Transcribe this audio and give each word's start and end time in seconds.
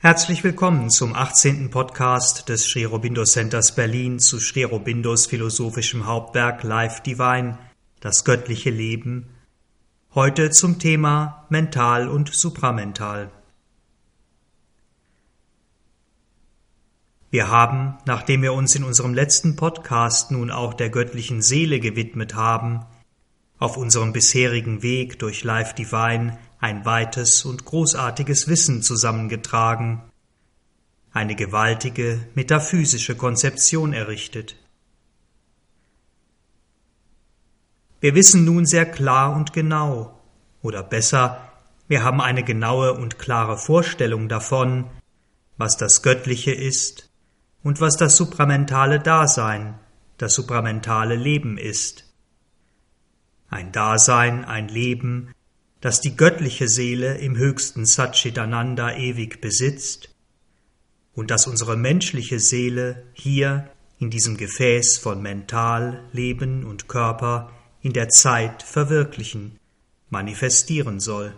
Herzlich 0.00 0.44
willkommen 0.44 0.90
zum 0.90 1.12
18. 1.12 1.70
Podcast 1.70 2.48
des 2.48 2.66
Sri 2.66 2.86
Centers 3.24 3.74
Berlin 3.74 4.20
zu 4.20 4.38
Sri 4.38 4.64
philosophischem 4.64 6.06
Hauptwerk 6.06 6.62
Life 6.62 7.02
Divine, 7.02 7.58
das 7.98 8.24
göttliche 8.24 8.70
Leben. 8.70 9.28
Heute 10.14 10.50
zum 10.50 10.78
Thema 10.78 11.46
Mental 11.48 12.08
und 12.08 12.32
Supramental. 12.32 13.32
Wir 17.32 17.50
haben, 17.50 17.98
nachdem 18.06 18.42
wir 18.42 18.52
uns 18.52 18.76
in 18.76 18.84
unserem 18.84 19.14
letzten 19.14 19.56
Podcast 19.56 20.30
nun 20.30 20.52
auch 20.52 20.74
der 20.74 20.90
göttlichen 20.90 21.42
Seele 21.42 21.80
gewidmet 21.80 22.36
haben, 22.36 22.86
auf 23.58 23.76
unserem 23.76 24.12
bisherigen 24.12 24.80
Weg 24.84 25.18
durch 25.18 25.42
Life 25.42 25.74
Divine 25.74 26.38
ein 26.60 26.84
weites 26.84 27.44
und 27.44 27.64
großartiges 27.64 28.48
Wissen 28.48 28.82
zusammengetragen, 28.82 30.02
eine 31.12 31.34
gewaltige 31.34 32.26
metaphysische 32.34 33.16
Konzeption 33.16 33.92
errichtet. 33.92 34.56
Wir 38.00 38.14
wissen 38.14 38.44
nun 38.44 38.66
sehr 38.66 38.86
klar 38.86 39.34
und 39.34 39.52
genau, 39.52 40.20
oder 40.62 40.82
besser, 40.82 41.48
wir 41.88 42.04
haben 42.04 42.20
eine 42.20 42.44
genaue 42.44 42.92
und 42.92 43.18
klare 43.18 43.56
Vorstellung 43.56 44.28
davon, 44.28 44.84
was 45.56 45.76
das 45.76 46.02
Göttliche 46.02 46.52
ist 46.52 47.10
und 47.62 47.80
was 47.80 47.96
das 47.96 48.16
supramentale 48.16 49.00
Dasein, 49.00 49.78
das 50.18 50.34
supramentale 50.34 51.16
Leben 51.16 51.56
ist. 51.56 52.04
Ein 53.48 53.72
Dasein, 53.72 54.44
ein 54.44 54.68
Leben, 54.68 55.32
das 55.80 56.00
die 56.00 56.16
göttliche 56.16 56.68
Seele 56.68 57.18
im 57.18 57.36
höchsten 57.36 57.86
Satchitananda 57.86 58.96
ewig 58.96 59.40
besitzt 59.40 60.10
und 61.14 61.30
dass 61.30 61.46
unsere 61.46 61.76
menschliche 61.76 62.40
Seele 62.40 63.06
hier 63.12 63.70
in 63.98 64.10
diesem 64.10 64.36
Gefäß 64.36 64.98
von 64.98 65.22
Mental, 65.22 66.04
Leben 66.12 66.64
und 66.64 66.88
Körper 66.88 67.52
in 67.80 67.92
der 67.92 68.08
Zeit 68.08 68.62
verwirklichen, 68.62 69.58
manifestieren 70.10 71.00
soll. 71.00 71.34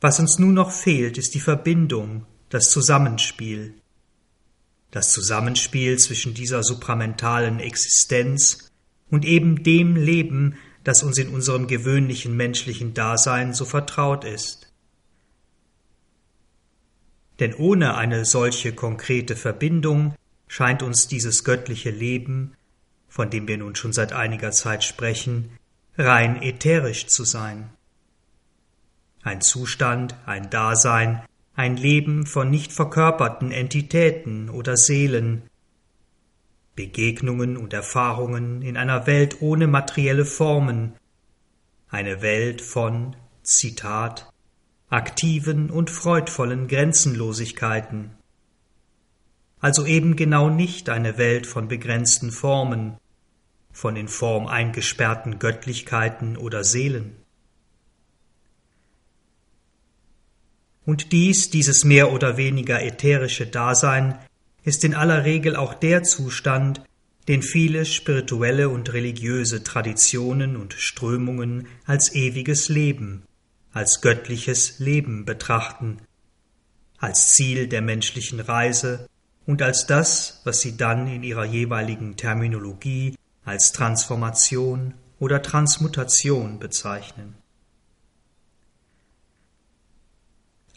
Was 0.00 0.18
uns 0.18 0.38
nun 0.38 0.54
noch 0.54 0.72
fehlt, 0.72 1.18
ist 1.18 1.34
die 1.34 1.40
Verbindung, 1.40 2.26
das 2.48 2.70
Zusammenspiel. 2.70 3.74
Das 4.90 5.12
Zusammenspiel 5.12 5.98
zwischen 5.98 6.34
dieser 6.34 6.64
supramentalen 6.64 7.60
Existenz 7.60 8.71
und 9.12 9.26
eben 9.26 9.62
dem 9.62 9.94
Leben, 9.94 10.56
das 10.84 11.02
uns 11.02 11.18
in 11.18 11.28
unserem 11.28 11.66
gewöhnlichen 11.68 12.34
menschlichen 12.34 12.94
Dasein 12.94 13.52
so 13.52 13.66
vertraut 13.66 14.24
ist. 14.24 14.72
Denn 17.38 17.54
ohne 17.54 17.94
eine 17.96 18.24
solche 18.24 18.72
konkrete 18.72 19.36
Verbindung 19.36 20.14
scheint 20.48 20.82
uns 20.82 21.08
dieses 21.08 21.44
göttliche 21.44 21.90
Leben, 21.90 22.54
von 23.06 23.28
dem 23.28 23.46
wir 23.46 23.58
nun 23.58 23.76
schon 23.76 23.92
seit 23.92 24.14
einiger 24.14 24.50
Zeit 24.50 24.82
sprechen, 24.82 25.50
rein 25.98 26.40
ätherisch 26.40 27.06
zu 27.06 27.24
sein. 27.24 27.68
Ein 29.22 29.42
Zustand, 29.42 30.16
ein 30.24 30.48
Dasein, 30.48 31.22
ein 31.54 31.76
Leben 31.76 32.24
von 32.24 32.50
nicht 32.50 32.72
verkörperten 32.72 33.52
Entitäten 33.52 34.48
oder 34.48 34.78
Seelen, 34.78 35.42
Begegnungen 36.74 37.56
und 37.56 37.72
Erfahrungen 37.72 38.62
in 38.62 38.76
einer 38.76 39.06
Welt 39.06 39.42
ohne 39.42 39.66
materielle 39.66 40.24
Formen, 40.24 40.94
eine 41.88 42.22
Welt 42.22 42.62
von, 42.62 43.14
Zitat, 43.42 44.32
aktiven 44.88 45.70
und 45.70 45.90
freudvollen 45.90 46.68
Grenzenlosigkeiten. 46.68 48.10
Also 49.60 49.86
eben 49.86 50.16
genau 50.16 50.48
nicht 50.48 50.88
eine 50.88 51.18
Welt 51.18 51.46
von 51.46 51.68
begrenzten 51.68 52.30
Formen, 52.30 52.96
von 53.70 53.96
in 53.96 54.08
Form 54.08 54.46
eingesperrten 54.46 55.38
Göttlichkeiten 55.38 56.36
oder 56.36 56.64
Seelen. 56.64 57.16
Und 60.84 61.12
dies, 61.12 61.50
dieses 61.50 61.84
mehr 61.84 62.12
oder 62.12 62.36
weniger 62.36 62.82
ätherische 62.82 63.46
Dasein, 63.46 64.18
ist 64.64 64.84
in 64.84 64.94
aller 64.94 65.24
Regel 65.24 65.56
auch 65.56 65.74
der 65.74 66.02
Zustand, 66.02 66.82
den 67.28 67.42
viele 67.42 67.84
spirituelle 67.84 68.68
und 68.68 68.92
religiöse 68.92 69.62
Traditionen 69.62 70.56
und 70.56 70.74
Strömungen 70.74 71.68
als 71.84 72.14
ewiges 72.14 72.68
Leben, 72.68 73.22
als 73.72 74.00
göttliches 74.00 74.78
Leben 74.78 75.24
betrachten, 75.24 75.98
als 76.98 77.30
Ziel 77.30 77.68
der 77.68 77.82
menschlichen 77.82 78.40
Reise 78.40 79.08
und 79.46 79.62
als 79.62 79.86
das, 79.86 80.40
was 80.44 80.60
sie 80.60 80.76
dann 80.76 81.06
in 81.06 81.22
ihrer 81.22 81.44
jeweiligen 81.44 82.16
Terminologie 82.16 83.16
als 83.44 83.72
Transformation 83.72 84.94
oder 85.18 85.42
Transmutation 85.42 86.58
bezeichnen. 86.58 87.34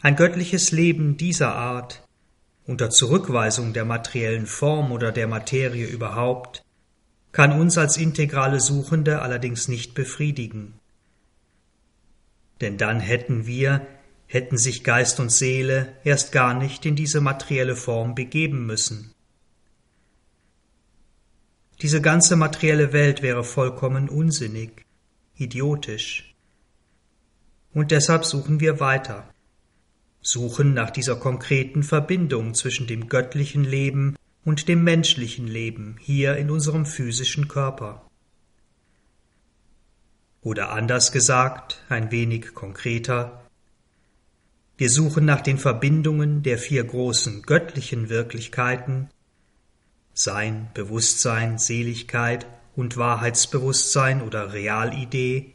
Ein 0.00 0.16
göttliches 0.16 0.72
Leben 0.72 1.16
dieser 1.16 1.54
Art 1.54 2.05
unter 2.66 2.90
Zurückweisung 2.90 3.72
der 3.72 3.84
materiellen 3.84 4.46
Form 4.46 4.90
oder 4.90 5.12
der 5.12 5.28
Materie 5.28 5.86
überhaupt, 5.86 6.64
kann 7.32 7.52
uns 7.58 7.78
als 7.78 7.96
integrale 7.96 8.60
Suchende 8.60 9.22
allerdings 9.22 9.68
nicht 9.68 9.94
befriedigen. 9.94 10.74
Denn 12.60 12.78
dann 12.78 12.98
hätten 12.98 13.46
wir, 13.46 13.86
hätten 14.26 14.56
sich 14.58 14.82
Geist 14.82 15.20
und 15.20 15.30
Seele 15.30 15.92
erst 16.02 16.32
gar 16.32 16.54
nicht 16.54 16.86
in 16.86 16.96
diese 16.96 17.20
materielle 17.20 17.76
Form 17.76 18.14
begeben 18.14 18.66
müssen. 18.66 19.12
Diese 21.82 22.00
ganze 22.00 22.36
materielle 22.36 22.92
Welt 22.94 23.22
wäre 23.22 23.44
vollkommen 23.44 24.08
unsinnig, 24.08 24.86
idiotisch. 25.36 26.34
Und 27.74 27.90
deshalb 27.90 28.24
suchen 28.24 28.60
wir 28.60 28.80
weiter 28.80 29.28
suchen 30.26 30.74
nach 30.74 30.90
dieser 30.90 31.14
konkreten 31.14 31.84
Verbindung 31.84 32.54
zwischen 32.54 32.88
dem 32.88 33.08
göttlichen 33.08 33.62
Leben 33.62 34.16
und 34.44 34.66
dem 34.66 34.82
menschlichen 34.82 35.46
Leben 35.46 35.98
hier 36.00 36.36
in 36.36 36.50
unserem 36.50 36.84
physischen 36.84 37.46
Körper. 37.46 38.04
Oder 40.42 40.72
anders 40.72 41.12
gesagt, 41.12 41.80
ein 41.88 42.10
wenig 42.10 42.54
konkreter, 42.54 43.44
wir 44.76 44.90
suchen 44.90 45.24
nach 45.24 45.42
den 45.42 45.58
Verbindungen 45.58 46.42
der 46.42 46.58
vier 46.58 46.82
großen 46.82 47.42
göttlichen 47.42 48.08
Wirklichkeiten 48.08 49.08
Sein, 50.12 50.68
Bewusstsein, 50.74 51.58
Seligkeit 51.58 52.46
und 52.74 52.96
Wahrheitsbewusstsein 52.96 54.22
oder 54.22 54.52
Realidee 54.52 55.54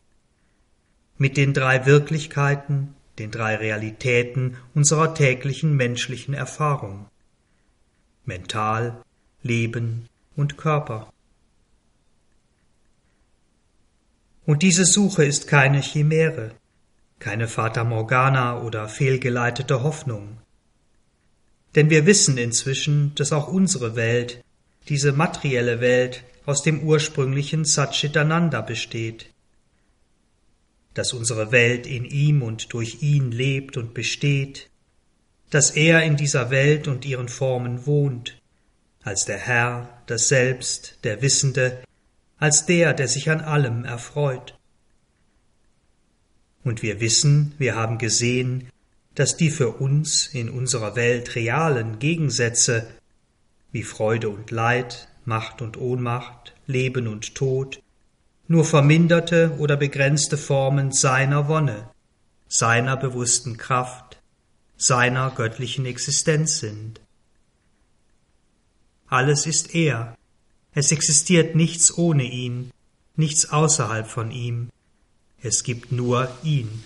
mit 1.18 1.36
den 1.36 1.54
drei 1.54 1.86
Wirklichkeiten 1.86 2.96
den 3.20 3.32
drei 3.32 3.56
Realitäten 3.56 4.58
unserer 4.74 5.14
täglichen 5.14 5.76
menschlichen 5.76 6.34
Erfahrung 6.34 7.08
Mental, 8.26 9.02
Leben 9.42 10.08
und 10.36 10.58
Körper. 10.58 11.12
Und 14.46 14.64
diese 14.64 14.86
Suche 14.86 15.26
ist 15.26 15.48
keine 15.48 15.82
Chimäre, 15.82 16.52
keine 17.20 17.48
Fata 17.48 17.84
Morgana 17.84 18.62
oder 18.62 18.88
fehlgeleitete 18.88 19.84
Hoffnung. 19.84 20.38
Denn 21.76 21.90
wir 21.90 22.06
wissen 22.06 22.38
inzwischen, 22.38 23.14
dass 23.16 23.32
auch 23.32 23.48
unsere 23.48 23.96
Welt, 23.96 24.44
diese 24.90 25.14
materielle 25.14 25.80
Welt, 25.80 26.24
aus 26.46 26.64
dem 26.64 26.82
ursprünglichen 26.82 27.66
Satchitananda 27.66 28.62
besteht, 28.62 29.30
dass 30.94 31.14
unsere 31.14 31.52
Welt 31.52 31.88
in 31.88 32.06
ihm 32.06 32.42
und 32.42 32.74
durch 32.74 33.02
ihn 33.02 33.32
lebt 33.32 33.78
und 33.78 33.94
besteht, 33.94 34.70
dass 35.50 35.72
er 35.72 36.04
in 36.04 36.18
dieser 36.18 36.50
Welt 36.50 36.88
und 36.88 37.06
ihren 37.06 37.30
Formen 37.30 37.86
wohnt, 37.86 38.42
als 39.04 39.26
der 39.26 39.38
Herr, 39.38 40.02
das 40.08 40.28
Selbst, 40.28 41.00
der 41.04 41.22
Wissende, 41.22 41.84
als 42.38 42.66
der, 42.66 42.94
der 42.94 43.08
sich 43.08 43.30
an 43.30 43.42
allem 43.42 43.86
erfreut. 43.86 44.58
Und 46.64 46.82
wir 46.82 47.00
wissen, 47.00 47.54
wir 47.58 47.76
haben 47.76 47.98
gesehen, 47.98 48.70
dass 49.16 49.36
die 49.36 49.50
für 49.50 49.70
uns 49.70 50.28
in 50.28 50.50
unserer 50.50 50.96
Welt 50.96 51.36
realen 51.36 52.00
Gegensätze 52.00 52.88
wie 53.72 53.84
Freude 53.84 54.30
und 54.30 54.52
Leid, 54.52 55.08
Macht 55.26 55.62
und 55.62 55.78
Ohnmacht, 55.78 56.54
Leben 56.66 57.08
und 57.08 57.36
Tod, 57.36 57.82
nur 58.52 58.66
verminderte 58.66 59.56
oder 59.60 59.78
begrenzte 59.78 60.38
Formen 60.38 60.92
seiner 60.92 61.48
Wonne, 61.48 61.90
seiner 62.50 62.98
bewussten 62.98 63.56
Kraft, 63.56 64.22
seiner 64.76 65.32
göttlichen 65.32 65.86
Existenz 65.86 66.60
sind. 66.60 67.00
Alles 69.08 69.46
ist 69.46 69.74
er, 69.74 70.18
es 70.74 70.92
existiert 70.92 71.56
nichts 71.56 71.98
ohne 71.98 72.24
ihn, 72.24 72.72
nichts 73.16 73.50
außerhalb 73.50 74.06
von 74.06 74.32
ihm, 74.32 74.70
es 75.42 75.64
gibt 75.64 75.94
nur 75.94 76.30
ihn. 76.44 76.84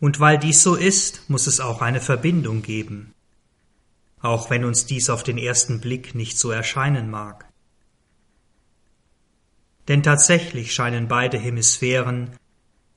Und 0.00 0.18
weil 0.18 0.38
dies 0.38 0.64
so 0.64 0.74
ist, 0.74 1.30
muss 1.30 1.46
es 1.46 1.60
auch 1.60 1.82
eine 1.82 2.00
Verbindung 2.00 2.62
geben, 2.62 3.14
auch 4.20 4.50
wenn 4.50 4.64
uns 4.64 4.86
dies 4.86 5.08
auf 5.08 5.22
den 5.22 5.38
ersten 5.38 5.80
Blick 5.80 6.16
nicht 6.16 6.36
so 6.36 6.50
erscheinen 6.50 7.10
mag. 7.10 7.46
Denn 9.88 10.02
tatsächlich 10.02 10.72
scheinen 10.72 11.08
beide 11.08 11.38
Hemisphären, 11.38 12.30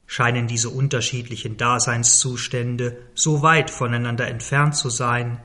scheinen 0.05 0.47
diese 0.47 0.69
unterschiedlichen 0.69 1.57
Daseinszustände 1.57 2.97
so 3.13 3.41
weit 3.41 3.69
voneinander 3.69 4.27
entfernt 4.27 4.75
zu 4.75 4.89
sein, 4.89 5.39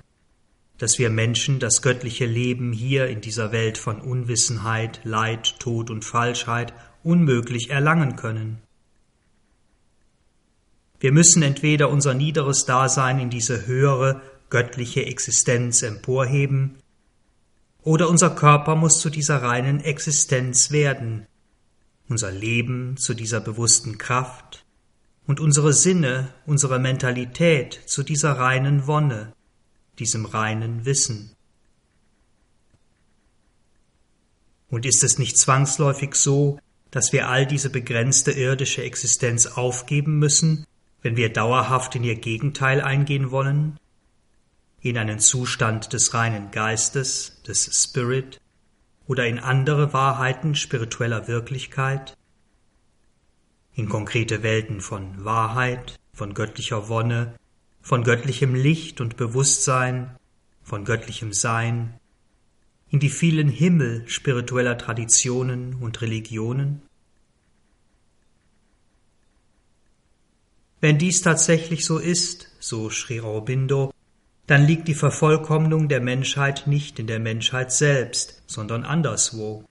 dass 0.79 0.99
wir 0.99 1.11
Menschen 1.11 1.59
das 1.59 1.83
göttliche 1.83 2.27
Leben 2.27 2.73
hier 2.73 3.09
in 3.09 3.21
dieser 3.21 3.53
Welt 3.53 3.79
von 3.79 4.01
Unwissenheit, 4.01 5.01
Leid, 5.05 5.59
Tod 5.59 5.91
und 5.91 6.05
Falschheit 6.05 6.73
unmöglich 7.03 7.71
erlangen 7.71 8.17
können. 8.17 8.59
Wir 11.01 11.13
müssen 11.13 11.43
entweder 11.43 11.91
unser 11.91 12.15
niederes 12.15 12.65
Dasein 12.65 13.19
in 13.19 13.31
diese 13.31 13.67
höhere, 13.67 14.23
göttliche 14.51 15.05
Existenz 15.05 15.83
emporheben, 15.83 16.79
oder 17.83 18.09
unser 18.09 18.31
Körper 18.31 18.77
muss 18.77 19.01
zu 19.01 19.11
dieser 19.11 19.43
reinen 19.43 19.81
Existenz 19.81 20.71
werden, 20.71 21.27
unser 22.13 22.31
Leben 22.31 22.99
zu 22.99 23.15
dieser 23.15 23.41
bewussten 23.41 23.97
Kraft 23.97 24.67
und 25.27 25.41
unsere 25.41 25.73
Sinne, 25.73 26.29
unsere 26.45 26.79
Mentalität 26.79 27.81
zu 27.87 28.03
dieser 28.03 28.33
reinen 28.33 28.87
Wonne, 28.87 29.33
diesem 29.99 30.27
reinen 30.27 30.85
Wissen. 30.85 31.35
Und 34.69 34.85
ist 34.85 35.03
es 35.03 35.19
nicht 35.19 35.39
zwangsläufig 35.39 36.15
so, 36.15 36.59
dass 36.91 37.15
wir 37.15 37.31
all 37.31 37.47
diese 37.47 37.71
begrenzte 37.71 38.33
irdische 38.33 38.83
Existenz 38.83 39.47
aufgeben 39.47 40.19
müssen, 40.19 40.67
wenn 41.01 41.17
wir 41.17 41.33
dauerhaft 41.33 41.95
in 41.97 42.05
ihr 42.05 42.17
Gegenteil 42.17 42.83
eingehen 42.83 43.31
wollen, 43.31 43.79
in 44.83 44.99
einen 44.99 45.19
Zustand 45.19 45.95
des 45.95 46.13
reinen 46.13 46.51
Geistes, 46.51 47.41
des 47.47 47.71
Spirit, 47.73 48.39
oder 49.07 49.27
in 49.27 49.39
andere 49.39 49.93
Wahrheiten 49.93 50.55
spiritueller 50.55 51.29
Wirklichkeit, 51.29 52.17
in 53.75 53.89
konkrete 53.89 54.43
Welten 54.43 54.81
von 54.81 55.25
Wahrheit, 55.25 55.99
von 56.13 56.35
göttlicher 56.35 56.89
Wonne, 56.89 57.35
von 57.81 58.05
göttlichem 58.05 58.55
Licht 58.55 59.01
und 59.01 59.17
Bewusstsein, 59.17 60.17
von 60.63 60.85
göttlichem 60.85 61.33
Sein, 61.33 61.99
in 62.91 63.01
die 63.01 63.11
vielen 63.11 63.49
Himmel 63.49 64.07
spiritueller 64.07 64.77
Traditionen 64.77 65.77
und 65.77 66.03
Religionen? 66.03 66.83
Wenn 70.81 70.99
dies 70.99 71.23
tatsächlich 71.23 71.85
so 71.85 71.99
ist, 71.99 72.49
so 72.61 72.91
Sri 72.91 73.21
Aurobindo, 73.21 73.93
dann 74.47 74.67
liegt 74.67 74.89
die 74.89 74.95
Vervollkommnung 74.95 75.89
der 75.89 76.01
Menschheit 76.01 76.67
nicht 76.67 76.99
in 76.99 77.07
der 77.07 77.21
Menschheit 77.21 77.73
selbst, 77.73 78.43
sondern 78.47 78.85
anderswo. 78.85 79.65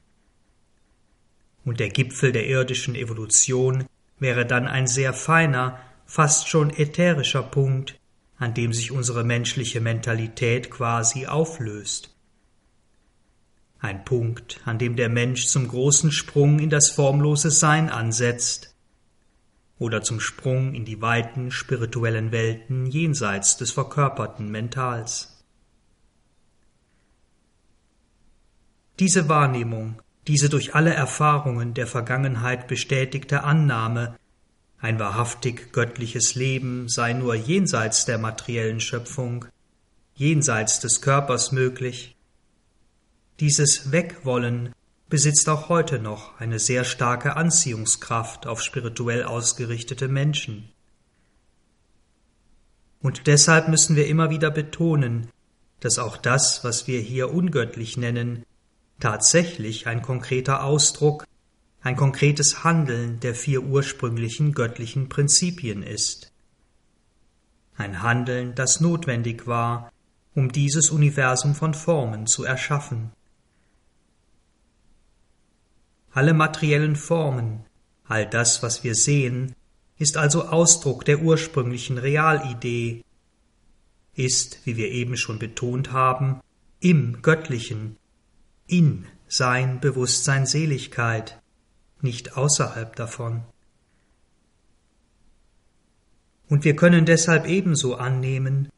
Und 1.66 1.80
der 1.80 1.90
Gipfel 1.90 2.32
der 2.32 2.48
irdischen 2.48 2.96
Evolution 2.96 3.86
wäre 4.20 4.46
dann 4.46 4.68
ein 4.68 4.88
sehr 4.88 5.14
feiner, 5.14 5.80
fast 6.06 6.48
schon 6.48 6.70
ätherischer 6.72 7.44
Punkt, 7.44 8.00
an 8.38 8.54
dem 8.54 8.74
sich 8.74 8.92
unsere 8.92 9.24
menschliche 9.24 9.82
Mentalität 9.82 10.72
quasi 10.72 11.28
auflöst. 11.28 12.16
Ein 13.80 14.06
Punkt, 14.06 14.62
an 14.66 14.78
dem 14.78 14.96
der 14.96 15.10
Mensch 15.10 15.48
zum 15.48 15.68
großen 15.68 16.12
Sprung 16.12 16.60
in 16.60 16.70
das 16.70 16.90
formlose 16.90 17.52
Sein 17.52 17.90
ansetzt, 17.90 18.71
oder 19.82 20.04
zum 20.04 20.20
Sprung 20.20 20.76
in 20.76 20.86
die 20.86 21.02
weiten 21.02 21.50
spirituellen 21.50 22.32
Welten 22.32 22.86
jenseits 22.86 23.58
des 23.58 23.72
verkörperten 23.72 24.52
Mentals. 24.52 25.44
Diese 29.00 29.28
Wahrnehmung, 29.28 30.00
diese 30.28 30.50
durch 30.50 30.76
alle 30.76 30.94
Erfahrungen 30.94 31.74
der 31.74 31.88
Vergangenheit 31.88 32.68
bestätigte 32.68 33.44
Annahme, 33.44 34.20
ein 34.78 35.00
wahrhaftig 35.00 35.74
göttliches 35.74 36.36
Leben 36.36 36.88
sei 36.88 37.14
nur 37.14 37.34
jenseits 37.34 38.06
der 38.06 38.20
materiellen 38.20 38.82
Schöpfung, 38.82 39.46
jenseits 40.14 40.80
des 40.80 41.02
Körpers 41.02 41.52
möglich, 41.52 42.16
dieses 43.40 43.92
Wegwollen 43.92 44.76
besitzt 45.12 45.50
auch 45.50 45.68
heute 45.68 46.00
noch 46.00 46.40
eine 46.40 46.58
sehr 46.58 46.86
starke 46.86 47.36
Anziehungskraft 47.36 48.48
auf 48.48 48.64
spirituell 48.64 49.26
ausgerichtete 49.26 50.08
Menschen. 50.08 50.70
Und 53.02 53.28
deshalb 53.28 53.68
müssen 53.68 53.98
wir 53.98 54.08
immer 54.08 54.30
wieder 54.30 54.50
betonen, 54.52 55.28
dass 55.82 56.00
auch 56.00 56.16
das, 56.16 56.64
was 56.64 56.88
wir 56.88 57.02
hier 57.02 57.34
ungöttlich 57.34 57.98
nennen, 57.98 58.46
tatsächlich 59.02 59.86
ein 59.86 60.02
konkreter 60.02 60.64
Ausdruck, 60.64 61.28
ein 61.82 61.98
konkretes 61.98 62.64
Handeln 62.64 63.20
der 63.20 63.36
vier 63.36 63.64
ursprünglichen 63.64 64.54
göttlichen 64.54 65.10
Prinzipien 65.10 65.84
ist. 65.84 66.32
Ein 67.76 68.02
Handeln, 68.02 68.56
das 68.56 68.80
notwendig 68.80 69.46
war, 69.46 69.92
um 70.36 70.54
dieses 70.54 70.90
Universum 70.90 71.54
von 71.54 71.74
Formen 71.74 72.28
zu 72.28 72.46
erschaffen. 72.46 73.12
Alle 76.14 76.34
materiellen 76.34 76.96
Formen, 76.96 77.66
all 78.06 78.30
das, 78.30 78.62
was 78.64 78.84
wir 78.84 78.96
sehen, 78.96 79.56
ist 79.98 80.18
also 80.18 80.46
Ausdruck 80.46 81.06
der 81.06 81.22
ursprünglichen 81.22 81.98
Realidee, 81.98 83.04
ist, 84.14 84.66
wie 84.66 84.76
wir 84.76 84.90
eben 84.90 85.16
schon 85.16 85.40
betont 85.40 85.92
haben, 85.92 86.42
im 86.80 87.22
Göttlichen, 87.22 87.98
in 88.68 89.06
Sein, 89.28 89.80
Bewusstsein, 89.80 90.46
Seligkeit, 90.46 91.40
nicht 92.02 92.36
außerhalb 92.36 92.96
davon. 92.96 93.44
Und 96.50 96.66
wir 96.66 96.76
können 96.76 97.06
deshalb 97.06 97.48
ebenso 97.48 97.96
annehmen, 97.96 98.70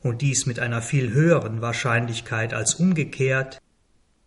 und 0.00 0.22
dies 0.22 0.46
mit 0.46 0.58
einer 0.58 0.82
viel 0.82 1.12
höheren 1.12 1.60
Wahrscheinlichkeit 1.60 2.54
als 2.54 2.74
umgekehrt, 2.76 3.60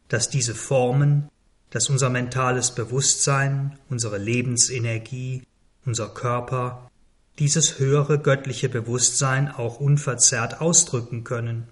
dass 0.08 0.30
diese 0.30 0.56
Formen 0.56 1.30
dass 1.70 1.90
unser 1.90 2.10
mentales 2.10 2.74
Bewusstsein, 2.74 3.78
unsere 3.90 4.18
Lebensenergie, 4.18 5.44
unser 5.86 6.10
Körper 6.10 6.90
dieses 7.38 7.80
höhere 7.80 8.20
göttliche 8.20 8.70
Bewusstsein 8.70 9.50
auch 9.50 9.80
unverzerrt 9.80 10.62
ausdrücken 10.62 11.24
können. 11.24 11.70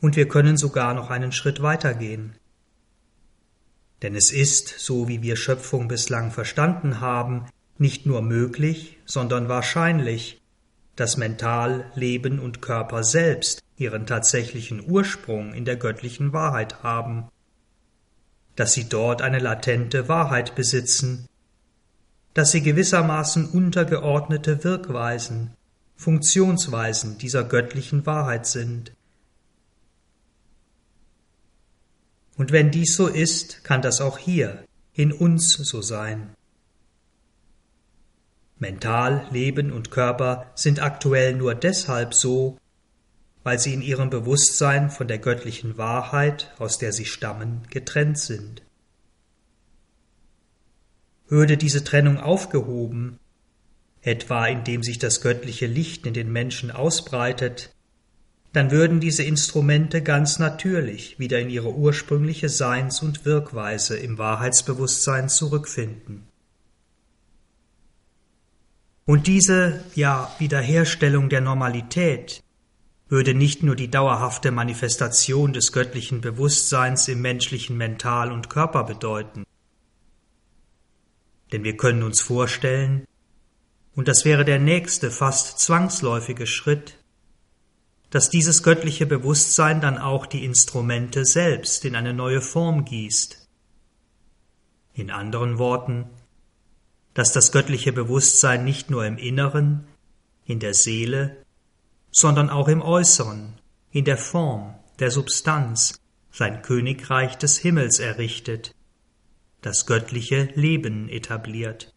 Und 0.00 0.16
wir 0.16 0.26
können 0.26 0.56
sogar 0.56 0.94
noch 0.94 1.10
einen 1.10 1.30
Schritt 1.30 1.62
weitergehen. 1.62 2.34
Denn 4.02 4.16
es 4.16 4.32
ist, 4.32 4.80
so 4.80 5.06
wie 5.06 5.22
wir 5.22 5.36
Schöpfung 5.36 5.86
bislang 5.86 6.32
verstanden 6.32 7.00
haben, 7.00 7.46
nicht 7.78 8.04
nur 8.04 8.20
möglich, 8.20 8.98
sondern 9.04 9.48
wahrscheinlich, 9.48 10.40
dass 10.96 11.16
Mental, 11.16 11.90
Leben 11.94 12.40
und 12.40 12.60
Körper 12.60 13.04
selbst 13.04 13.62
ihren 13.82 14.06
tatsächlichen 14.06 14.88
Ursprung 14.88 15.52
in 15.52 15.64
der 15.64 15.76
göttlichen 15.76 16.32
Wahrheit 16.32 16.82
haben, 16.82 17.28
dass 18.56 18.72
sie 18.74 18.88
dort 18.88 19.22
eine 19.22 19.38
latente 19.38 20.08
Wahrheit 20.08 20.54
besitzen, 20.54 21.26
dass 22.34 22.52
sie 22.52 22.62
gewissermaßen 22.62 23.48
untergeordnete 23.50 24.64
Wirkweisen, 24.64 25.54
Funktionsweisen 25.96 27.18
dieser 27.18 27.44
göttlichen 27.44 28.06
Wahrheit 28.06 28.46
sind. 28.46 28.92
Und 32.36 32.52
wenn 32.52 32.70
dies 32.70 32.96
so 32.96 33.08
ist, 33.08 33.62
kann 33.64 33.82
das 33.82 34.00
auch 34.00 34.18
hier 34.18 34.64
in 34.94 35.12
uns 35.12 35.52
so 35.52 35.82
sein. 35.82 36.34
Mental, 38.58 39.26
Leben 39.32 39.72
und 39.72 39.90
Körper 39.90 40.46
sind 40.54 40.80
aktuell 40.80 41.34
nur 41.34 41.54
deshalb 41.54 42.14
so, 42.14 42.58
weil 43.44 43.58
sie 43.58 43.74
in 43.74 43.82
ihrem 43.82 44.10
Bewusstsein 44.10 44.90
von 44.90 45.08
der 45.08 45.18
göttlichen 45.18 45.76
Wahrheit, 45.78 46.52
aus 46.58 46.78
der 46.78 46.92
sie 46.92 47.06
stammen, 47.06 47.62
getrennt 47.70 48.18
sind. 48.18 48.62
Würde 51.28 51.56
diese 51.56 51.82
Trennung 51.82 52.18
aufgehoben, 52.18 53.18
etwa 54.02 54.46
indem 54.46 54.82
sich 54.82 54.98
das 54.98 55.20
göttliche 55.20 55.66
Licht 55.66 56.06
in 56.06 56.14
den 56.14 56.30
Menschen 56.30 56.70
ausbreitet, 56.70 57.74
dann 58.52 58.70
würden 58.70 59.00
diese 59.00 59.22
Instrumente 59.22 60.02
ganz 60.02 60.38
natürlich 60.38 61.18
wieder 61.18 61.40
in 61.40 61.48
ihre 61.48 61.74
ursprüngliche 61.74 62.48
Seins- 62.48 63.02
und 63.02 63.24
Wirkweise 63.24 63.96
im 63.96 64.18
Wahrheitsbewusstsein 64.18 65.28
zurückfinden. 65.30 66.28
Und 69.04 69.26
diese, 69.26 69.82
ja, 69.94 70.34
Wiederherstellung 70.38 71.28
der 71.28 71.40
Normalität 71.40 72.42
würde 73.12 73.34
nicht 73.34 73.62
nur 73.62 73.76
die 73.76 73.90
dauerhafte 73.90 74.50
Manifestation 74.50 75.52
des 75.52 75.72
göttlichen 75.72 76.22
Bewusstseins 76.22 77.08
im 77.08 77.20
menschlichen 77.20 77.76
Mental 77.76 78.32
und 78.32 78.48
Körper 78.48 78.84
bedeuten. 78.84 79.44
Denn 81.52 81.62
wir 81.62 81.76
können 81.76 82.04
uns 82.04 82.22
vorstellen, 82.22 83.04
und 83.94 84.08
das 84.08 84.24
wäre 84.24 84.46
der 84.46 84.58
nächste 84.58 85.10
fast 85.10 85.58
zwangsläufige 85.58 86.46
Schritt, 86.46 86.96
dass 88.08 88.30
dieses 88.30 88.62
göttliche 88.62 89.04
Bewusstsein 89.04 89.82
dann 89.82 89.98
auch 89.98 90.24
die 90.24 90.46
Instrumente 90.46 91.26
selbst 91.26 91.84
in 91.84 91.96
eine 91.96 92.14
neue 92.14 92.40
Form 92.40 92.86
gießt. 92.86 93.46
In 94.94 95.10
anderen 95.10 95.58
Worten, 95.58 96.06
dass 97.12 97.34
das 97.34 97.52
göttliche 97.52 97.92
Bewusstsein 97.92 98.64
nicht 98.64 98.88
nur 98.88 99.04
im 99.04 99.18
Inneren, 99.18 99.86
in 100.46 100.60
der 100.60 100.72
Seele, 100.72 101.41
sondern 102.12 102.50
auch 102.50 102.68
im 102.68 102.82
Äußeren, 102.82 103.54
in 103.90 104.04
der 104.04 104.18
Form, 104.18 104.74
der 105.00 105.10
Substanz, 105.10 105.98
sein 106.30 106.62
Königreich 106.62 107.36
des 107.36 107.58
Himmels 107.58 107.98
errichtet, 107.98 108.74
das 109.62 109.86
göttliche 109.86 110.50
Leben 110.54 111.08
etabliert. 111.08 111.92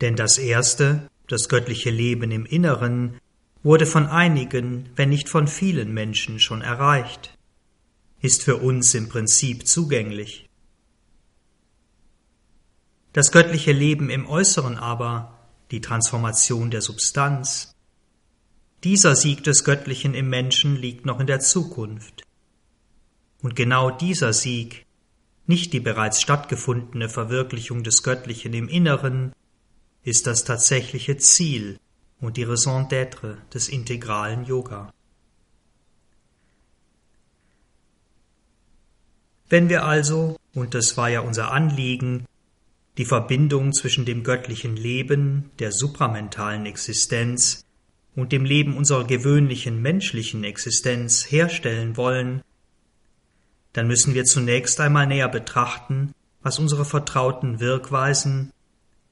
Denn 0.00 0.16
das 0.16 0.38
erste, 0.38 1.08
das 1.28 1.48
göttliche 1.48 1.90
Leben 1.90 2.30
im 2.30 2.46
Inneren, 2.46 3.20
wurde 3.62 3.86
von 3.86 4.06
einigen, 4.06 4.90
wenn 4.96 5.08
nicht 5.08 5.28
von 5.28 5.46
vielen 5.46 5.92
Menschen 5.94 6.40
schon 6.40 6.62
erreicht, 6.62 7.38
ist 8.20 8.42
für 8.42 8.56
uns 8.56 8.94
im 8.94 9.08
Prinzip 9.08 9.66
zugänglich. 9.66 10.48
Das 13.12 13.30
göttliche 13.30 13.72
Leben 13.72 14.10
im 14.10 14.26
Äußeren 14.26 14.76
aber, 14.76 15.31
die 15.72 15.80
Transformation 15.80 16.70
der 16.70 16.82
Substanz, 16.82 17.74
dieser 18.84 19.16
Sieg 19.16 19.42
des 19.42 19.64
Göttlichen 19.64 20.14
im 20.14 20.28
Menschen 20.28 20.76
liegt 20.76 21.06
noch 21.06 21.18
in 21.18 21.26
der 21.26 21.40
Zukunft. 21.40 22.24
Und 23.40 23.56
genau 23.56 23.90
dieser 23.90 24.32
Sieg, 24.32 24.86
nicht 25.46 25.72
die 25.72 25.80
bereits 25.80 26.20
stattgefundene 26.20 27.08
Verwirklichung 27.08 27.82
des 27.82 28.02
Göttlichen 28.02 28.52
im 28.54 28.68
Inneren, 28.68 29.32
ist 30.04 30.26
das 30.26 30.44
tatsächliche 30.44 31.16
Ziel 31.16 31.78
und 32.20 32.36
die 32.36 32.44
Raison 32.44 32.88
d'être 32.88 33.36
des 33.54 33.68
integralen 33.68 34.44
Yoga. 34.44 34.92
Wenn 39.48 39.68
wir 39.68 39.84
also, 39.84 40.36
und 40.54 40.74
das 40.74 40.96
war 40.96 41.08
ja 41.08 41.20
unser 41.20 41.50
Anliegen, 41.50 42.26
die 42.98 43.04
Verbindung 43.04 43.72
zwischen 43.72 44.04
dem 44.04 44.22
göttlichen 44.22 44.76
Leben, 44.76 45.50
der 45.58 45.72
supramentalen 45.72 46.66
Existenz 46.66 47.64
und 48.14 48.32
dem 48.32 48.44
Leben 48.44 48.76
unserer 48.76 49.04
gewöhnlichen 49.04 49.80
menschlichen 49.80 50.44
Existenz 50.44 51.30
herstellen 51.30 51.96
wollen, 51.96 52.42
dann 53.72 53.86
müssen 53.86 54.14
wir 54.14 54.24
zunächst 54.24 54.80
einmal 54.80 55.06
näher 55.06 55.28
betrachten, 55.28 56.12
was 56.42 56.58
unsere 56.58 56.84
vertrauten 56.84 57.60
Wirkweisen, 57.60 58.52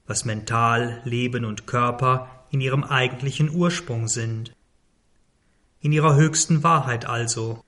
was 0.07 0.25
Mental, 0.25 1.01
Leben 1.05 1.45
und 1.45 1.67
Körper 1.67 2.45
in 2.51 2.61
ihrem 2.61 2.85
eigentlichen 2.85 3.49
Ursprung 3.49 4.09
sind, 4.09 4.53
in 5.81 5.93
ihrer 5.93 6.17
höchsten 6.17 6.63
Wahrheit 6.63 7.07
also, 7.07 7.65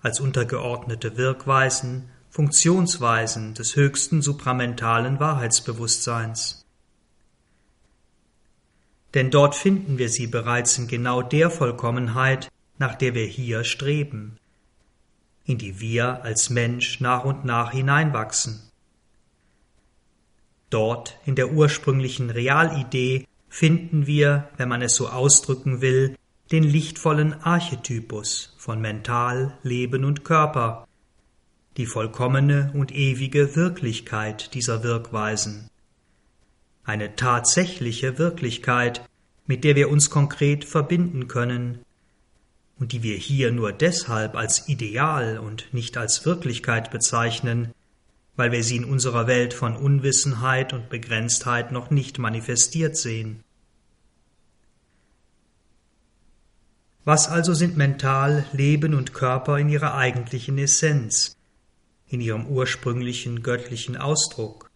als 0.00 0.20
untergeordnete 0.20 1.16
Wirkweisen, 1.16 2.10
Funktionsweisen 2.30 3.54
des 3.54 3.74
höchsten 3.74 4.22
supramentalen 4.22 5.18
Wahrheitsbewusstseins. 5.18 6.64
Denn 9.14 9.32
dort 9.32 9.56
finden 9.56 9.98
wir 9.98 10.08
sie 10.08 10.28
bereits 10.28 10.78
in 10.78 10.86
genau 10.86 11.22
der 11.22 11.50
Vollkommenheit, 11.50 12.48
nach 12.78 12.94
der 12.94 13.14
wir 13.14 13.26
hier 13.26 13.64
streben, 13.64 14.36
in 15.44 15.58
die 15.58 15.80
wir 15.80 16.22
als 16.22 16.50
Mensch 16.50 17.00
nach 17.00 17.24
und 17.24 17.44
nach 17.44 17.72
hineinwachsen. 17.72 18.62
Dort 20.70 21.18
in 21.26 21.34
der 21.34 21.52
ursprünglichen 21.52 22.30
Realidee 22.30 23.26
finden 23.48 24.06
wir, 24.06 24.48
wenn 24.56 24.68
man 24.68 24.82
es 24.82 24.94
so 24.94 25.08
ausdrücken 25.08 25.80
will, 25.80 26.16
den 26.52 26.62
lichtvollen 26.62 27.42
Archetypus 27.42 28.54
von 28.56 28.80
Mental, 28.80 29.58
Leben 29.64 30.04
und 30.04 30.24
Körper, 30.24 30.86
die 31.76 31.86
vollkommene 31.86 32.72
und 32.74 32.92
ewige 32.92 33.56
Wirklichkeit 33.56 34.54
dieser 34.54 34.82
Wirkweisen. 34.82 35.68
Eine 36.84 37.16
tatsächliche 37.16 38.18
Wirklichkeit, 38.18 39.08
mit 39.46 39.64
der 39.64 39.76
wir 39.76 39.90
uns 39.90 40.10
konkret 40.10 40.64
verbinden 40.64 41.28
können 41.28 41.80
und 42.78 42.92
die 42.92 43.02
wir 43.02 43.16
hier 43.16 43.52
nur 43.52 43.72
deshalb 43.72 44.34
als 44.34 44.68
Ideal 44.68 45.38
und 45.38 45.72
nicht 45.72 45.96
als 45.96 46.24
Wirklichkeit 46.24 46.90
bezeichnen, 46.90 47.72
weil 48.36 48.52
wir 48.52 48.64
sie 48.64 48.76
in 48.76 48.84
unserer 48.84 49.26
Welt 49.26 49.52
von 49.52 49.76
Unwissenheit 49.76 50.72
und 50.72 50.88
Begrenztheit 50.88 51.72
noch 51.72 51.90
nicht 51.90 52.18
manifestiert 52.18 52.96
sehen. 52.96 53.44
Was 57.04 57.28
also 57.28 57.54
sind 57.54 57.76
mental 57.76 58.46
Leben 58.52 58.94
und 58.94 59.14
Körper 59.14 59.58
in 59.58 59.68
ihrer 59.68 59.94
eigentlichen 59.94 60.58
Essenz, 60.58 61.36
in 62.10 62.20
ihrem 62.20 62.46
ursprünglichen 62.46 63.42
göttlichen 63.42 63.96
Ausdruck? 63.96 64.68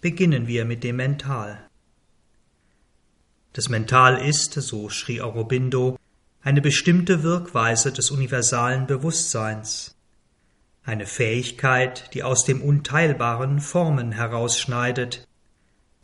Beginnen 0.00 0.48
wir 0.48 0.64
mit 0.64 0.82
dem 0.82 0.96
Mental. 0.96 1.68
Das 3.52 3.68
Mental 3.68 4.16
ist, 4.26 4.54
so 4.54 4.88
schrie 4.88 5.20
Aurobindo, 5.20 5.96
eine 6.42 6.60
bestimmte 6.60 7.22
Wirkweise 7.22 7.92
des 7.92 8.10
universalen 8.10 8.86
Bewusstseins, 8.86 9.96
eine 10.82 11.06
Fähigkeit, 11.06 12.12
die 12.14 12.22
aus 12.22 12.44
dem 12.44 12.62
Unteilbaren 12.62 13.60
Formen 13.60 14.12
herausschneidet, 14.12 15.28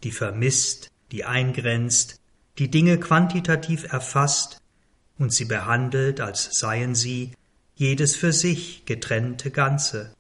die 0.05 0.13
vermisst, 0.13 0.91
die 1.11 1.25
eingrenzt, 1.25 2.21
die 2.59 2.71
Dinge 2.71 2.99
quantitativ 2.99 3.93
erfasst 3.93 4.61
und 5.19 5.33
sie 5.33 5.47
behandelt, 5.47 6.21
als 6.21 6.51
seien 6.53 6.95
sie 6.95 7.33
jedes 7.77 8.17
für 8.17 8.33
sich 8.33 8.85
getrennte 8.87 9.51
Ganze. 9.51 10.13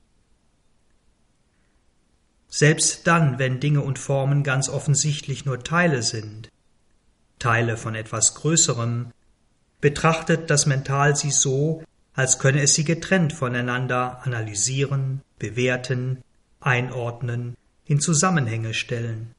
Selbst 2.49 3.07
dann, 3.07 3.39
wenn 3.39 3.61
Dinge 3.61 3.81
und 3.81 3.99
Formen 3.99 4.45
ganz 4.45 4.69
offensichtlich 4.69 5.45
nur 5.45 5.65
Teile 5.65 6.03
sind, 6.03 6.51
Teile 7.39 7.77
von 7.77 7.95
etwas 7.95 8.35
Größerem, 8.35 9.11
betrachtet 9.81 10.51
das 10.51 10.67
Mental 10.67 11.17
sie 11.17 11.31
so, 11.31 11.83
als 12.15 12.39
könne 12.39 12.63
es 12.63 12.75
sie 12.75 12.85
getrennt 12.85 13.33
voneinander 13.33 14.25
analysieren, 14.25 15.23
bewerten, 15.39 16.23
einordnen, 16.61 17.57
in 17.85 18.01
Zusammenhänge 18.01 18.75
stellen. 18.75 19.35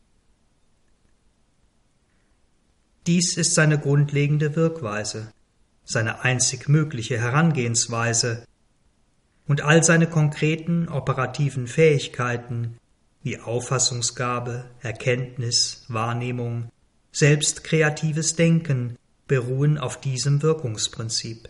Dies 3.07 3.37
ist 3.37 3.53
seine 3.55 3.79
grundlegende 3.79 4.55
Wirkweise, 4.55 5.31
seine 5.87 6.23
einzig 6.23 6.67
mögliche 6.67 7.17
Herangehensweise, 7.17 8.45
und 9.47 9.61
all 9.61 9.81
seine 9.81 10.07
konkreten 10.07 10.89
operativen 10.89 11.67
Fähigkeiten 11.67 12.77
wie 13.23 13.39
Auffassungsgabe, 13.39 14.65
Erkenntnis, 14.81 15.85
Wahrnehmung, 15.87 16.69
selbst 17.13 17.63
kreatives 17.63 18.35
Denken 18.35 18.97
beruhen 19.27 19.77
auf 19.77 19.99
diesem 19.99 20.41
Wirkungsprinzip. 20.41 21.49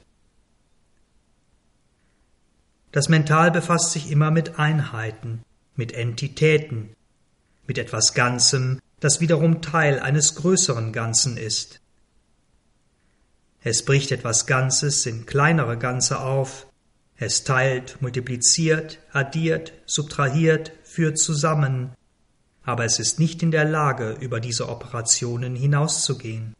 Das 2.92 3.10
Mental 3.10 3.52
befasst 3.52 3.92
sich 3.92 4.12
immer 4.12 4.32
mit 4.32 4.60
Einheiten, 4.60 5.42
mit 5.76 5.92
Entitäten, 5.92 6.96
mit 7.68 7.78
etwas 7.78 8.14
Ganzem, 8.14 8.80
das 9.00 9.20
wiederum 9.22 9.62
Teil 9.62 10.00
eines 10.00 10.36
größeren 10.36 10.94
Ganzen 10.94 11.38
ist. 11.38 11.82
Es 13.70 13.84
bricht 13.84 14.14
etwas 14.14 14.46
Ganzes 14.46 15.06
in 15.06 15.26
kleinere 15.26 15.78
Ganze 15.78 16.22
auf, 16.22 16.68
es 17.18 17.44
teilt, 17.44 18.02
multipliziert, 18.02 19.00
addiert, 19.12 19.74
subtrahiert, 19.86 20.72
führt 20.84 21.18
zusammen, 21.18 21.92
aber 22.64 22.86
es 22.86 22.98
ist 22.98 23.20
nicht 23.20 23.44
in 23.44 23.52
der 23.52 23.66
Lage, 23.66 24.16
über 24.22 24.40
diese 24.40 24.70
Operationen 24.70 25.58
hinauszugehen. 25.58 26.56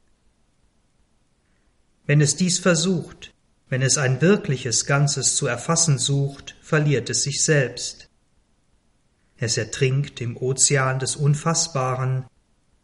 Wenn 2.06 2.20
es 2.20 2.36
dies 2.36 2.60
versucht, 2.60 3.34
wenn 3.70 3.82
es 3.82 3.98
ein 3.98 4.20
wirkliches 4.20 4.86
Ganzes 4.86 5.38
zu 5.38 5.48
erfassen 5.48 6.00
sucht, 6.00 6.58
verliert 6.62 7.10
es 7.10 7.24
sich 7.24 7.42
selbst. 7.42 8.10
Es 9.38 9.56
ertrinkt 9.56 10.20
im 10.20 10.36
Ozean 10.36 11.00
des 11.00 11.16
Unfassbaren, 11.16 12.26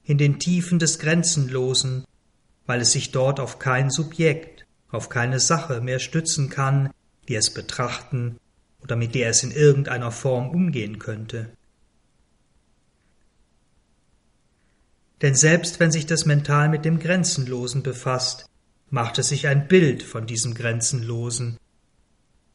in 0.06 0.18
den 0.18 0.40
Tiefen 0.40 0.80
des 0.80 0.98
Grenzenlosen, 0.98 2.06
weil 2.66 2.82
es 2.82 2.92
sich 2.92 3.12
dort 3.12 3.40
auf 3.40 3.60
kein 3.60 3.90
Subjekt, 3.90 4.66
auf 4.90 5.10
keine 5.10 5.40
Sache 5.40 5.82
mehr 5.82 6.00
stützen 6.00 6.50
kann, 6.50 6.92
die 7.28 7.36
es 7.36 7.54
betrachten 7.54 8.38
oder 8.82 8.96
mit 8.96 9.16
der 9.16 9.30
es 9.30 9.44
in 9.44 9.52
irgendeiner 9.52 10.12
Form 10.12 10.50
umgehen 10.50 11.00
könnte. 11.00 11.50
Denn 15.22 15.36
selbst 15.36 15.80
wenn 15.80 15.92
sich 15.92 16.06
das 16.06 16.26
Mental 16.26 16.68
mit 16.68 16.84
dem 16.84 17.00
Grenzenlosen 17.00 17.82
befasst, 17.82 18.46
macht 18.90 19.18
es 19.20 19.30
sich 19.30 19.48
ein 19.48 19.68
Bild 19.68 20.04
von 20.04 20.28
diesem 20.28 20.54
Grenzenlosen, 20.54 21.58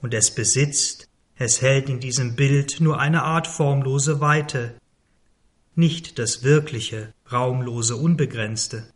und 0.01 0.15
es 0.15 0.31
besitzt, 0.31 1.09
Es 1.41 1.63
hält 1.63 1.89
in 1.89 2.01
diesem 2.01 2.35
Bild 2.35 2.81
nur 2.81 2.99
eine 2.99 3.23
Art 3.23 3.47
formlose 3.47 4.21
Weite, 4.21 4.75
nicht 5.77 6.19
das 6.19 6.43
wirkliche, 6.43 7.15
raumlose, 7.31 7.95
unbegrenzte. 7.95 8.93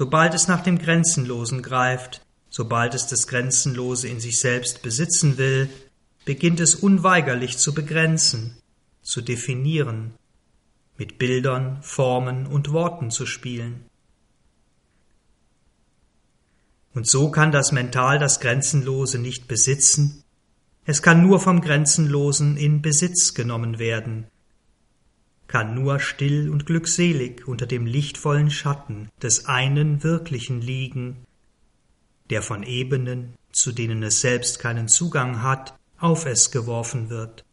Sobald 0.00 0.32
es 0.32 0.48
nach 0.48 0.62
dem 0.62 0.78
Grenzenlosen 0.78 1.60
greift, 1.60 2.24
sobald 2.48 2.94
es 2.94 3.06
das 3.06 3.26
Grenzenlose 3.26 4.08
in 4.08 4.18
sich 4.18 4.40
selbst 4.40 4.80
besitzen 4.80 5.36
will, 5.36 5.68
beginnt 6.24 6.58
es 6.58 6.74
unweigerlich 6.74 7.58
zu 7.58 7.74
begrenzen, 7.74 8.56
zu 9.02 9.20
definieren, 9.20 10.14
mit 10.96 11.18
Bildern, 11.18 11.82
Formen 11.82 12.46
und 12.46 12.72
Worten 12.72 13.10
zu 13.10 13.26
spielen. 13.26 13.84
Und 16.94 17.06
so 17.06 17.30
kann 17.30 17.52
das 17.52 17.70
Mental 17.70 18.18
das 18.18 18.40
Grenzenlose 18.40 19.18
nicht 19.18 19.48
besitzen, 19.48 20.24
es 20.86 21.02
kann 21.02 21.20
nur 21.20 21.40
vom 21.40 21.60
Grenzenlosen 21.60 22.56
in 22.56 22.80
Besitz 22.80 23.34
genommen 23.34 23.78
werden, 23.78 24.28
kann 25.50 25.74
nur 25.74 25.98
still 25.98 26.48
und 26.48 26.64
glückselig 26.64 27.48
unter 27.48 27.66
dem 27.66 27.84
lichtvollen 27.84 28.52
Schatten 28.52 29.08
des 29.20 29.46
einen 29.46 30.04
Wirklichen 30.04 30.60
liegen, 30.60 31.26
der 32.30 32.40
von 32.40 32.62
Ebenen, 32.62 33.34
zu 33.50 33.72
denen 33.72 34.04
es 34.04 34.20
selbst 34.20 34.60
keinen 34.60 34.86
Zugang 34.86 35.42
hat, 35.42 35.74
auf 35.98 36.24
es 36.24 36.52
geworfen 36.52 37.10
wird. 37.10 37.44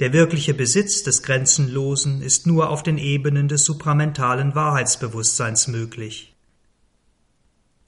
Der 0.00 0.12
wirkliche 0.12 0.54
Besitz 0.54 1.04
des 1.04 1.22
Grenzenlosen 1.22 2.20
ist 2.20 2.48
nur 2.48 2.70
auf 2.70 2.82
den 2.82 2.98
Ebenen 2.98 3.46
des 3.46 3.64
supramentalen 3.64 4.56
Wahrheitsbewusstseins 4.56 5.68
möglich. 5.68 6.34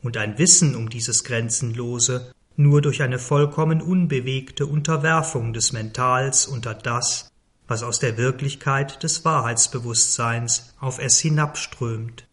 Und 0.02 0.16
ein 0.16 0.38
Wissen 0.38 0.76
um 0.76 0.88
dieses 0.88 1.24
Grenzenlose 1.24 2.32
nur 2.56 2.82
durch 2.82 3.02
eine 3.02 3.18
vollkommen 3.18 3.80
unbewegte 3.80 4.66
Unterwerfung 4.66 5.52
des 5.52 5.72
Mentals 5.72 6.46
unter 6.46 6.74
das, 6.74 7.30
was 7.66 7.82
aus 7.82 7.98
der 8.00 8.16
Wirklichkeit 8.16 9.02
des 9.02 9.24
Wahrheitsbewusstseins 9.24 10.74
auf 10.80 10.98
es 10.98 11.20
hinabströmt. 11.20 12.26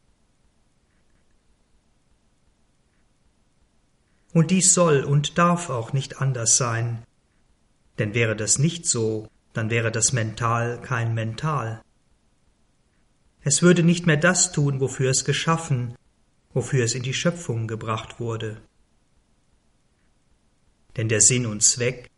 Und 4.33 4.51
dies 4.51 4.73
soll 4.73 5.03
und 5.03 5.37
darf 5.37 5.69
auch 5.69 5.93
nicht 5.93 6.21
anders 6.21 6.57
sein, 6.57 7.03
denn 7.99 8.13
wäre 8.13 8.35
das 8.35 8.59
nicht 8.59 8.85
so, 8.85 9.27
dann 9.53 9.69
wäre 9.69 9.91
das 9.91 10.13
Mental 10.13 10.79
kein 10.81 11.13
Mental. 11.13 11.81
Es 13.41 13.61
würde 13.61 13.81
nicht 13.83 14.05
mehr 14.05 14.17
das 14.17 14.51
tun, 14.51 14.79
wofür 14.79 15.09
es 15.09 15.23
geschaffen, 15.23 15.95
wofür 16.53 16.83
es 16.83 16.95
in 16.95 17.03
die 17.03 17.13
Schöpfung 17.13 17.67
gebracht 17.67 18.19
wurde. 18.19 18.57
Denn 20.97 21.09
der 21.09 21.21
Sinn 21.21 21.45
und 21.45 21.61
Zweck, 21.61 22.09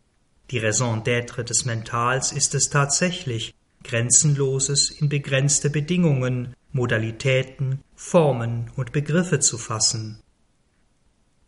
die 0.50 0.58
Raison 0.58 1.04
d'être 1.04 1.44
des 1.44 1.64
Mentals 1.64 2.32
ist 2.32 2.54
es 2.54 2.70
tatsächlich, 2.70 3.54
Grenzenloses 3.84 4.90
in 4.90 5.08
begrenzte 5.08 5.70
Bedingungen, 5.70 6.54
Modalitäten, 6.72 7.82
Formen 7.94 8.70
und 8.76 8.92
Begriffe 8.92 9.40
zu 9.40 9.58
fassen, 9.58 10.20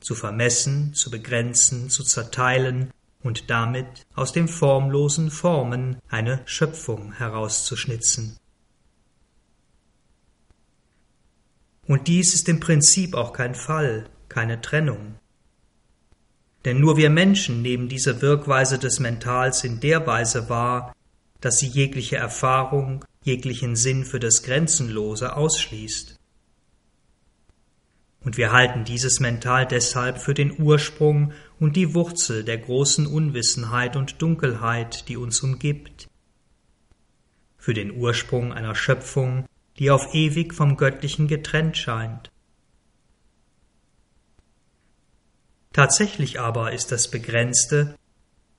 zu 0.00 0.14
vermessen, 0.14 0.94
zu 0.94 1.10
begrenzen, 1.10 1.90
zu 1.90 2.04
zerteilen 2.04 2.90
und 3.22 3.50
damit 3.50 4.06
aus 4.14 4.32
dem 4.32 4.48
formlosen 4.48 5.30
Formen 5.30 5.98
eine 6.08 6.42
Schöpfung 6.44 7.12
herauszuschnitzen. 7.12 8.36
Und 11.86 12.08
dies 12.08 12.34
ist 12.34 12.48
im 12.48 12.60
Prinzip 12.60 13.14
auch 13.14 13.32
kein 13.32 13.54
Fall, 13.54 14.08
keine 14.28 14.60
Trennung. 14.60 15.16
Denn 16.64 16.80
nur 16.80 16.96
wir 16.96 17.10
Menschen 17.10 17.62
nehmen 17.62 17.88
diese 17.88 18.22
Wirkweise 18.22 18.78
des 18.78 19.00
Mentals 19.00 19.64
in 19.64 19.80
der 19.80 20.06
Weise 20.06 20.48
wahr, 20.48 20.94
dass 21.40 21.58
sie 21.58 21.66
jegliche 21.66 22.16
Erfahrung, 22.16 23.04
jeglichen 23.24 23.76
Sinn 23.76 24.04
für 24.04 24.20
das 24.20 24.42
Grenzenlose 24.42 25.36
ausschließt. 25.36 26.18
Und 28.24 28.36
wir 28.36 28.52
halten 28.52 28.84
dieses 28.84 29.18
Mental 29.18 29.66
deshalb 29.66 30.18
für 30.18 30.34
den 30.34 30.60
Ursprung 30.60 31.32
und 31.58 31.74
die 31.74 31.94
Wurzel 31.94 32.44
der 32.44 32.58
großen 32.58 33.06
Unwissenheit 33.06 33.96
und 33.96 34.22
Dunkelheit, 34.22 35.08
die 35.08 35.16
uns 35.16 35.42
umgibt, 35.42 36.08
für 37.58 37.74
den 37.74 37.90
Ursprung 37.92 38.52
einer 38.52 38.76
Schöpfung, 38.76 39.46
die 39.78 39.90
auf 39.90 40.14
ewig 40.14 40.54
vom 40.54 40.76
Göttlichen 40.76 41.26
getrennt 41.26 41.76
scheint. 41.76 42.31
Tatsächlich 45.72 46.38
aber 46.38 46.72
ist 46.72 46.92
das 46.92 47.08
Begrenzte, 47.08 47.96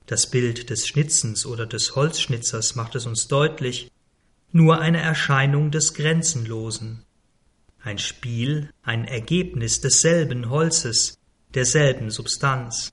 das 0.06 0.28
Bild 0.28 0.68
des 0.70 0.86
Schnitzens 0.86 1.46
oder 1.46 1.64
des 1.66 1.94
Holzschnitzers 1.94 2.74
macht 2.74 2.94
es 2.94 3.06
uns 3.06 3.28
deutlich, 3.28 3.90
nur 4.52 4.80
eine 4.80 5.00
Erscheinung 5.00 5.70
des 5.70 5.94
Grenzenlosen, 5.94 7.04
ein 7.80 7.98
Spiel, 7.98 8.70
ein 8.82 9.04
Ergebnis 9.04 9.80
desselben 9.80 10.50
Holzes, 10.50 11.18
derselben 11.54 12.10
Substanz. 12.10 12.92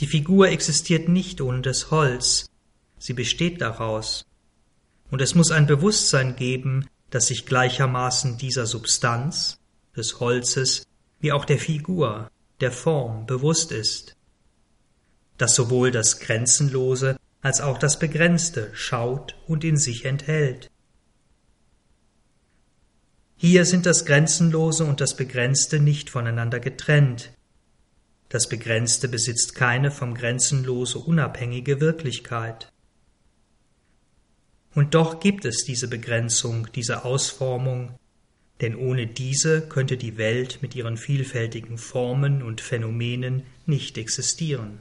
Die 0.00 0.06
Figur 0.06 0.48
existiert 0.48 1.08
nicht 1.08 1.40
ohne 1.40 1.62
das 1.62 1.90
Holz, 1.90 2.50
sie 2.98 3.12
besteht 3.12 3.60
daraus, 3.60 4.26
und 5.10 5.22
es 5.22 5.34
muss 5.34 5.52
ein 5.52 5.66
Bewusstsein 5.66 6.34
geben, 6.34 6.88
das 7.10 7.28
sich 7.28 7.46
gleichermaßen 7.46 8.38
dieser 8.38 8.66
Substanz, 8.66 9.60
des 9.96 10.18
Holzes, 10.18 10.84
wie 11.24 11.32
auch 11.32 11.46
der 11.46 11.58
Figur, 11.58 12.30
der 12.60 12.70
Form 12.70 13.24
bewusst 13.24 13.72
ist, 13.72 14.14
das 15.38 15.54
sowohl 15.54 15.90
das 15.90 16.20
Grenzenlose 16.20 17.16
als 17.40 17.62
auch 17.62 17.78
das 17.78 17.98
Begrenzte 17.98 18.70
schaut 18.74 19.34
und 19.46 19.64
in 19.64 19.78
sich 19.78 20.04
enthält. 20.04 20.70
Hier 23.36 23.64
sind 23.64 23.86
das 23.86 24.04
Grenzenlose 24.04 24.84
und 24.84 25.00
das 25.00 25.16
Begrenzte 25.16 25.80
nicht 25.80 26.10
voneinander 26.10 26.60
getrennt. 26.60 27.32
Das 28.28 28.46
Begrenzte 28.46 29.08
besitzt 29.08 29.54
keine 29.54 29.90
vom 29.90 30.12
Grenzenlose 30.14 30.98
unabhängige 30.98 31.80
Wirklichkeit. 31.80 32.70
Und 34.74 34.94
doch 34.94 35.20
gibt 35.20 35.46
es 35.46 35.64
diese 35.64 35.88
Begrenzung, 35.88 36.68
diese 36.74 37.06
Ausformung, 37.06 37.98
denn 38.64 38.76
ohne 38.76 39.06
diese 39.06 39.60
könnte 39.60 39.98
die 39.98 40.16
Welt 40.16 40.60
mit 40.62 40.74
ihren 40.74 40.96
vielfältigen 40.96 41.76
Formen 41.76 42.42
und 42.42 42.62
Phänomenen 42.62 43.42
nicht 43.66 43.98
existieren. 43.98 44.80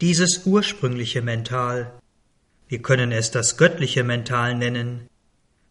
Dieses 0.00 0.46
ursprüngliche 0.46 1.22
Mental, 1.22 1.92
wir 2.66 2.82
können 2.82 3.12
es 3.12 3.30
das 3.30 3.58
göttliche 3.58 4.02
Mental 4.02 4.56
nennen, 4.56 5.08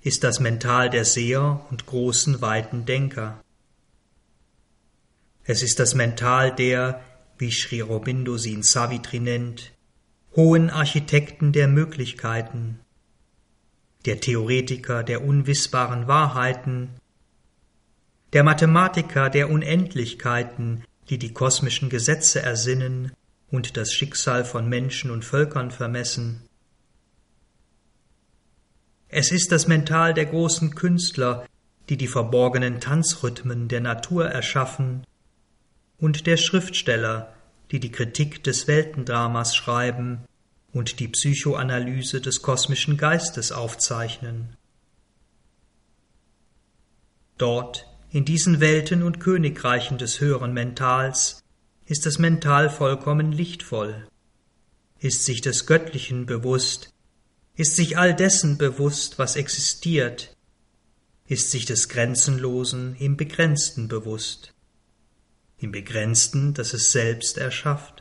ist 0.01 0.23
das 0.23 0.39
Mental 0.39 0.89
der 0.89 1.03
Seher 1.03 1.65
und 1.69 1.85
großen, 1.85 2.39
weiten 2.39 2.85
Denker. 2.85 3.43
Es 5.43 5.61
ist 5.61 5.79
das 5.79 5.93
Mental 5.93 6.55
der, 6.55 7.03
wie 7.37 7.51
Sri 7.51 7.83
Aurobindo 7.83 8.37
sie 8.37 8.53
in 8.53 8.63
Savitri 8.63 9.19
nennt, 9.19 9.73
hohen 10.37 10.69
Architekten 10.69 11.51
der 11.51 11.67
Möglichkeiten, 11.67 12.79
der 14.05 14.19
Theoretiker 14.19 15.03
der 15.03 15.23
unwissbaren 15.23 16.07
Wahrheiten, 16.07 16.89
der 18.33 18.43
Mathematiker 18.43 19.29
der 19.29 19.49
Unendlichkeiten, 19.49 20.83
die 21.09 21.17
die 21.17 21.33
kosmischen 21.33 21.89
Gesetze 21.89 22.41
ersinnen 22.41 23.11
und 23.49 23.77
das 23.77 23.91
Schicksal 23.91 24.45
von 24.45 24.69
Menschen 24.69 25.11
und 25.11 25.25
Völkern 25.25 25.71
vermessen, 25.71 26.41
es 29.11 29.31
ist 29.31 29.51
das 29.51 29.67
Mental 29.67 30.13
der 30.13 30.27
großen 30.27 30.75
Künstler, 30.75 31.47
die 31.89 31.97
die 31.97 32.07
verborgenen 32.07 32.79
Tanzrhythmen 32.79 33.67
der 33.67 33.81
Natur 33.81 34.27
erschaffen, 34.29 35.03
und 35.97 36.27
der 36.27 36.37
Schriftsteller, 36.37 37.33
die 37.71 37.79
die 37.79 37.91
Kritik 37.91 38.43
des 38.43 38.67
Weltendramas 38.67 39.55
schreiben 39.55 40.23
und 40.73 40.99
die 40.99 41.07
Psychoanalyse 41.07 42.21
des 42.21 42.41
kosmischen 42.41 42.97
Geistes 42.97 43.51
aufzeichnen. 43.51 44.55
Dort, 47.37 47.87
in 48.11 48.25
diesen 48.25 48.59
Welten 48.59 49.03
und 49.03 49.19
Königreichen 49.19 49.97
des 49.97 50.19
höheren 50.19 50.53
Mentals, 50.53 51.41
ist 51.85 52.05
das 52.05 52.19
Mental 52.19 52.69
vollkommen 52.69 53.31
lichtvoll, 53.31 54.07
ist 54.99 55.25
sich 55.25 55.41
des 55.41 55.65
Göttlichen 55.65 56.25
bewusst, 56.25 56.93
ist 57.55 57.75
sich 57.75 57.97
all 57.97 58.15
dessen 58.15 58.57
bewusst, 58.57 59.17
was 59.17 59.35
existiert, 59.35 60.35
ist 61.27 61.51
sich 61.51 61.65
des 61.65 61.89
Grenzenlosen 61.89 62.95
im 62.97 63.17
Begrenzten 63.17 63.87
bewusst, 63.87 64.53
im 65.57 65.71
Begrenzten, 65.71 66.53
das 66.53 66.73
es 66.73 66.91
selbst 66.91 67.37
erschafft. 67.37 67.98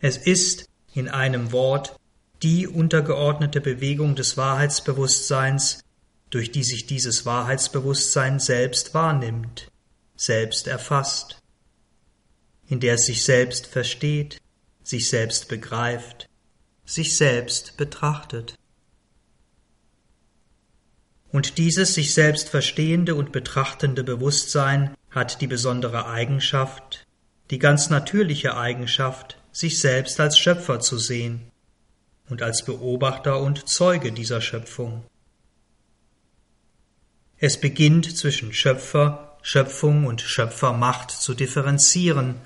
Es 0.00 0.16
ist, 0.16 0.68
in 0.94 1.08
einem 1.08 1.52
Wort, 1.52 1.98
die 2.42 2.68
untergeordnete 2.68 3.60
Bewegung 3.60 4.14
des 4.14 4.36
Wahrheitsbewusstseins, 4.36 5.82
durch 6.30 6.52
die 6.52 6.62
sich 6.62 6.86
dieses 6.86 7.26
Wahrheitsbewusstsein 7.26 8.38
selbst 8.38 8.94
wahrnimmt, 8.94 9.70
selbst 10.16 10.66
erfasst, 10.66 11.38
in 12.68 12.80
der 12.80 12.94
es 12.94 13.06
sich 13.06 13.24
selbst 13.24 13.66
versteht, 13.66 14.38
sich 14.84 15.08
selbst 15.08 15.48
begreift, 15.48 16.28
sich 16.84 17.16
selbst 17.16 17.76
betrachtet. 17.76 18.54
Und 21.30 21.58
dieses 21.58 21.94
sich 21.94 22.14
selbst 22.14 22.48
verstehende 22.48 23.14
und 23.14 23.32
betrachtende 23.32 24.04
Bewusstsein 24.04 24.94
hat 25.10 25.40
die 25.40 25.46
besondere 25.46 26.06
Eigenschaft, 26.06 27.06
die 27.50 27.58
ganz 27.58 27.90
natürliche 27.90 28.56
Eigenschaft, 28.56 29.37
sich 29.58 29.80
selbst 29.80 30.20
als 30.20 30.38
Schöpfer 30.38 30.78
zu 30.78 30.98
sehen 30.98 31.50
und 32.28 32.42
als 32.42 32.64
Beobachter 32.64 33.40
und 33.40 33.68
Zeuge 33.68 34.12
dieser 34.12 34.40
Schöpfung. 34.40 35.04
Es 37.38 37.60
beginnt 37.60 38.16
zwischen 38.16 38.52
Schöpfer, 38.52 39.36
Schöpfung 39.42 40.06
und 40.06 40.20
Schöpfermacht 40.20 41.10
zu 41.10 41.34
differenzieren 41.34 42.36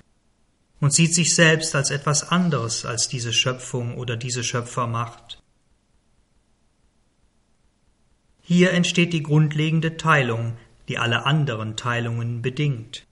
und 0.81 0.95
sieht 0.95 1.15
sich 1.15 1.35
selbst 1.35 1.75
als 1.75 1.91
etwas 1.91 2.31
anderes 2.31 2.87
als 2.87 3.09
diese 3.09 3.35
Schöpfung 3.35 3.99
oder 3.99 4.17
diese 4.17 4.43
Schöpfermacht. 4.43 5.43
Hier 8.41 8.73
entsteht 8.73 9.13
die 9.13 9.23
grundlegende 9.23 9.99
Teilung, 9.99 10.57
die 10.89 10.97
alle 10.97 11.27
anderen 11.27 11.77
Teilungen 11.77 12.41
bedingt. 12.41 13.07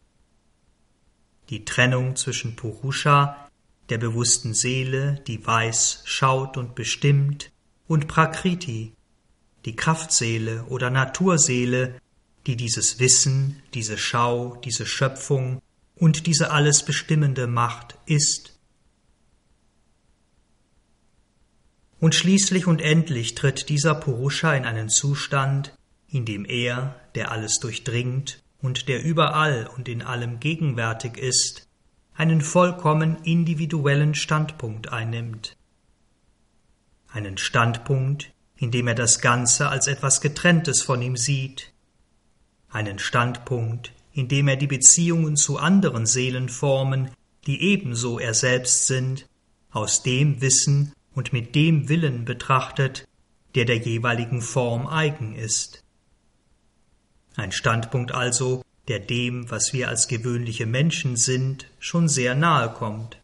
Die 1.51 1.65
Trennung 1.67 2.17
zwischen 2.17 2.57
Purusha, 2.57 3.50
der 3.91 3.99
bewussten 3.99 4.55
Seele, 4.55 5.23
die 5.27 5.45
weiß, 5.45 6.03
schaut 6.05 6.57
und 6.57 6.75
bestimmt, 6.75 7.51
und 7.87 8.07
Prakriti, 8.07 8.93
die 9.65 9.77
Kraftseele 9.77 10.65
oder 10.69 10.91
Naturseele, 10.91 12.01
die 12.47 12.57
dieses 12.57 12.99
Wissen, 12.99 13.63
diese 13.75 13.99
Schau, 13.99 14.57
diese 14.65 14.87
Schöpfung 14.87 15.61
und 15.97 16.27
diese 16.27 16.51
alles 16.51 16.85
bestimmende 16.85 17.47
Macht 17.47 17.99
ist. 18.07 18.59
Und 21.99 22.15
schließlich 22.15 22.67
und 22.67 22.81
endlich 22.81 23.35
tritt 23.35 23.69
dieser 23.69 23.95
Purusha 23.95 24.55
in 24.55 24.65
einen 24.65 24.89
Zustand, 24.89 25.75
in 26.09 26.25
dem 26.25 26.47
er, 26.47 26.99
der 27.15 27.31
alles 27.31 27.59
durchdringt 27.59 28.43
und 28.63 28.89
der 28.89 29.03
überall 29.05 29.69
und 29.77 29.89
in 29.89 30.01
allem 30.01 30.41
gegenwärtig 30.41 31.19
ist, 31.19 31.69
einen 32.15 32.41
vollkommen 32.41 33.17
individuellen 33.25 34.15
Standpunkt 34.15 34.93
einnimmt. 34.93 35.57
Einen 37.09 37.39
Standpunkt, 37.39 38.33
in 38.57 38.71
dem 38.71 38.89
er 38.89 38.95
das 38.95 39.21
Ganze 39.21 39.69
als 39.69 39.87
etwas 39.87 40.21
Getrenntes 40.21 40.83
von 40.83 41.01
ihm 41.03 41.17
sieht, 41.17 41.73
einen 42.69 42.99
Standpunkt, 42.99 43.93
in 44.13 44.29
dem 44.29 44.49
er 44.49 44.57
die 44.57 44.67
Beziehungen 44.67 45.37
zu 45.37 45.59
anderen 45.59 46.07
Seelenformen, 46.07 47.11
die 47.47 47.63
ebenso 47.63 48.19
er 48.19 48.35
selbst 48.35 48.87
sind, 48.87 49.27
aus 49.71 50.03
dem 50.03 50.41
Wissen 50.41 50.93
und 51.15 51.33
mit 51.33 51.55
dem 51.55 51.89
Willen 51.89 52.25
betrachtet, 52.25 53.09
der 53.55 53.65
der 53.65 53.79
jeweiligen 53.79 54.43
Form 54.43 54.87
eigen 54.87 55.35
ist. 55.35 55.83
Ein 57.37 57.53
Standpunkt 57.53 58.13
also, 58.13 58.63
der 58.91 58.99
dem, 58.99 59.49
was 59.53 59.73
wir 59.73 59.89
als 59.89 60.09
gewöhnliche 60.09 60.67
Menschen 60.67 61.15
sind, 61.15 61.69
schon 61.79 62.09
sehr 62.09 62.35
nahe 62.35 62.71
kommt. 62.71 63.21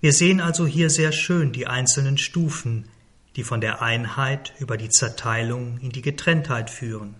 Wir 0.00 0.12
sehen 0.12 0.40
also 0.40 0.64
hier 0.64 0.90
sehr 0.90 1.10
schön 1.10 1.50
die 1.50 1.66
einzelnen 1.66 2.18
Stufen, 2.18 2.88
die 3.34 3.42
von 3.42 3.60
der 3.60 3.82
Einheit 3.82 4.54
über 4.60 4.76
die 4.76 4.90
Zerteilung 4.90 5.78
in 5.78 5.90
die 5.90 6.02
Getrenntheit 6.02 6.70
führen. 6.70 7.16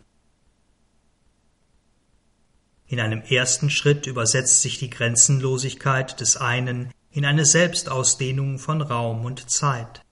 In 2.87 3.01
einem 3.01 3.23
ersten 3.23 3.69
Schritt 3.69 4.07
übersetzt 4.07 4.63
sich 4.63 4.79
die 4.79 4.91
Grenzenlosigkeit 4.91 6.21
des 6.21 6.37
einen 6.37 6.93
in 7.11 7.25
eine 7.25 7.45
Selbstausdehnung 7.45 8.61
von 8.61 8.81
Raum 8.81 9.25
und 9.25 9.51
Zeit. 9.51 10.03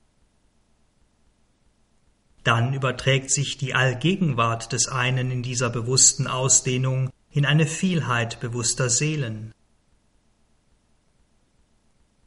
Dann 2.48 2.72
überträgt 2.72 3.30
sich 3.30 3.58
die 3.58 3.74
Allgegenwart 3.74 4.72
des 4.72 4.88
einen 4.88 5.30
in 5.30 5.42
dieser 5.42 5.68
bewussten 5.68 6.26
Ausdehnung 6.26 7.10
in 7.30 7.44
eine 7.44 7.66
Vielheit 7.66 8.40
bewusster 8.40 8.88
Seelen. 8.88 9.52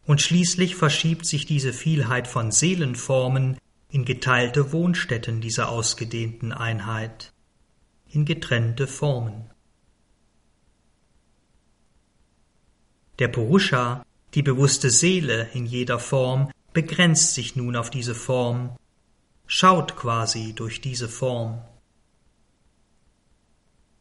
Und 0.06 0.22
schließlich 0.22 0.76
verschiebt 0.76 1.26
sich 1.26 1.48
diese 1.48 1.74
Vielheit 1.74 2.28
von 2.28 2.52
Seelenformen 2.52 3.58
in 3.90 4.06
geteilte 4.06 4.72
Wohnstätten 4.72 5.42
dieser 5.42 5.70
ausgedehnten 5.70 6.52
Einheit, 6.52 7.34
in 8.08 8.24
getrennte 8.24 8.86
Formen. 8.86 9.50
Der 13.18 13.30
Purusha, 13.30 14.06
die 14.36 14.44
bewusste 14.44 14.92
Seele 14.92 15.50
in 15.56 15.66
jeder 15.66 15.98
Form, 15.98 16.52
begrenzt 16.74 17.34
sich 17.34 17.56
nun 17.56 17.76
auf 17.76 17.90
diese 17.90 18.14
Form, 18.14 18.78
schaut 19.54 19.98
quasi 19.98 20.54
durch 20.54 20.80
diese 20.80 21.10
Form. 21.10 21.62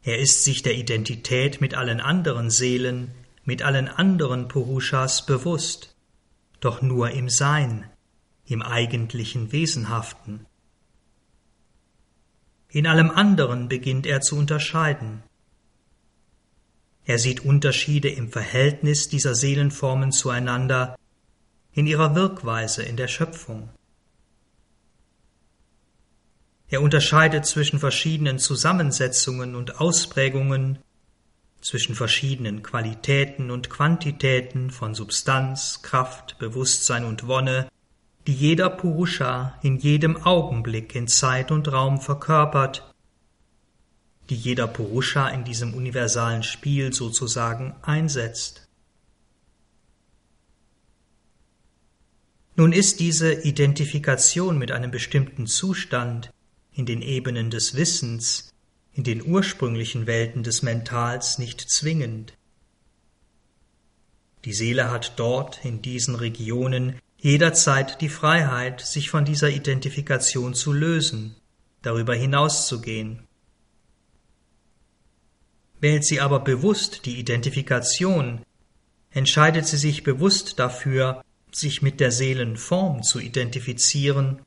Er 0.01 0.21
ist 0.21 0.45
sich 0.45 0.63
der 0.63 0.77
Identität 0.77 1.61
mit 1.61 1.75
allen 1.75 2.01
anderen 2.01 2.51
Seelen, 2.51 3.11
mit 3.43 3.63
allen 3.63 3.89
anderen 3.89 4.47
Purushas 4.47 5.27
bewusst, 5.27 5.97
doch 6.61 6.83
nur 6.83 7.11
im 7.11 7.29
Sein, 7.29 7.91
im 8.45 8.63
eigentlichen 8.63 9.51
Wesenhaften. 9.51 10.47
In 12.69 12.87
allem 12.87 13.11
anderen 13.11 13.67
beginnt 13.69 14.07
er 14.07 14.21
zu 14.21 14.37
unterscheiden. 14.37 15.25
Er 17.05 17.19
sieht 17.19 17.45
Unterschiede 17.45 18.09
im 18.09 18.31
Verhältnis 18.31 19.09
dieser 19.09 19.35
Seelenformen 19.35 20.13
zueinander, 20.13 20.97
in 21.73 21.89
ihrer 21.89 22.15
Wirkweise 22.15 22.85
in 22.85 22.97
der 22.97 23.09
Schöpfung. 23.09 23.69
Er 26.71 26.83
unterscheidet 26.83 27.47
zwischen 27.47 27.81
verschiedenen 27.81 28.39
Zusammensetzungen 28.39 29.57
und 29.57 29.81
Ausprägungen, 29.81 30.79
zwischen 31.61 31.95
verschiedenen 31.95 32.63
Qualitäten 32.63 33.51
und 33.51 33.69
Quantitäten 33.69 34.71
von 34.71 34.95
Substanz, 34.95 35.83
Kraft, 35.83 36.39
Bewusstsein 36.39 37.05
und 37.05 37.27
Wonne, 37.27 37.69
die 38.27 38.33
jeder 38.33 38.71
Purusha 38.71 39.59
in 39.63 39.77
jedem 39.79 40.17
Augenblick 40.17 40.95
in 40.95 41.09
Zeit 41.09 41.51
und 41.51 41.71
Raum 41.71 42.01
verkörpert, 42.01 42.95
die 44.31 44.37
jeder 44.37 44.69
Purusha 44.69 45.29
in 45.29 45.45
diesem 45.45 45.75
universalen 45.75 46.45
Spiel 46.45 46.93
sozusagen 46.93 47.75
einsetzt. 47.83 48.69
Nun 52.55 52.73
ist 52.73 53.01
diese 53.01 53.33
Identifikation 53.33 54.57
mit 54.57 54.71
einem 54.71 54.91
bestimmten 54.91 55.47
Zustand 55.47 56.31
in 56.73 56.87
den 56.87 57.03
Ebenen 57.03 57.51
des 57.51 57.75
Wissens, 57.75 58.53
in 58.93 59.05
den 59.05 59.25
ursprünglichen 59.25 60.07
Welten 60.07 60.43
des 60.43 60.63
Mentals 60.63 61.39
nicht 61.39 61.61
zwingend. 61.61 62.35
Die 64.45 64.53
Seele 64.53 64.91
hat 64.91 65.15
dort 65.17 65.65
in 65.65 65.83
diesen 65.83 66.15
Regionen 66.15 66.99
jederzeit 67.19 68.01
die 68.01 68.09
Freiheit, 68.09 68.81
sich 68.81 69.11
von 69.11 69.25
dieser 69.25 69.51
Identifikation 69.51 70.55
zu 70.55 70.73
lösen, 70.73 71.37
darüber 71.83 72.15
hinauszugehen. 72.15 73.27
Wählt 75.81 76.05
sie 76.05 76.21
aber 76.21 76.41
bewusst 76.41 77.07
die 77.07 77.19
Identifikation, 77.19 78.41
entscheidet 79.11 79.67
sie 79.67 79.77
sich 79.77 80.03
bewusst 80.03 80.59
dafür, 80.59 81.23
sich 81.53 81.83
mit 81.83 82.01
der 82.01 82.13
Seelenform 82.13 83.03
zu 83.03 83.19
identifizieren 83.19 84.41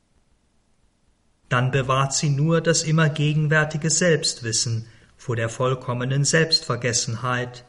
dann 1.54 1.70
bewahrt 1.70 2.12
sie 2.12 2.30
nur 2.30 2.60
das 2.60 2.82
immer 2.82 3.08
gegenwärtige 3.08 3.88
Selbstwissen 3.88 4.88
vor 5.16 5.36
der 5.36 5.48
vollkommenen 5.48 6.24
Selbstvergessenheit, 6.24 7.64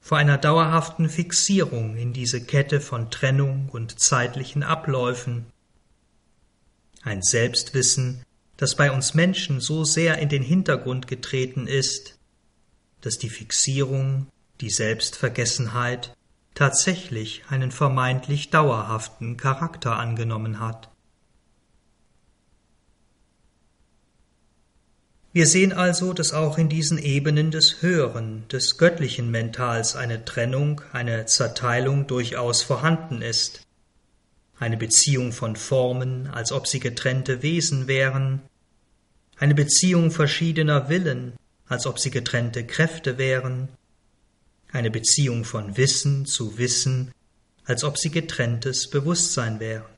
vor 0.00 0.18
einer 0.18 0.38
dauerhaften 0.38 1.08
Fixierung 1.08 1.96
in 1.96 2.12
diese 2.12 2.40
Kette 2.44 2.80
von 2.80 3.12
Trennung 3.12 3.68
und 3.70 4.00
zeitlichen 4.00 4.64
Abläufen. 4.64 5.46
Ein 7.04 7.22
Selbstwissen, 7.22 8.24
das 8.56 8.74
bei 8.74 8.90
uns 8.90 9.14
Menschen 9.14 9.60
so 9.60 9.84
sehr 9.84 10.18
in 10.18 10.28
den 10.28 10.42
Hintergrund 10.42 11.06
getreten 11.06 11.68
ist, 11.68 12.18
dass 13.02 13.18
die 13.18 13.30
Fixierung, 13.30 14.26
die 14.60 14.70
Selbstvergessenheit 14.70 16.12
tatsächlich 16.56 17.44
einen 17.48 17.70
vermeintlich 17.70 18.50
dauerhaften 18.50 19.36
Charakter 19.36 19.96
angenommen 19.96 20.58
hat. 20.58 20.90
Wir 25.34 25.48
sehen 25.48 25.72
also, 25.72 26.12
dass 26.12 26.32
auch 26.32 26.58
in 26.58 26.68
diesen 26.68 26.96
Ebenen 26.96 27.50
des 27.50 27.82
höheren, 27.82 28.46
des 28.52 28.78
göttlichen 28.78 29.32
Mentals 29.32 29.96
eine 29.96 30.24
Trennung, 30.24 30.80
eine 30.92 31.26
Zerteilung 31.26 32.06
durchaus 32.06 32.62
vorhanden 32.62 33.20
ist. 33.20 33.60
eine 34.60 34.76
Beziehung 34.76 35.32
von 35.32 35.56
Formen, 35.56 36.28
als 36.28 36.52
ob 36.52 36.68
sie 36.68 36.78
getrennte 36.78 37.42
Wesen 37.42 37.88
wären, 37.88 38.42
eine 39.36 39.56
Beziehung 39.56 40.12
verschiedener 40.12 40.88
Willen, 40.88 41.32
als 41.66 41.84
ob 41.86 41.98
sie 41.98 42.12
getrennte 42.12 42.64
Kräfte 42.64 43.18
wären, 43.18 43.68
eine 44.70 44.92
Beziehung 44.92 45.44
von 45.44 45.76
Wissen 45.76 46.24
zu 46.26 46.56
Wissen, 46.56 47.10
als 47.64 47.82
ob 47.82 47.98
sie 47.98 48.12
getrenntes 48.12 48.88
Bewusstsein 48.88 49.58
wären. 49.58 49.93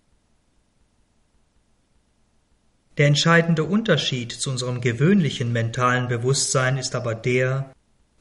Der 2.98 3.06
entscheidende 3.06 3.64
Unterschied 3.64 4.32
zu 4.32 4.50
unserem 4.50 4.80
gewöhnlichen 4.80 5.52
mentalen 5.52 6.08
Bewusstsein 6.08 6.78
ist 6.78 6.94
aber 6.94 7.14
der, 7.14 7.72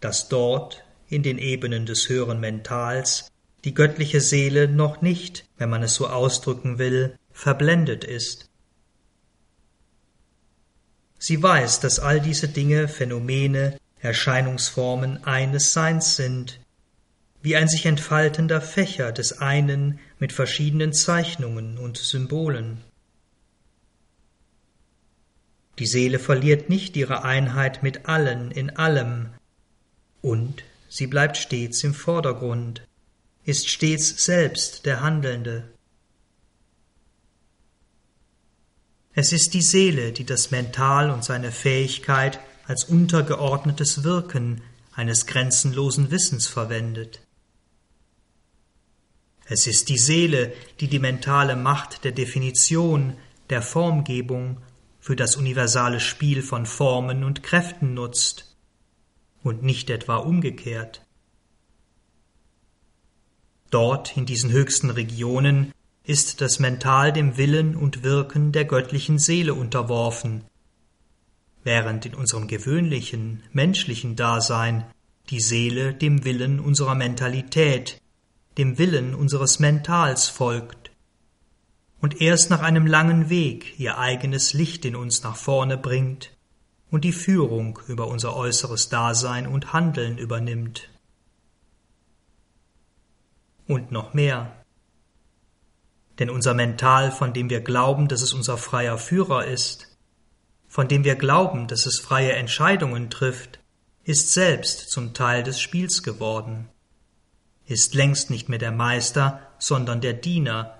dass 0.01 0.27
dort 0.27 0.83
in 1.07 1.23
den 1.23 1.37
Ebenen 1.37 1.85
des 1.85 2.09
höheren 2.09 2.39
Mentals 2.39 3.31
die 3.63 3.73
göttliche 3.73 4.21
Seele 4.21 4.67
noch 4.67 5.01
nicht, 5.01 5.45
wenn 5.57 5.69
man 5.69 5.81
es 5.81 5.95
so 5.95 6.07
ausdrücken 6.07 6.77
will, 6.77 7.17
verblendet 7.31 8.03
ist. 8.03 8.49
Sie 11.17 11.41
weiß, 11.41 11.79
dass 11.79 11.99
all 11.99 12.19
diese 12.19 12.49
Dinge 12.49 12.87
Phänomene, 12.87 13.79
Erscheinungsformen 13.99 15.23
eines 15.23 15.73
Seins 15.73 16.15
sind, 16.15 16.59
wie 17.41 17.55
ein 17.55 17.67
sich 17.67 17.85
entfaltender 17.85 18.61
Fächer 18.61 19.11
des 19.11 19.39
einen 19.39 19.99
mit 20.19 20.33
verschiedenen 20.33 20.93
Zeichnungen 20.93 21.77
und 21.77 21.97
Symbolen. 21.97 22.83
Die 25.79 25.85
Seele 25.85 26.19
verliert 26.19 26.69
nicht 26.69 26.95
ihre 26.95 27.23
Einheit 27.23 27.83
mit 27.83 28.05
allen 28.07 28.51
in 28.51 28.69
allem, 28.77 29.29
und 30.21 30.63
sie 30.87 31.07
bleibt 31.07 31.37
stets 31.37 31.83
im 31.83 31.93
Vordergrund, 31.93 32.87
ist 33.43 33.69
stets 33.69 34.23
selbst 34.23 34.85
der 34.85 35.01
Handelnde. 35.01 35.69
Es 39.13 39.31
ist 39.31 39.53
die 39.53 39.61
Seele, 39.61 40.11
die 40.11 40.25
das 40.25 40.51
Mental 40.51 41.09
und 41.09 41.23
seine 41.23 41.51
Fähigkeit 41.51 42.39
als 42.67 42.85
untergeordnetes 42.85 44.03
Wirken 44.03 44.61
eines 44.93 45.25
grenzenlosen 45.25 46.09
Wissens 46.11 46.47
verwendet. 46.47 47.21
Es 49.47 49.67
ist 49.67 49.89
die 49.89 49.97
Seele, 49.97 50.53
die 50.79 50.87
die 50.87 50.99
mentale 50.99 51.55
Macht 51.55 52.03
der 52.03 52.11
Definition, 52.11 53.15
der 53.49 53.61
Formgebung 53.61 54.57
für 55.05 55.15
das 55.15 55.35
universale 55.35 55.99
Spiel 55.99 56.41
von 56.41 56.65
Formen 56.65 57.23
und 57.23 57.43
Kräften 57.43 57.93
nutzt 57.93 58.57
und 59.43 59.61
nicht 59.61 59.91
etwa 59.91 60.15
umgekehrt. 60.15 61.05
Dort 63.69 64.17
in 64.17 64.25
diesen 64.25 64.51
höchsten 64.51 64.89
Regionen 64.89 65.71
ist 66.05 66.41
das 66.41 66.57
Mental 66.57 67.13
dem 67.13 67.37
Willen 67.37 67.75
und 67.75 68.01
Wirken 68.01 68.51
der 68.51 68.65
göttlichen 68.65 69.19
Seele 69.19 69.53
unterworfen, 69.53 70.43
während 71.63 72.07
in 72.07 72.15
unserem 72.15 72.47
gewöhnlichen, 72.47 73.43
menschlichen 73.53 74.15
Dasein 74.15 74.85
die 75.29 75.39
Seele 75.39 75.93
dem 75.93 76.25
Willen 76.25 76.59
unserer 76.59 76.95
Mentalität, 76.95 78.01
dem 78.57 78.79
Willen 78.79 79.13
unseres 79.13 79.59
Mentals 79.59 80.29
folgt 80.29 80.84
und 82.01 82.21
erst 82.21 82.49
nach 82.49 82.61
einem 82.61 82.85
langen 82.85 83.29
Weg 83.29 83.79
ihr 83.79 83.97
eigenes 83.97 84.53
Licht 84.53 84.85
in 84.85 84.95
uns 84.95 85.23
nach 85.23 85.35
vorne 85.35 85.77
bringt 85.77 86.31
und 86.91 87.03
die 87.03 87.13
Führung 87.13 87.79
über 87.87 88.07
unser 88.07 88.35
äußeres 88.35 88.89
Dasein 88.89 89.47
und 89.47 89.73
Handeln 89.73 90.17
übernimmt. 90.17 90.89
Und 93.67 93.91
noch 93.91 94.13
mehr. 94.13 94.63
Denn 96.19 96.29
unser 96.29 96.53
Mental, 96.53 97.11
von 97.11 97.33
dem 97.33 97.49
wir 97.49 97.61
glauben, 97.61 98.07
dass 98.07 98.21
es 98.21 98.33
unser 98.33 98.57
freier 98.57 98.97
Führer 98.97 99.45
ist, 99.45 99.97
von 100.67 100.87
dem 100.87 101.03
wir 101.03 101.15
glauben, 101.15 101.67
dass 101.67 101.85
es 101.85 101.99
freie 101.99 102.33
Entscheidungen 102.33 103.09
trifft, 103.09 103.59
ist 104.03 104.33
selbst 104.33 104.89
zum 104.89 105.13
Teil 105.13 105.41
des 105.43 105.59
Spiels 105.59 106.03
geworden, 106.03 106.69
ist 107.65 107.95
längst 107.95 108.29
nicht 108.29 108.49
mehr 108.49 108.59
der 108.59 108.71
Meister, 108.71 109.41
sondern 109.57 109.99
der 109.99 110.13
Diener, 110.13 110.74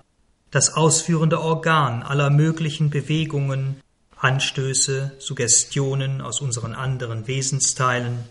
das 0.56 0.72
ausführende 0.72 1.38
Organ 1.42 2.02
aller 2.02 2.30
möglichen 2.30 2.88
Bewegungen, 2.88 3.82
Anstöße, 4.16 5.12
Suggestionen 5.18 6.22
aus 6.22 6.40
unseren 6.40 6.72
anderen 6.72 7.26
Wesensteilen, 7.26 8.24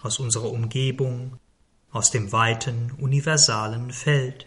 aus 0.00 0.20
unserer 0.20 0.52
Umgebung, 0.52 1.40
aus 1.90 2.12
dem 2.12 2.30
weiten, 2.30 2.92
universalen 2.98 3.90
Feld. 3.90 4.46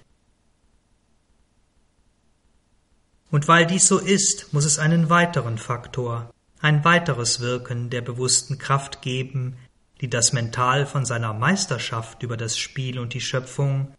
Und 3.30 3.50
weil 3.50 3.66
dies 3.66 3.90
so 3.90 3.98
ist, 4.00 4.54
muss 4.54 4.64
es 4.64 4.80
einen 4.80 5.10
weiteren 5.10 5.58
Faktor, 5.58 6.34
ein 6.62 6.86
weiteres 6.86 7.42
Wirken 7.42 7.90
der 7.90 8.04
bewussten 8.04 8.58
Kraft 8.58 9.02
geben, 9.02 9.58
die 10.00 10.10
das 10.10 10.32
Mental 10.32 10.86
von 10.86 11.04
seiner 11.04 11.34
Meisterschaft 11.34 12.24
über 12.24 12.38
das 12.38 12.58
Spiel 12.58 12.98
und 13.00 13.14
die 13.14 13.20
Schöpfung 13.20 13.94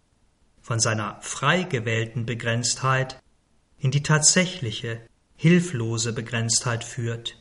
von 0.69 0.81
seiner 0.81 1.17
frei 1.23 1.63
gewählten 1.63 2.27
Begrenztheit 2.27 3.23
in 3.79 3.91
die 3.91 4.03
tatsächliche, 4.03 5.01
hilflose 5.35 6.13
Begrenztheit 6.13 6.85
führt. 6.85 7.39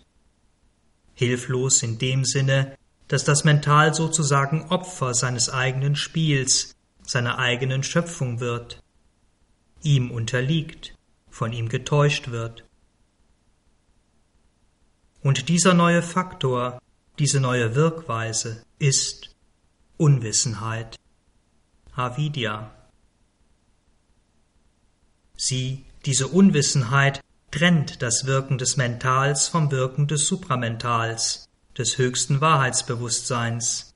Hilflos 1.13 1.83
in 1.83 1.97
dem 1.97 2.23
Sinne, 2.23 2.77
dass 3.09 3.25
das 3.25 3.43
Mental 3.43 3.93
sozusagen 3.93 4.69
Opfer 4.69 5.13
seines 5.13 5.49
eigenen 5.49 5.97
Spiels, 5.97 6.73
seiner 7.03 7.37
eigenen 7.37 7.83
Schöpfung 7.83 8.39
wird, 8.39 8.81
ihm 9.83 10.09
unterliegt, 10.09 10.95
von 11.29 11.51
ihm 11.51 11.67
getäuscht 11.67 12.29
wird. 12.29 12.63
Und 15.21 15.49
dieser 15.49 15.73
neue 15.73 16.01
Faktor, 16.01 16.81
diese 17.19 17.41
neue 17.41 17.75
Wirkweise 17.75 18.63
ist 18.79 19.35
Unwissenheit, 19.97 20.95
Avidya. 21.93 22.76
Sie, 25.37 25.85
diese 26.05 26.27
Unwissenheit, 26.27 27.21
trennt 27.51 28.01
das 28.01 28.25
Wirken 28.25 28.57
des 28.57 28.75
Mentals 28.75 29.47
vom 29.47 29.71
Wirken 29.71 30.07
des 30.07 30.27
Supramentals, 30.27 31.47
des 31.77 31.97
höchsten 31.97 32.41
Wahrheitsbewusstseins, 32.41 33.93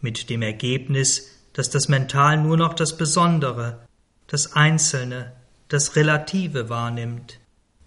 mit 0.00 0.28
dem 0.28 0.42
Ergebnis, 0.42 1.30
dass 1.54 1.70
das 1.70 1.88
Mental 1.88 2.36
nur 2.36 2.56
noch 2.56 2.74
das 2.74 2.96
Besondere, 2.96 3.86
das 4.26 4.52
Einzelne, 4.52 5.32
das 5.68 5.96
Relative 5.96 6.68
wahrnimmt 6.68 7.38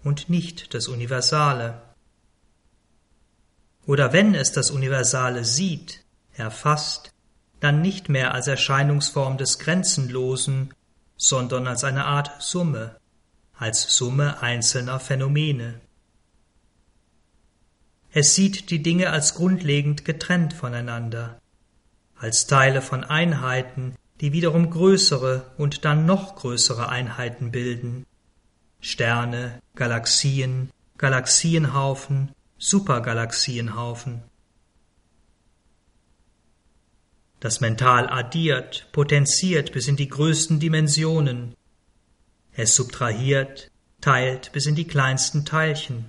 und 0.02 0.28
nicht 0.28 0.74
das 0.74 0.88
Universale. 0.88 1.80
Oder 3.86 4.12
wenn 4.12 4.34
es 4.34 4.52
das 4.52 4.70
Universale 4.70 5.44
sieht, 5.44 6.02
erfasst, 6.34 7.12
dann 7.60 7.80
nicht 7.82 8.08
mehr 8.08 8.34
als 8.34 8.46
Erscheinungsform 8.46 9.38
des 9.38 9.58
Grenzenlosen, 9.58 10.74
sondern 11.18 11.66
als 11.66 11.84
eine 11.84 12.06
Art 12.06 12.40
Summe, 12.40 12.96
als 13.58 13.94
Summe 13.94 14.40
einzelner 14.40 15.00
Phänomene. 15.00 15.80
Es 18.10 18.34
sieht 18.34 18.70
die 18.70 18.82
Dinge 18.82 19.10
als 19.10 19.34
grundlegend 19.34 20.06
getrennt 20.06 20.54
voneinander, 20.54 21.40
als 22.16 22.46
Teile 22.46 22.80
von 22.80 23.04
Einheiten, 23.04 23.96
die 24.20 24.32
wiederum 24.32 24.70
größere 24.70 25.50
und 25.58 25.84
dann 25.84 26.06
noch 26.06 26.36
größere 26.36 26.88
Einheiten 26.88 27.50
bilden. 27.50 28.06
Sterne, 28.80 29.60
Galaxien, 29.74 30.70
Galaxienhaufen, 30.96 32.30
Supergalaxienhaufen. 32.58 34.22
Das 37.40 37.60
Mental 37.60 38.08
addiert, 38.08 38.88
potenziert 38.90 39.72
bis 39.72 39.86
in 39.86 39.96
die 39.96 40.08
größten 40.08 40.58
Dimensionen. 40.58 41.54
Es 42.52 42.74
subtrahiert, 42.74 43.70
teilt 44.00 44.50
bis 44.52 44.66
in 44.66 44.74
die 44.74 44.86
kleinsten 44.86 45.44
Teilchen. 45.44 46.06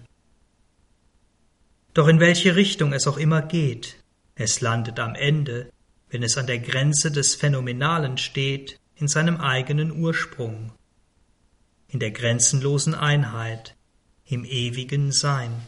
Doch 1.94 2.08
in 2.08 2.20
welche 2.20 2.56
Richtung 2.56 2.94
es 2.94 3.08
auch 3.08 3.18
immer 3.18 3.42
geht, 3.42 3.98
es 4.36 4.62
landet 4.62 5.00
am 5.00 5.16
Ende, 5.16 5.70
wenn 6.10 6.24
es 6.24 6.38
an 6.38 6.48
der 6.48 6.60
Grenze 6.60 7.12
des 7.12 7.36
Phänomenalen 7.36 8.18
steht, 8.18 8.80
in 8.96 9.08
seinem 9.08 9.38
eigenen 9.38 9.92
Ursprung, 9.92 10.72
in 11.88 12.00
der 12.00 12.12
grenzenlosen 12.12 12.96
Einheit, 12.96 13.76
im 14.26 14.46
ewigen 14.46 15.12
Sein. 15.12 15.62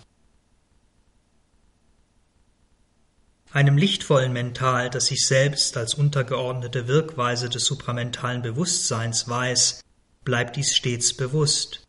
Einem 3.53 3.77
lichtvollen 3.77 4.31
Mental, 4.31 4.89
das 4.89 5.07
sich 5.07 5.27
selbst 5.27 5.75
als 5.75 5.93
untergeordnete 5.93 6.87
Wirkweise 6.87 7.49
des 7.49 7.65
supramentalen 7.65 8.41
Bewusstseins 8.41 9.27
weiß, 9.27 9.81
bleibt 10.23 10.55
dies 10.55 10.73
stets 10.73 11.13
bewusst. 11.13 11.85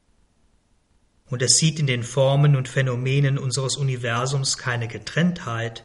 Und 1.31 1.41
es 1.41 1.59
sieht 1.59 1.79
in 1.79 1.87
den 1.87 2.03
Formen 2.03 2.57
und 2.57 2.69
Phänomenen 2.69 3.39
unseres 3.39 3.77
Universums 3.77 4.59
keine 4.59 4.89
Getrenntheit, 4.89 5.85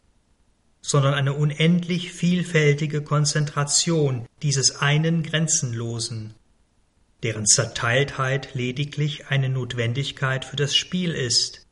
sondern 0.80 1.14
eine 1.14 1.34
unendlich 1.34 2.12
vielfältige 2.12 3.02
Konzentration 3.02 4.26
dieses 4.42 4.76
einen 4.76 5.22
Grenzenlosen, 5.22 6.34
deren 7.22 7.46
Zerteiltheit 7.46 8.54
lediglich 8.54 9.28
eine 9.28 9.48
Notwendigkeit 9.48 10.44
für 10.44 10.56
das 10.56 10.74
Spiel 10.74 11.12
ist, 11.12 11.66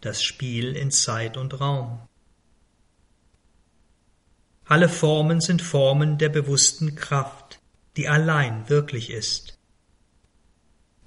das 0.00 0.24
Spiel 0.24 0.74
in 0.74 0.90
Zeit 0.90 1.36
und 1.36 1.60
Raum. 1.60 2.00
Alle 4.68 4.88
Formen 4.88 5.40
sind 5.40 5.62
Formen 5.62 6.18
der 6.18 6.28
bewussten 6.28 6.96
Kraft, 6.96 7.60
die 7.96 8.08
allein 8.08 8.68
wirklich 8.68 9.10
ist. 9.10 9.56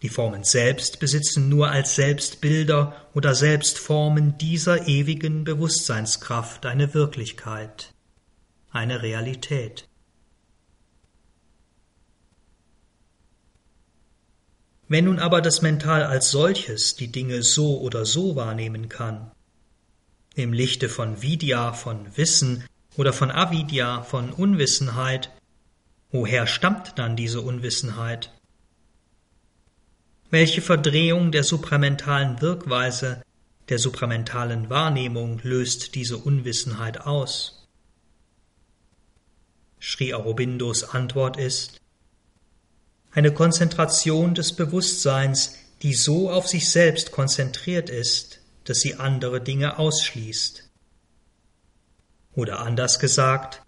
Die 0.02 0.08
Formen 0.08 0.45
selbst 0.45 1.02
besitzen 1.02 1.50
nur 1.50 1.69
als 1.69 1.95
Selbstbilder 1.95 3.10
oder 3.13 3.36
Selbstformen 3.36 4.38
dieser 4.38 4.88
ewigen 4.88 5.43
Bewusstseinskraft 5.43 6.65
eine 6.65 6.93
Wirklichkeit, 6.93 7.93
eine 8.72 9.02
Realität. 9.02 9.89
Wenn 14.88 15.06
nun 15.06 15.19
aber 15.19 15.41
das 15.41 15.62
Mental 15.62 16.04
als 16.04 16.32
solches 16.32 16.95
die 16.95 17.12
Dinge 17.12 17.43
so 17.43 17.82
oder 17.82 18.06
so 18.06 18.38
wahrnehmen 18.38 18.88
kann, 18.88 19.32
im 20.34 20.54
Lichte 20.54 20.88
von 20.88 21.22
Vidya, 21.22 21.74
von 21.74 22.15
Wissen 22.15 22.63
oder 22.99 23.13
von 23.13 23.31
Avidya, 23.31 24.01
von 24.01 24.29
Unwissenheit, 24.33 25.31
woher 26.12 26.45
stammt 26.47 26.99
dann 26.99 27.15
diese 27.15 27.39
Unwissenheit? 27.39 28.33
Welche 30.29 30.62
Verdrehung 30.62 31.31
der 31.31 31.45
supramentalen 31.45 32.41
Wirkweise, 32.41 33.21
der 33.69 33.79
supramentalen 33.79 34.69
Wahrnehmung 34.69 35.39
löst 35.43 35.95
diese 35.95 36.17
Unwissenheit 36.17 36.99
aus? 36.99 37.69
Sri 39.79 40.13
Aurobindos 40.13 40.83
Antwort 40.83 41.38
ist 41.38 41.79
eine 43.12 43.33
Konzentration 43.33 44.35
des 44.35 44.51
Bewusstseins, 44.57 45.55
die 45.83 45.93
so 45.93 46.29
auf 46.29 46.49
sich 46.49 46.69
selbst 46.69 47.13
konzentriert 47.13 47.89
ist, 47.89 48.41
dass 48.65 48.81
sie 48.81 48.95
andere 48.95 49.39
Dinge 49.39 49.79
ausschließt. 49.79 50.68
Oder 52.39 52.62
anders 52.62 52.99
gesagt, 52.99 53.63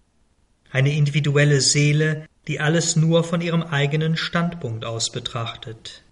eine 0.70 0.96
individuelle 0.96 1.60
Seele, 1.60 2.26
die 2.48 2.58
alles 2.58 2.96
nur 2.96 3.22
von 3.22 3.42
ihrem 3.42 3.62
eigenen 3.62 4.16
Standpunkt 4.16 4.86
aus 4.86 5.12
betrachtet. 5.12 6.04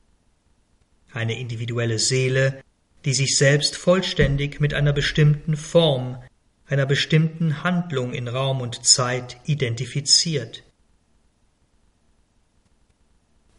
Eine 1.10 1.40
individuelle 1.40 1.98
Seele, 1.98 2.62
die 3.06 3.14
sich 3.14 3.38
selbst 3.38 3.78
vollständig 3.78 4.60
mit 4.60 4.74
einer 4.74 4.92
bestimmten 4.92 5.56
Form, 5.56 6.22
einer 6.66 6.84
bestimmten 6.84 7.64
Handlung 7.64 8.12
in 8.12 8.28
Raum 8.28 8.60
und 8.60 8.84
Zeit 8.84 9.38
identifiziert. 9.46 10.62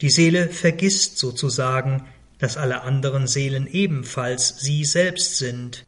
Die 0.02 0.12
Seele 0.12 0.48
vergisst 0.48 1.18
sozusagen, 1.18 2.08
dass 2.38 2.56
alle 2.56 2.84
anderen 2.84 3.26
Seelen 3.26 3.66
ebenfalls 3.66 4.60
sie 4.60 4.86
selbst 4.86 5.40
sind, 5.40 5.88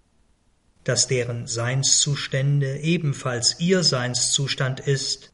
dass 0.83 1.07
deren 1.07 1.47
Seinszustände 1.47 2.79
ebenfalls 2.79 3.59
ihr 3.59 3.83
Seinszustand 3.83 4.79
ist, 4.81 5.31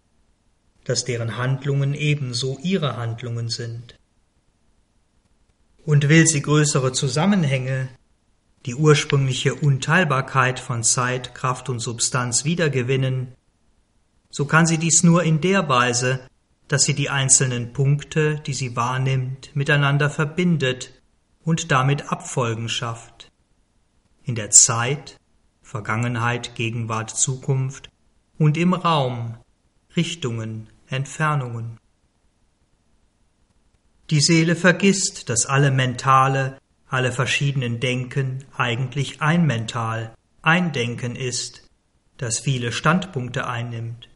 dass 0.84 1.06
deren 1.06 1.38
Handlungen 1.38 1.94
ebenso 1.94 2.58
ihre 2.62 2.98
Handlungen 2.98 3.50
sind. 3.50 3.96
Und 5.86 6.10
will 6.10 6.28
sie 6.28 6.42
größere 6.42 6.94
Zusammenhänge, 6.94 7.90
die 8.66 8.76
ursprüngliche 8.76 9.56
Unteilbarkeit 9.56 10.60
von 10.60 10.84
Zeit, 10.84 11.34
Kraft 11.34 11.70
und 11.70 11.80
Substanz 11.80 12.46
wiedergewinnen, 12.46 13.34
so 14.30 14.46
kann 14.46 14.68
sie 14.68 14.78
dies 14.78 15.04
nur 15.04 15.24
in 15.24 15.42
der 15.42 15.70
Weise, 15.70 16.20
dass 16.68 16.84
sie 16.84 16.94
die 16.94 17.10
einzelnen 17.10 17.74
Punkte, 17.74 18.40
die 18.46 18.54
sie 18.54 18.76
wahrnimmt, 18.76 19.56
miteinander 19.56 20.10
verbindet 20.10 20.94
und 21.44 21.72
damit 21.72 22.12
Abfolgen 22.12 22.70
schafft. 22.70 23.32
In 24.24 24.36
der 24.36 24.52
Zeit, 24.52 25.19
Vergangenheit, 25.70 26.56
Gegenwart, 26.56 27.12
Zukunft 27.12 27.92
und 28.40 28.58
im 28.58 28.74
Raum, 28.74 29.38
Richtungen, 29.96 30.68
Entfernungen. 30.88 31.78
Die 34.10 34.20
Seele 34.20 34.56
vergisst, 34.56 35.30
dass 35.30 35.46
alle 35.46 35.70
mentale, 35.70 36.58
alle 36.88 37.12
verschiedenen 37.12 37.80
Denken 37.80 38.46
eigentlich 38.58 39.22
ein 39.22 39.46
Mental, 39.46 40.16
ein 40.42 40.72
Denken 40.72 41.16
ist, 41.16 41.70
das 42.18 42.40
viele 42.40 42.72
Standpunkte 42.72 43.46
einnimmt. 43.46 44.10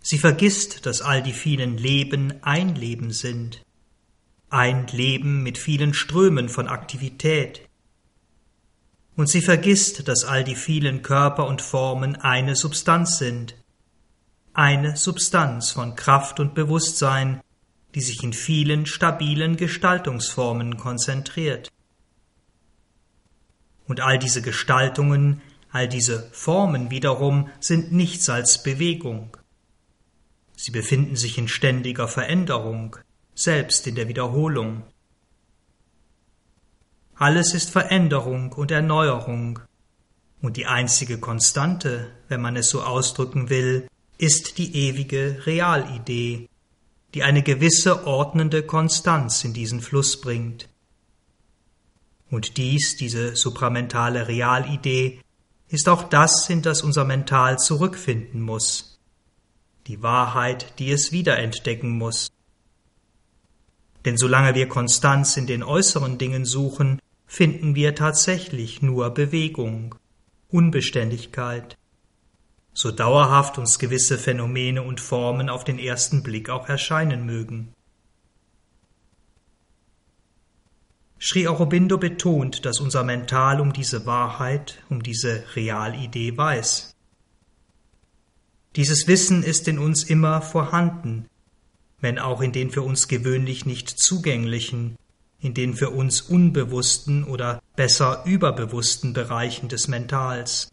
Sie 0.00 0.18
vergisst, 0.18 0.84
dass 0.84 1.00
all 1.00 1.22
die 1.22 1.32
vielen 1.32 1.78
Leben 1.78 2.34
ein 2.42 2.74
Leben 2.74 3.12
sind, 3.12 3.62
ein 4.50 4.88
Leben 4.88 5.42
mit 5.42 5.56
vielen 5.56 5.94
Strömen 5.94 6.50
von 6.50 6.68
Aktivität. 6.68 7.66
Und 9.16 9.28
sie 9.28 9.42
vergisst, 9.42 10.08
dass 10.08 10.24
all 10.24 10.42
die 10.42 10.54
vielen 10.54 11.02
Körper 11.02 11.46
und 11.46 11.60
Formen 11.60 12.16
eine 12.16 12.56
Substanz 12.56 13.18
sind, 13.18 13.54
eine 14.54 14.96
Substanz 14.96 15.70
von 15.70 15.96
Kraft 15.96 16.40
und 16.40 16.54
Bewusstsein, 16.54 17.40
die 17.94 18.00
sich 18.00 18.22
in 18.22 18.32
vielen 18.32 18.86
stabilen 18.86 19.56
Gestaltungsformen 19.56 20.78
konzentriert. 20.78 21.70
Und 23.86 24.00
all 24.00 24.18
diese 24.18 24.40
Gestaltungen, 24.40 25.42
all 25.70 25.88
diese 25.88 26.30
Formen 26.32 26.90
wiederum 26.90 27.50
sind 27.60 27.92
nichts 27.92 28.28
als 28.30 28.62
Bewegung. 28.62 29.36
Sie 30.56 30.70
befinden 30.70 31.16
sich 31.16 31.38
in 31.38 31.48
ständiger 31.48 32.08
Veränderung, 32.08 32.96
selbst 33.34 33.86
in 33.86 33.94
der 33.94 34.08
Wiederholung. 34.08 34.84
Alles 37.16 37.54
ist 37.54 37.70
Veränderung 37.70 38.52
und 38.52 38.70
Erneuerung, 38.70 39.60
und 40.40 40.56
die 40.56 40.66
einzige 40.66 41.18
Konstante, 41.18 42.10
wenn 42.28 42.40
man 42.40 42.56
es 42.56 42.68
so 42.68 42.82
ausdrücken 42.82 43.48
will, 43.48 43.86
ist 44.18 44.58
die 44.58 44.74
ewige 44.74 45.46
Realidee, 45.46 46.48
die 47.14 47.22
eine 47.22 47.42
gewisse 47.42 48.06
ordnende 48.06 48.64
Konstanz 48.64 49.44
in 49.44 49.52
diesen 49.52 49.80
Fluss 49.80 50.20
bringt. 50.20 50.68
Und 52.28 52.56
dies, 52.56 52.96
diese 52.96 53.36
supramentale 53.36 54.26
Realidee, 54.26 55.20
ist 55.68 55.88
auch 55.88 56.02
das, 56.02 56.50
in 56.50 56.62
das 56.62 56.82
unser 56.82 57.04
Mental 57.04 57.58
zurückfinden 57.58 58.40
muss 58.40 58.92
die 59.86 60.02
Wahrheit, 60.02 60.78
die 60.78 60.92
es 60.92 61.12
wiederentdecken 61.12 61.90
muss. 61.90 62.30
Denn 64.04 64.16
solange 64.16 64.54
wir 64.54 64.68
Konstanz 64.68 65.36
in 65.36 65.46
den 65.46 65.62
äußeren 65.62 66.18
Dingen 66.18 66.44
suchen, 66.44 67.00
finden 67.26 67.74
wir 67.74 67.94
tatsächlich 67.94 68.82
nur 68.82 69.10
Bewegung, 69.10 69.94
Unbeständigkeit, 70.48 71.78
so 72.74 72.90
dauerhaft 72.90 73.58
uns 73.58 73.78
gewisse 73.78 74.18
Phänomene 74.18 74.82
und 74.82 75.00
Formen 75.00 75.48
auf 75.48 75.64
den 75.64 75.78
ersten 75.78 76.22
Blick 76.22 76.50
auch 76.50 76.68
erscheinen 76.68 77.24
mögen. 77.26 77.72
Sri 81.20 81.46
Aurobindo 81.46 81.98
betont, 81.98 82.66
dass 82.66 82.80
unser 82.80 83.04
Mental 83.04 83.60
um 83.60 83.72
diese 83.72 84.06
Wahrheit, 84.06 84.82
um 84.90 85.04
diese 85.04 85.44
Realidee 85.54 86.36
weiß. 86.36 86.96
Dieses 88.74 89.06
Wissen 89.06 89.44
ist 89.44 89.68
in 89.68 89.78
uns 89.78 90.02
immer 90.02 90.42
vorhanden, 90.42 91.26
wenn 92.02 92.18
auch 92.18 92.42
in 92.42 92.52
den 92.52 92.70
für 92.70 92.82
uns 92.82 93.08
gewöhnlich 93.08 93.64
nicht 93.64 93.88
zugänglichen, 93.88 94.96
in 95.40 95.54
den 95.54 95.74
für 95.74 95.90
uns 95.90 96.20
unbewussten 96.20 97.24
oder 97.24 97.62
besser 97.76 98.24
überbewussten 98.26 99.12
Bereichen 99.12 99.68
des 99.68 99.88
Mentals. 99.88 100.68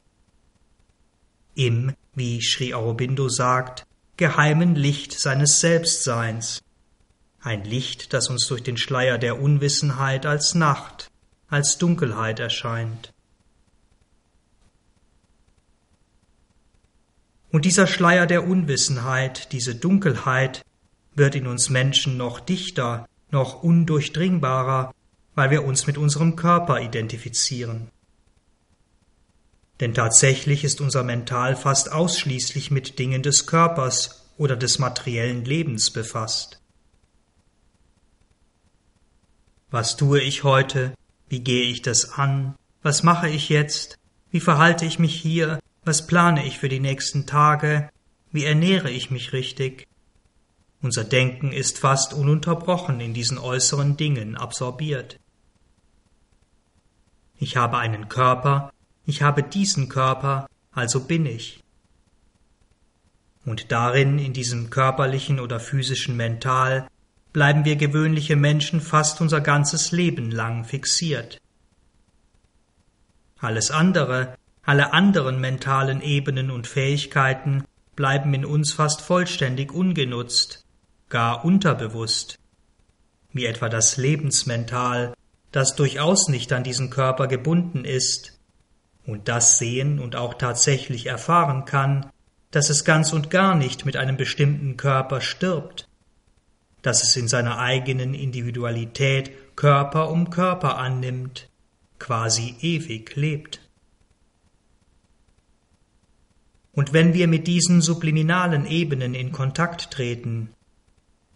Im, 1.56 1.94
wie 2.16 2.42
Sri 2.42 2.74
Aurobindo 2.74 3.30
sagt, 3.30 3.86
geheimen 4.18 4.76
Licht 4.76 5.18
seines 5.18 5.60
Selbstseins, 5.62 6.62
ein 7.42 7.64
Licht, 7.64 8.12
das 8.14 8.30
uns 8.30 8.48
durch 8.48 8.64
den 8.64 8.78
Schleier 8.78 9.18
der 9.18 9.40
Unwissenheit 9.40 10.26
als 10.26 10.56
Nacht, 10.56 11.10
als 11.48 11.78
Dunkelheit 11.78 12.40
erscheint. 12.40 13.14
Und 17.52 17.66
dieser 17.66 17.88
Schleier 17.88 18.26
der 18.26 18.48
Unwissenheit, 18.48 19.52
diese 19.52 19.76
Dunkelheit, 19.76 20.64
wird 21.16 21.36
in 21.36 21.48
uns 21.48 21.70
Menschen 21.70 22.18
noch 22.18 22.40
dichter, 22.40 23.08
noch 23.32 23.64
undurchdringbarer, 23.64 24.94
weil 25.36 25.52
wir 25.52 25.64
uns 25.64 25.88
mit 25.88 25.98
unserem 25.98 26.36
Körper 26.36 26.82
identifizieren. 26.82 27.90
Denn 29.80 29.94
tatsächlich 29.94 30.64
ist 30.64 30.82
unser 30.82 31.04
Mental 31.04 31.56
fast 31.56 31.92
ausschließlich 31.92 32.72
mit 32.72 33.00
Dingen 33.00 33.24
des 33.24 33.46
Körpers 33.46 34.26
oder 34.38 34.56
des 34.56 34.80
materiellen 34.80 35.46
Lebens 35.46 35.92
befasst. 35.92 36.60
Was 39.72 39.96
tue 39.96 40.20
ich 40.20 40.44
heute? 40.44 40.94
Wie 41.30 41.42
gehe 41.42 41.70
ich 41.70 41.82
das 41.82 42.14
an? 42.14 42.56
Was 42.82 43.04
mache 43.04 43.30
ich 43.30 43.50
jetzt? 43.50 43.98
Wie 44.32 44.40
verhalte 44.40 44.86
ich 44.86 45.00
mich 45.00 45.16
hier? 45.16 45.60
Was 45.86 46.08
plane 46.08 46.46
ich 46.46 46.58
für 46.58 46.70
die 46.70 46.80
nächsten 46.80 47.26
Tage? 47.26 47.90
Wie 48.32 48.46
ernähre 48.46 48.90
ich 48.90 49.12
mich 49.12 49.32
richtig? 49.32 49.88
Unser 50.82 51.04
Denken 51.04 51.52
ist 51.52 51.80
fast 51.80 52.14
ununterbrochen 52.14 53.02
in 53.02 53.14
diesen 53.14 53.38
äußeren 53.38 53.98
Dingen 53.98 54.38
absorbiert. 54.38 55.20
Ich 57.38 57.58
habe 57.58 57.78
einen 57.78 58.08
Körper, 58.08 58.72
ich 59.06 59.22
habe 59.22 59.44
diesen 59.44 59.90
Körper, 59.90 60.48
also 60.72 61.02
bin 61.06 61.26
ich. 61.26 61.64
Und 63.46 63.72
darin, 63.72 64.20
in 64.20 64.34
diesem 64.34 64.70
körperlichen 64.70 65.40
oder 65.40 65.60
physischen 65.60 66.16
Mental, 66.16 66.88
bleiben 67.34 67.66
wir 67.66 67.76
gewöhnliche 67.76 68.36
Menschen 68.36 68.80
fast 68.82 69.22
unser 69.22 69.42
ganzes 69.42 69.92
Leben 69.92 70.32
lang 70.32 70.64
fixiert. 70.64 71.40
Alles 73.40 73.72
andere, 73.72 74.38
alle 74.64 74.94
anderen 74.94 75.40
mentalen 75.40 76.02
Ebenen 76.02 76.52
und 76.52 76.68
Fähigkeiten 76.68 77.64
bleiben 77.96 78.34
in 78.34 78.46
uns 78.46 78.74
fast 78.74 79.02
vollständig 79.02 79.74
ungenutzt, 79.74 80.66
gar 81.10 81.44
unterbewusst, 81.44 82.40
wie 83.34 83.46
etwa 83.46 83.70
das 83.70 83.98
Lebensmental, 83.98 85.14
das 85.52 85.76
durchaus 85.76 86.30
nicht 86.30 86.54
an 86.54 86.64
diesen 86.64 86.90
Körper 86.90 87.28
gebunden 87.28 87.86
ist 87.86 88.40
und 89.06 89.28
das 89.28 89.58
sehen 89.58 90.00
und 90.00 90.16
auch 90.16 90.36
tatsächlich 90.36 91.08
erfahren 91.08 91.66
kann, 91.66 92.10
dass 92.52 92.70
es 92.70 92.86
ganz 92.86 93.14
und 93.14 93.30
gar 93.30 93.56
nicht 93.56 93.86
mit 93.86 93.98
einem 93.98 94.18
bestimmten 94.18 94.78
Körper 94.78 95.22
stirbt, 95.22 95.88
dass 96.82 97.04
es 97.04 97.16
in 97.16 97.28
seiner 97.28 97.60
eigenen 97.60 98.14
Individualität 98.14 99.56
Körper 99.56 100.10
um 100.10 100.30
Körper 100.30 100.78
annimmt, 100.78 101.50
quasi 102.00 102.56
ewig 102.62 103.16
lebt. 103.16 103.62
Und 106.72 106.94
wenn 106.94 107.14
wir 107.14 107.28
mit 107.28 107.46
diesen 107.48 107.82
subliminalen 107.82 108.66
Ebenen 108.66 109.14
in 109.14 109.32
Kontakt 109.32 109.92
treten, 109.92 110.50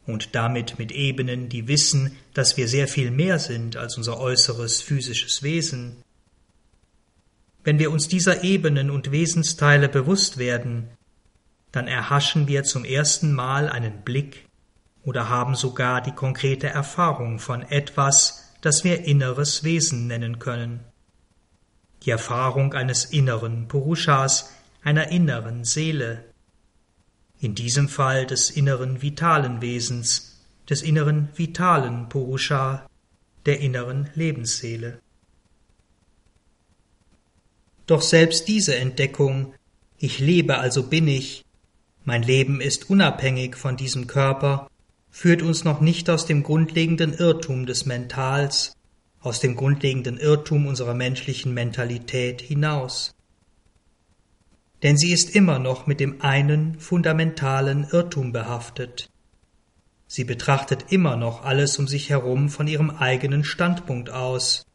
und 0.05 0.35
damit 0.35 0.79
mit 0.79 0.91
Ebenen, 0.91 1.49
die 1.49 1.67
wissen, 1.67 2.17
dass 2.33 2.57
wir 2.57 2.67
sehr 2.67 2.87
viel 2.87 3.11
mehr 3.11 3.39
sind 3.39 3.77
als 3.77 3.97
unser 3.97 4.19
äußeres 4.19 4.81
physisches 4.81 5.43
Wesen, 5.43 6.03
wenn 7.63 7.79
wir 7.79 7.91
uns 7.91 8.07
dieser 8.07 8.43
Ebenen 8.43 8.91
und 8.91 9.11
Wesensteile 9.11 9.87
bewusst 9.87 10.37
werden, 10.37 10.89
dann 11.71 11.87
erhaschen 11.87 12.47
wir 12.47 12.63
zum 12.63 12.83
ersten 12.83 13.33
Mal 13.33 13.69
einen 13.69 14.01
Blick 14.01 14.45
oder 15.03 15.29
haben 15.29 15.55
sogar 15.55 16.01
die 16.01 16.11
konkrete 16.11 16.67
Erfahrung 16.67 17.39
von 17.39 17.63
etwas, 17.63 18.53
das 18.61 18.83
wir 18.83 19.05
inneres 19.05 19.63
Wesen 19.63 20.07
nennen 20.07 20.39
können. 20.39 20.81
Die 22.03 22.11
Erfahrung 22.11 22.73
eines 22.73 23.05
inneren 23.05 23.67
Purushas, 23.69 24.53
einer 24.83 25.07
inneren 25.07 25.63
Seele. 25.63 26.25
In 27.43 27.55
diesem 27.55 27.89
Fall 27.89 28.25
des 28.25 28.51
inneren 28.51 29.01
vitalen 29.01 29.59
Wesens, 29.59 30.39
des 30.69 30.81
inneren 30.81 31.27
vitalen 31.35 32.07
Purusha, 32.07 32.89
der 33.45 33.59
inneren 33.59 34.09
Lebensseele. 34.15 34.99
Doch 37.85 38.01
selbst 38.01 38.47
diese 38.47 38.77
Entdeckung, 38.77 39.55
ich 39.97 40.19
lebe 40.19 40.59
also 40.59 40.83
bin 40.83 41.05
ich, 41.09 41.43
mein 42.05 42.23
Leben 42.23 42.61
ist 42.61 42.89
unabhängig 42.89 43.57
von 43.57 43.75
diesem 43.75 44.07
Körper, 44.07 44.69
führt 45.11 45.41
uns 45.41 45.65
noch 45.65 45.81
nicht 45.81 46.09
aus 46.09 46.25
dem 46.25 46.43
grundlegenden 46.43 47.13
Irrtum 47.13 47.65
des 47.65 47.85
Mentals, 47.85 48.71
aus 49.19 49.41
dem 49.41 49.57
grundlegenden 49.57 50.17
Irrtum 50.17 50.65
unserer 50.65 50.93
menschlichen 50.93 51.53
Mentalität 51.53 52.39
hinaus. 52.39 53.13
Denn 54.83 54.97
sie 54.97 55.13
ist 55.13 55.33
immer 55.33 55.59
noch 55.59 55.87
mit 55.87 56.01
dem 56.01 56.21
einen 56.21 56.77
fundamentalen 56.79 57.87
Irrtum 57.89 58.33
behaftet. 58.33 59.09
Sie 60.07 60.25
betrachtet 60.25 60.91
immer 60.91 61.15
noch 61.15 61.43
alles 61.43 61.79
um 61.79 61.87
sich 61.87 62.09
herum 62.09 62.49
von 62.49 62.67
ihrem 62.67 62.91
eigenen 62.91 63.43
Standpunkt 63.43 64.09
aus, 64.09 64.65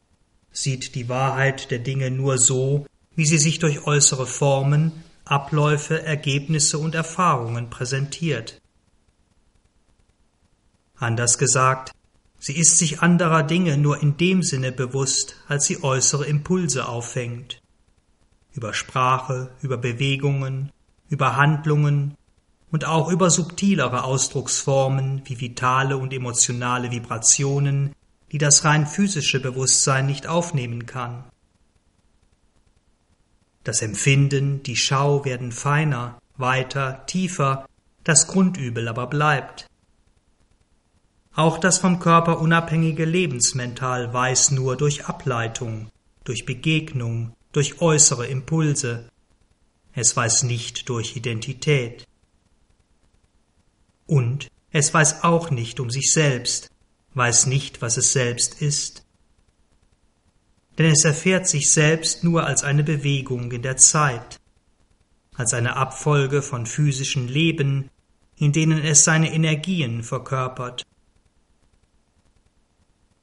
sieht 0.51 0.95
die 0.95 1.09
Wahrheit 1.09 1.71
der 1.71 1.79
Dinge 1.79 2.11
nur 2.11 2.39
so, 2.39 2.87
wie 3.15 3.27
sie 3.27 3.39
sich 3.39 3.59
durch 3.59 3.87
äußere 3.87 4.27
Formen, 4.27 4.93
Abläufe, 5.25 6.03
Ergebnisse 6.03 6.79
und 6.79 6.95
Erfahrungen 6.95 7.69
präsentiert. 7.69 8.61
Anders 10.97 11.37
gesagt, 11.39 11.93
sie 12.39 12.57
ist 12.57 12.79
sich 12.79 13.01
anderer 13.01 13.43
Dinge 13.43 13.77
nur 13.77 14.03
in 14.03 14.17
dem 14.17 14.43
Sinne 14.43 14.73
bewusst, 14.73 15.37
als 15.47 15.67
sie 15.67 15.83
äußere 15.83 16.25
Impulse 16.27 16.89
auffängt. 16.89 17.61
Über 18.53 18.75
Sprache, 18.75 19.51
über 19.63 19.77
Bewegungen, 19.77 20.71
über 21.09 21.37
Handlungen 21.37 22.17
und 22.71 22.85
auch 22.85 23.11
über 23.11 23.31
subtilere 23.31 24.05
Ausdrucksformen 24.05 25.23
wie 25.25 25.41
vitale 25.41 25.97
und 25.97 26.13
emotionale 26.13 26.91
Vibrationen, 26.91 27.95
die 28.33 28.39
das 28.39 28.65
rein 28.65 28.87
physische 28.87 29.41
Bewusstsein 29.41 30.07
nicht 30.07 30.27
aufnehmen 30.27 30.87
kann. 30.87 31.25
Das 33.65 33.83
Empfinden, 33.83 34.63
die 34.63 34.77
Schau 34.77 35.25
werden 35.25 35.53
feiner, 35.53 36.19
weiter, 36.37 37.05
tiefer, 37.07 37.67
das 38.05 38.27
Grundübel 38.27 38.89
aber 38.89 39.07
bleibt. 39.07 39.67
Auch 41.35 41.59
das 41.59 41.79
vom 41.79 42.01
Körper 42.01 42.41
unabhängige 42.41 43.05
Lebensmental 43.05 44.13
weiß 44.13 44.53
nur 44.53 44.77
durch 44.77 45.07
Ableitung, 45.07 45.91
durch 46.25 46.45
Begegnung, 46.45 47.33
durch 47.53 47.81
äußere 47.81 48.27
Impulse. 48.27 49.09
Es 49.93 50.17
weiß 50.17 50.45
nicht 50.45 50.89
durch 50.89 51.17
Identität. 51.17 52.07
Und 54.07 54.49
es 54.71 54.93
weiß 54.93 55.25
auch 55.25 55.51
nicht 55.51 55.81
um 55.81 55.91
sich 55.91 56.13
selbst, 56.13 56.71
weiß 57.15 57.47
nicht, 57.47 57.83
was 57.83 57.97
es 57.97 58.13
selbst 58.13 58.61
ist 58.63 59.05
denn 60.79 60.93
es 60.93 61.05
erfährt 61.05 61.49
sich 61.49 61.71
selbst 61.71 62.23
nur 62.23 62.47
als 62.47 62.63
eine 62.63 62.85
Bewegung 62.85 63.51
in 63.51 63.63
der 63.63 63.77
Zeit, 63.77 64.41
als 65.35 65.53
eine 65.53 65.77
Abfolge 65.77 66.41
von 66.41 66.67
physischen 66.67 67.27
Leben, 67.27 67.91
in 68.37 68.53
denen 68.53 68.79
es 68.85 69.03
seine 69.03 69.33
Energien 69.33 70.05
verkörpert. 70.05 70.87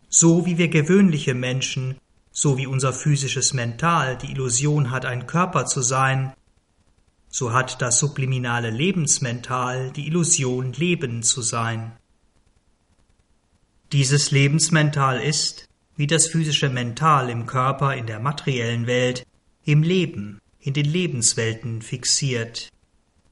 So 0.10 0.46
wie 0.46 0.58
wir 0.58 0.68
gewöhnliche 0.68 1.34
Menschen, 1.34 1.96
so 2.38 2.58
wie 2.58 2.68
unser 2.68 2.92
physisches 2.92 3.54
Mental 3.54 4.18
die 4.18 4.30
Illusion 4.30 4.92
hat, 4.92 5.06
ein 5.06 5.26
Körper 5.26 5.66
zu 5.66 5.82
sein, 5.82 6.34
so 7.30 7.54
hat 7.54 7.82
das 7.82 7.98
subliminale 7.98 8.70
Lebensmental 8.70 9.92
die 9.92 10.06
Illusion, 10.08 10.74
Leben 10.74 11.24
zu 11.24 11.42
sein. 11.42 11.94
Dieses 13.94 14.32
Lebensmental 14.32 15.22
ist, 15.22 15.70
wie 15.96 16.08
das 16.08 16.28
physische 16.28 16.70
Mental 16.70 17.30
im 17.30 17.46
Körper 17.46 17.96
in 17.96 18.06
der 18.06 18.20
materiellen 18.20 18.86
Welt, 18.86 19.26
im 19.64 19.82
Leben, 19.82 20.40
in 20.60 20.74
den 20.74 20.86
Lebenswelten 20.86 21.82
fixiert, 21.82 22.70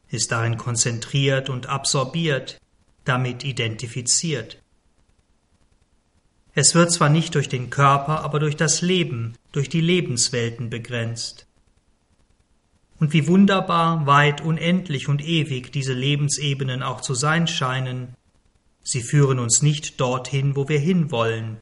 ist 0.08 0.32
darin 0.32 0.56
konzentriert 0.56 1.50
und 1.50 1.68
absorbiert, 1.68 2.58
damit 3.04 3.44
identifiziert. 3.44 4.63
Es 6.56 6.76
wird 6.76 6.92
zwar 6.92 7.10
nicht 7.10 7.34
durch 7.36 7.50
den 7.50 7.70
Körper, 7.70 8.24
aber 8.24 8.40
durch 8.40 8.56
das 8.56 8.82
Leben, 8.82 9.34
durch 9.52 9.70
die 9.70 9.82
Lebenswelten 9.82 10.70
begrenzt. 10.70 11.48
Und 13.00 13.12
wie 13.12 13.28
wunderbar, 13.28 14.06
weit, 14.06 14.42
unendlich 14.42 15.10
und 15.10 15.26
ewig 15.26 15.72
diese 15.72 15.94
Lebensebenen 15.94 16.84
auch 16.84 17.02
zu 17.02 17.16
sein 17.16 17.48
scheinen, 17.48 18.16
sie 18.84 19.02
führen 19.02 19.40
uns 19.40 19.62
nicht 19.62 20.00
dorthin, 20.00 20.56
wo 20.56 20.70
wir 20.70 20.80
hinwollen, 20.80 21.60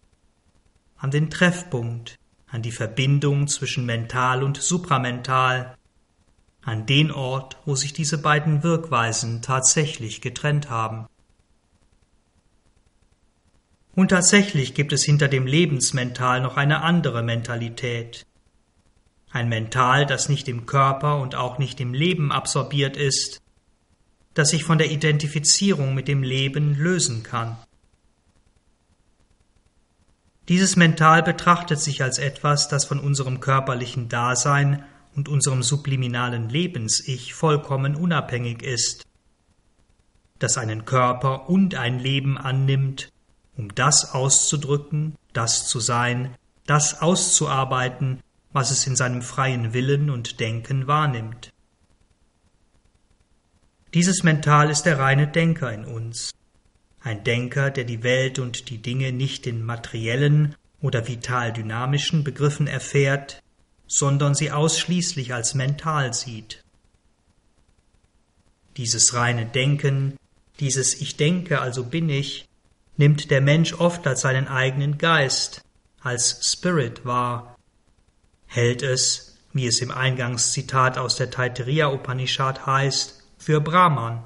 an 0.97 1.09
den 1.09 1.29
Treffpunkt, 1.29 2.19
an 2.47 2.61
die 2.61 2.71
Verbindung 2.71 3.47
zwischen 3.47 3.85
mental 3.85 4.43
und 4.43 4.57
supramental, 4.57 5.77
an 6.63 6.85
den 6.85 7.11
Ort, 7.11 7.57
wo 7.65 7.75
sich 7.75 7.93
diese 7.93 8.17
beiden 8.17 8.61
Wirkweisen 8.61 9.41
tatsächlich 9.41 10.21
getrennt 10.21 10.69
haben. 10.69 11.07
Und 14.01 14.07
tatsächlich 14.07 14.73
gibt 14.73 14.93
es 14.93 15.03
hinter 15.03 15.27
dem 15.27 15.45
Lebensmental 15.45 16.41
noch 16.41 16.57
eine 16.57 16.81
andere 16.81 17.21
Mentalität. 17.21 18.25
Ein 19.29 19.47
Mental, 19.47 20.07
das 20.07 20.27
nicht 20.27 20.47
im 20.47 20.65
Körper 20.65 21.19
und 21.19 21.35
auch 21.35 21.59
nicht 21.59 21.79
im 21.79 21.93
Leben 21.93 22.31
absorbiert 22.31 22.97
ist, 22.97 23.43
das 24.33 24.49
sich 24.49 24.63
von 24.63 24.79
der 24.79 24.89
Identifizierung 24.89 25.93
mit 25.93 26.07
dem 26.07 26.23
Leben 26.23 26.73
lösen 26.73 27.21
kann. 27.21 27.57
Dieses 30.47 30.75
Mental 30.75 31.21
betrachtet 31.21 31.79
sich 31.79 32.01
als 32.01 32.17
etwas, 32.17 32.69
das 32.69 32.85
von 32.85 32.99
unserem 32.99 33.39
körperlichen 33.39 34.09
Dasein 34.09 34.83
und 35.15 35.29
unserem 35.29 35.61
subliminalen 35.61 36.49
Lebens-Ich 36.49 37.35
vollkommen 37.35 37.95
unabhängig 37.95 38.63
ist, 38.63 39.05
das 40.39 40.57
einen 40.57 40.85
Körper 40.85 41.47
und 41.51 41.75
ein 41.75 41.99
Leben 41.99 42.39
annimmt, 42.39 43.11
um 43.61 43.75
das 43.75 44.13
auszudrücken, 44.15 45.15
das 45.33 45.67
zu 45.67 45.79
sein, 45.79 46.35
das 46.65 46.99
auszuarbeiten, 47.01 48.19
was 48.51 48.71
es 48.71 48.87
in 48.87 48.95
seinem 48.95 49.21
freien 49.21 49.73
Willen 49.73 50.09
und 50.09 50.39
Denken 50.39 50.87
wahrnimmt. 50.87 51.53
Dieses 53.93 54.23
Mental 54.23 54.71
ist 54.71 54.83
der 54.83 54.97
reine 54.97 55.27
Denker 55.27 55.71
in 55.71 55.85
uns, 55.85 56.31
ein 57.03 57.23
Denker, 57.23 57.69
der 57.69 57.83
die 57.83 58.01
Welt 58.01 58.39
und 58.39 58.69
die 58.69 58.79
Dinge 58.79 59.11
nicht 59.11 59.45
in 59.45 59.63
materiellen 59.63 60.55
oder 60.81 61.07
vital 61.07 61.53
dynamischen 61.53 62.23
Begriffen 62.23 62.65
erfährt, 62.65 63.43
sondern 63.85 64.33
sie 64.33 64.51
ausschließlich 64.51 65.35
als 65.35 65.53
mental 65.53 66.13
sieht. 66.13 66.63
Dieses 68.77 69.13
reine 69.13 69.45
Denken, 69.45 70.17
dieses 70.59 70.99
Ich 70.99 71.15
denke, 71.15 71.61
also 71.61 71.83
bin 71.83 72.09
ich, 72.09 72.47
nimmt 73.01 73.31
der 73.31 73.41
Mensch 73.41 73.73
oft 73.73 74.05
als 74.05 74.21
seinen 74.21 74.47
eigenen 74.47 74.99
Geist, 74.99 75.63
als 76.01 76.39
Spirit 76.51 77.03
wahr, 77.03 77.57
hält 78.45 78.83
es, 78.83 79.39
wie 79.53 79.65
es 79.65 79.81
im 79.81 79.89
Eingangszitat 79.89 80.99
aus 80.99 81.15
der 81.15 81.31
Taittiriya 81.31 81.91
Upanishad 81.91 82.67
heißt, 82.67 83.23
für 83.39 83.59
Brahman. 83.59 84.23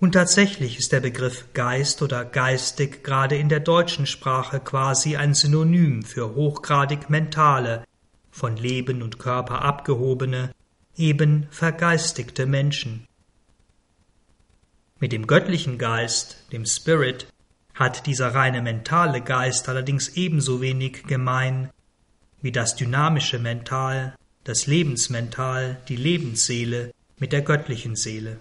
Und 0.00 0.12
tatsächlich 0.12 0.78
ist 0.78 0.92
der 0.92 1.00
Begriff 1.00 1.52
Geist 1.52 2.00
oder 2.00 2.24
geistig 2.24 3.04
gerade 3.04 3.36
in 3.36 3.50
der 3.50 3.60
deutschen 3.60 4.06
Sprache 4.06 4.60
quasi 4.60 5.16
ein 5.16 5.34
Synonym 5.34 6.04
für 6.04 6.34
hochgradig 6.34 7.10
mentale, 7.10 7.84
von 8.30 8.56
Leben 8.56 9.02
und 9.02 9.18
Körper 9.18 9.60
abgehobene, 9.60 10.54
eben 10.96 11.48
vergeistigte 11.50 12.46
Menschen. 12.46 13.06
Mit 15.02 15.10
dem 15.10 15.26
göttlichen 15.26 15.78
Geist, 15.78 16.44
dem 16.52 16.64
Spirit, 16.64 17.26
hat 17.74 18.06
dieser 18.06 18.36
reine 18.36 18.62
mentale 18.62 19.20
Geist 19.20 19.68
allerdings 19.68 20.10
ebenso 20.10 20.60
wenig 20.60 21.02
gemein 21.08 21.70
wie 22.40 22.52
das 22.52 22.76
dynamische 22.76 23.40
Mental, 23.40 24.14
das 24.44 24.68
Lebensmental, 24.68 25.80
die 25.88 25.96
Lebensseele 25.96 26.94
mit 27.18 27.32
der 27.32 27.42
göttlichen 27.42 27.96
Seele. 27.96 28.38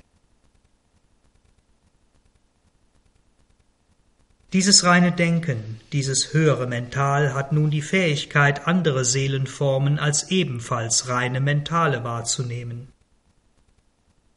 Dieses 4.53 4.83
reine 4.83 5.13
Denken, 5.13 5.79
dieses 5.93 6.31
höhere 6.31 6.67
Mental 6.67 7.33
hat 7.33 7.53
nun 7.53 7.71
die 7.71 7.81
Fähigkeit, 7.81 8.67
andere 8.67 9.03
Seelenformen 9.03 9.97
als 9.97 10.29
ebenfalls 10.29 11.07
reine 11.07 11.41
mentale 11.41 12.03
wahrzunehmen. 12.03 12.89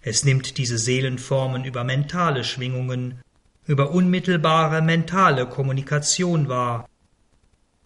Es 0.07 0.23
nimmt 0.23 0.59
diese 0.59 0.77
Seelenformen 0.77 1.65
über 1.65 1.83
mentale 1.83 2.45
Schwingungen, 2.45 3.23
über 3.67 3.91
unmittelbare 3.91 4.83
mentale 4.83 5.47
Kommunikation 5.47 6.49
wahr 6.49 6.87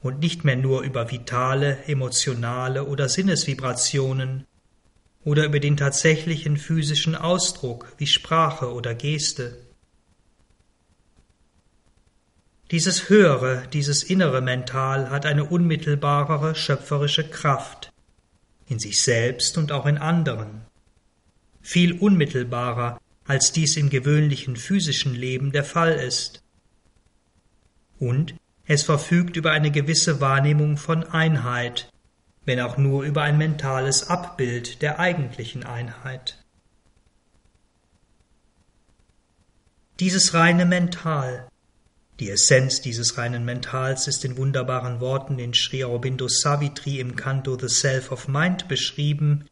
und 0.00 0.18
nicht 0.18 0.42
mehr 0.42 0.56
nur 0.56 0.82
über 0.82 1.12
vitale, 1.12 1.78
emotionale 1.86 2.86
oder 2.86 3.08
Sinnesvibrationen 3.08 4.46
oder 5.24 5.44
über 5.44 5.60
den 5.60 5.76
tatsächlichen 5.76 6.56
physischen 6.56 7.14
Ausdruck 7.14 7.92
wie 7.98 8.08
Sprache 8.08 8.72
oder 8.72 8.96
Geste. 8.96 9.56
Dieses 12.72 13.08
höhere, 13.08 13.68
dieses 13.72 14.02
innere 14.02 14.40
Mental 14.40 15.10
hat 15.10 15.24
eine 15.24 15.44
unmittelbarere 15.44 16.56
schöpferische 16.56 17.28
Kraft 17.30 17.92
in 18.66 18.80
sich 18.80 19.02
selbst 19.02 19.56
und 19.56 19.70
auch 19.70 19.86
in 19.86 19.98
anderen, 19.98 20.67
viel 21.68 21.92
unmittelbarer, 21.92 22.98
als 23.26 23.52
dies 23.52 23.76
im 23.76 23.90
gewöhnlichen 23.90 24.56
physischen 24.56 25.14
Leben 25.14 25.52
der 25.52 25.64
Fall 25.64 25.92
ist. 25.92 26.42
Und 27.98 28.34
es 28.64 28.84
verfügt 28.84 29.36
über 29.36 29.50
eine 29.50 29.70
gewisse 29.70 30.18
Wahrnehmung 30.22 30.78
von 30.78 31.04
Einheit, 31.04 31.90
wenn 32.46 32.58
auch 32.58 32.78
nur 32.78 33.02
über 33.02 33.20
ein 33.22 33.36
mentales 33.36 34.08
Abbild 34.08 34.80
der 34.80 34.98
eigentlichen 34.98 35.62
Einheit. 35.62 36.42
Dieses 40.00 40.32
reine 40.32 40.64
Mental 40.64 41.48
die 42.20 42.30
Essenz 42.30 42.80
dieses 42.80 43.16
reinen 43.16 43.44
Mentals 43.44 44.08
ist 44.08 44.24
in 44.24 44.36
wunderbaren 44.36 45.00
Worten 45.00 45.38
in 45.38 45.54
Sri 45.54 45.84
Aurobindo 45.84 46.26
Savitri 46.28 46.98
im 46.98 47.14
Kanto 47.14 47.56
The 47.56 47.68
Self 47.68 48.10
of 48.10 48.26
Mind 48.26 48.66
beschrieben, 48.66 49.44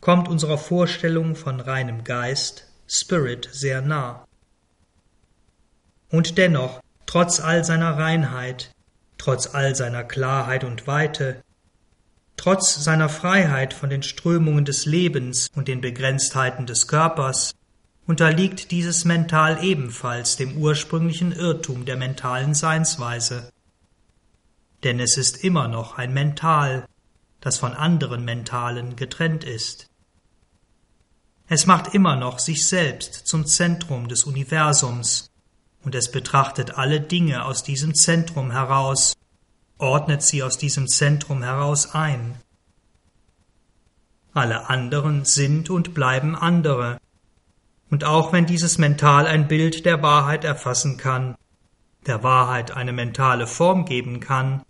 kommt 0.00 0.28
unserer 0.28 0.58
Vorstellung 0.58 1.36
von 1.36 1.60
reinem 1.60 2.04
Geist, 2.04 2.66
Spirit, 2.88 3.48
sehr 3.52 3.82
nah. 3.82 4.26
Und 6.10 6.38
dennoch, 6.38 6.80
trotz 7.06 7.40
all 7.40 7.64
seiner 7.64 7.96
Reinheit, 7.96 8.72
trotz 9.18 9.54
all 9.54 9.76
seiner 9.76 10.02
Klarheit 10.02 10.64
und 10.64 10.86
Weite, 10.86 11.42
trotz 12.36 12.82
seiner 12.82 13.08
Freiheit 13.08 13.74
von 13.74 13.90
den 13.90 14.02
Strömungen 14.02 14.64
des 14.64 14.86
Lebens 14.86 15.48
und 15.54 15.68
den 15.68 15.80
Begrenztheiten 15.80 16.66
des 16.66 16.88
Körpers, 16.88 17.54
unterliegt 18.06 18.70
dieses 18.70 19.04
Mental 19.04 19.62
ebenfalls 19.62 20.36
dem 20.36 20.56
ursprünglichen 20.56 21.32
Irrtum 21.32 21.84
der 21.84 21.96
mentalen 21.96 22.54
Seinsweise. 22.54 23.50
Denn 24.82 24.98
es 24.98 25.16
ist 25.18 25.44
immer 25.44 25.68
noch 25.68 25.98
ein 25.98 26.14
Mental, 26.14 26.86
das 27.40 27.58
von 27.58 27.74
anderen 27.74 28.24
Mentalen 28.24 28.96
getrennt 28.96 29.44
ist. 29.44 29.89
Es 31.52 31.66
macht 31.66 31.94
immer 31.94 32.14
noch 32.14 32.38
sich 32.38 32.68
selbst 32.68 33.26
zum 33.26 33.44
Zentrum 33.44 34.06
des 34.06 34.22
Universums, 34.22 35.32
und 35.82 35.96
es 35.96 36.12
betrachtet 36.12 36.78
alle 36.78 37.00
Dinge 37.00 37.44
aus 37.44 37.64
diesem 37.64 37.92
Zentrum 37.96 38.52
heraus, 38.52 39.14
ordnet 39.76 40.22
sie 40.22 40.44
aus 40.44 40.58
diesem 40.58 40.86
Zentrum 40.86 41.42
heraus 41.42 41.92
ein. 41.92 42.36
Alle 44.32 44.70
anderen 44.70 45.24
sind 45.24 45.70
und 45.70 45.92
bleiben 45.92 46.36
andere, 46.36 46.98
und 47.90 48.04
auch 48.04 48.32
wenn 48.32 48.46
dieses 48.46 48.78
Mental 48.78 49.26
ein 49.26 49.48
Bild 49.48 49.84
der 49.84 50.04
Wahrheit 50.04 50.44
erfassen 50.44 50.98
kann, 50.98 51.34
der 52.06 52.22
Wahrheit 52.22 52.70
eine 52.70 52.92
mentale 52.92 53.48
Form 53.48 53.86
geben 53.86 54.20
kann, 54.20 54.62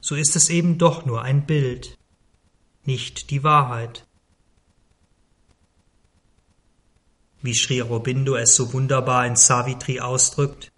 so 0.00 0.16
ist 0.16 0.34
es 0.34 0.50
eben 0.50 0.78
doch 0.78 1.06
nur 1.06 1.22
ein 1.22 1.46
Bild, 1.46 1.96
nicht 2.82 3.30
die 3.30 3.44
Wahrheit. 3.44 4.07
Wie 7.42 7.54
Sri 7.54 7.80
Aurobindo 7.80 8.34
es 8.34 8.54
so 8.54 8.72
wunderbar 8.72 9.26
in 9.26 9.36
Savitri 9.36 10.00
ausdrückt, 10.00 10.70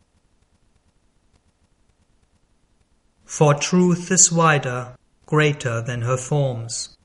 For 3.31 3.55
truth 3.55 4.11
is 4.11 4.33
wider, 4.33 4.97
greater 5.25 5.81
than 5.81 6.03
her 6.03 6.19
forms. 6.19 6.99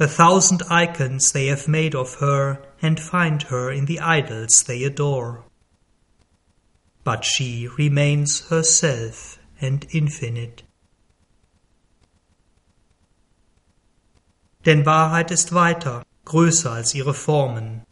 A 0.00 0.06
thousand 0.06 0.62
icons 0.68 1.32
they 1.32 1.46
have 1.46 1.68
made 1.68 1.94
of 1.94 2.16
her, 2.16 2.60
and 2.82 3.00
find 3.00 3.44
her 3.44 3.70
in 3.70 3.86
the 3.86 4.00
idols 4.00 4.64
they 4.64 4.82
adore. 4.82 5.44
But 7.04 7.24
she 7.24 7.68
remains 7.78 8.48
herself 8.50 9.38
and 9.60 9.86
infinite. 9.90 10.64
Denn 14.66 14.84
Wahrheit 14.84 15.30
ist 15.30 15.54
weiter, 15.54 16.02
größer 16.26 16.72
als 16.72 16.94
ihre 16.94 17.14
Formen. 17.14 17.85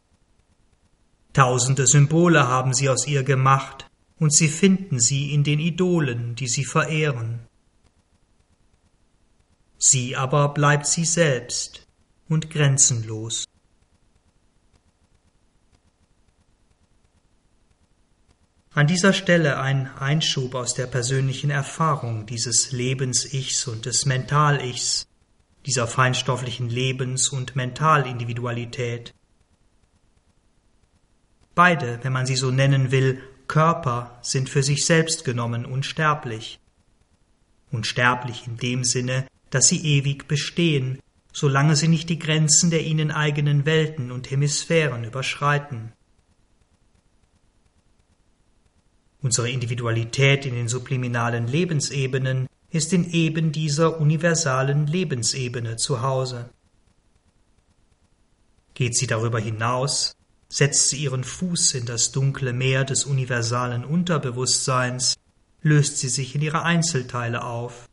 Tausende 1.35 1.87
Symbole 1.87 2.49
haben 2.49 2.73
sie 2.73 2.89
aus 2.89 3.07
ihr 3.07 3.25
gemacht, 3.25 3.91
und 4.19 4.33
sie 4.33 4.49
finden 4.49 5.01
sie 5.01 5.35
in 5.35 5.45
den 5.45 5.59
Idolen, 5.59 6.37
die 6.37 6.47
sie 6.47 6.65
verehren. 6.65 7.41
Sie 9.77 10.17
aber 10.17 10.55
bleibt 10.55 10.87
sie 10.87 11.05
selbst, 11.05 11.87
und 12.29 12.51
grenzenlos. 12.51 13.45
An 18.73 18.87
dieser 18.87 19.13
Stelle 19.13 19.59
ein 19.59 19.89
Einschub 19.99 20.55
aus 20.55 20.75
der 20.75 20.87
persönlichen 20.87 21.51
Erfahrung 21.51 22.27
dieses 22.27 22.73
Lebens-Ichs 22.73 23.67
und 23.67 23.87
des 23.87 24.07
Mental-Ichs, 24.07 25.07
dieser 25.67 25.87
feinstofflichen 25.87 26.69
Lebens- 26.69 27.29
und 27.29 27.57
Mentalindividualität. 27.57 29.15
Beide, 31.55 32.01
wenn 32.03 32.13
man 32.13 32.27
sie 32.27 32.37
so 32.37 32.51
nennen 32.51 32.91
will, 32.91 33.23
Körper 33.47 34.19
sind 34.23 34.49
für 34.49 34.63
sich 34.63 34.85
selbst 34.85 35.25
genommen 35.25 35.65
unsterblich. 35.67 36.59
Unsterblich 37.71 38.47
in 38.47 38.57
dem 38.57 38.85
Sinne, 38.85 39.27
dass 39.51 39.69
sie 39.69 39.85
ewig 39.85 40.27
bestehen, 40.27 40.99
solange 41.33 41.77
sie 41.77 41.89
nicht 41.89 42.09
die 42.09 42.19
Grenzen 42.19 42.71
der 42.71 42.85
ihnen 42.85 43.11
eigenen 43.11 43.67
Welten 43.67 44.11
und 44.11 44.31
Hemisphären 44.31 45.05
überschreiten. 45.05 45.93
Unsere 49.21 49.51
Individualität 49.51 50.47
in 50.47 50.55
den 50.55 50.69
subliminalen 50.69 51.47
Lebensebenen 51.47 52.47
ist 52.71 52.93
in 52.93 53.11
eben 53.11 53.53
dieser 53.53 54.01
universalen 54.01 54.87
Lebensebene 54.87 55.77
zu 55.77 56.03
Hause. 56.03 56.51
Geht 58.75 58.97
sie 58.97 59.07
darüber 59.07 59.39
hinaus, 59.39 60.15
setzt 60.55 60.91
sie 60.91 60.99
ihren 60.99 61.25
Fuß 61.25 61.75
in 61.75 61.85
das 61.85 62.13
dunkle 62.13 62.53
Meer 62.53 62.85
des 62.85 63.07
universalen 63.07 63.85
Unterbewusstseins, 63.85 65.17
löst 65.63 65.99
sie 65.99 66.09
sich 66.09 66.37
in 66.37 66.43
ihre 66.43 66.63
Einzelteile 66.63 67.43
auf, 67.43 67.89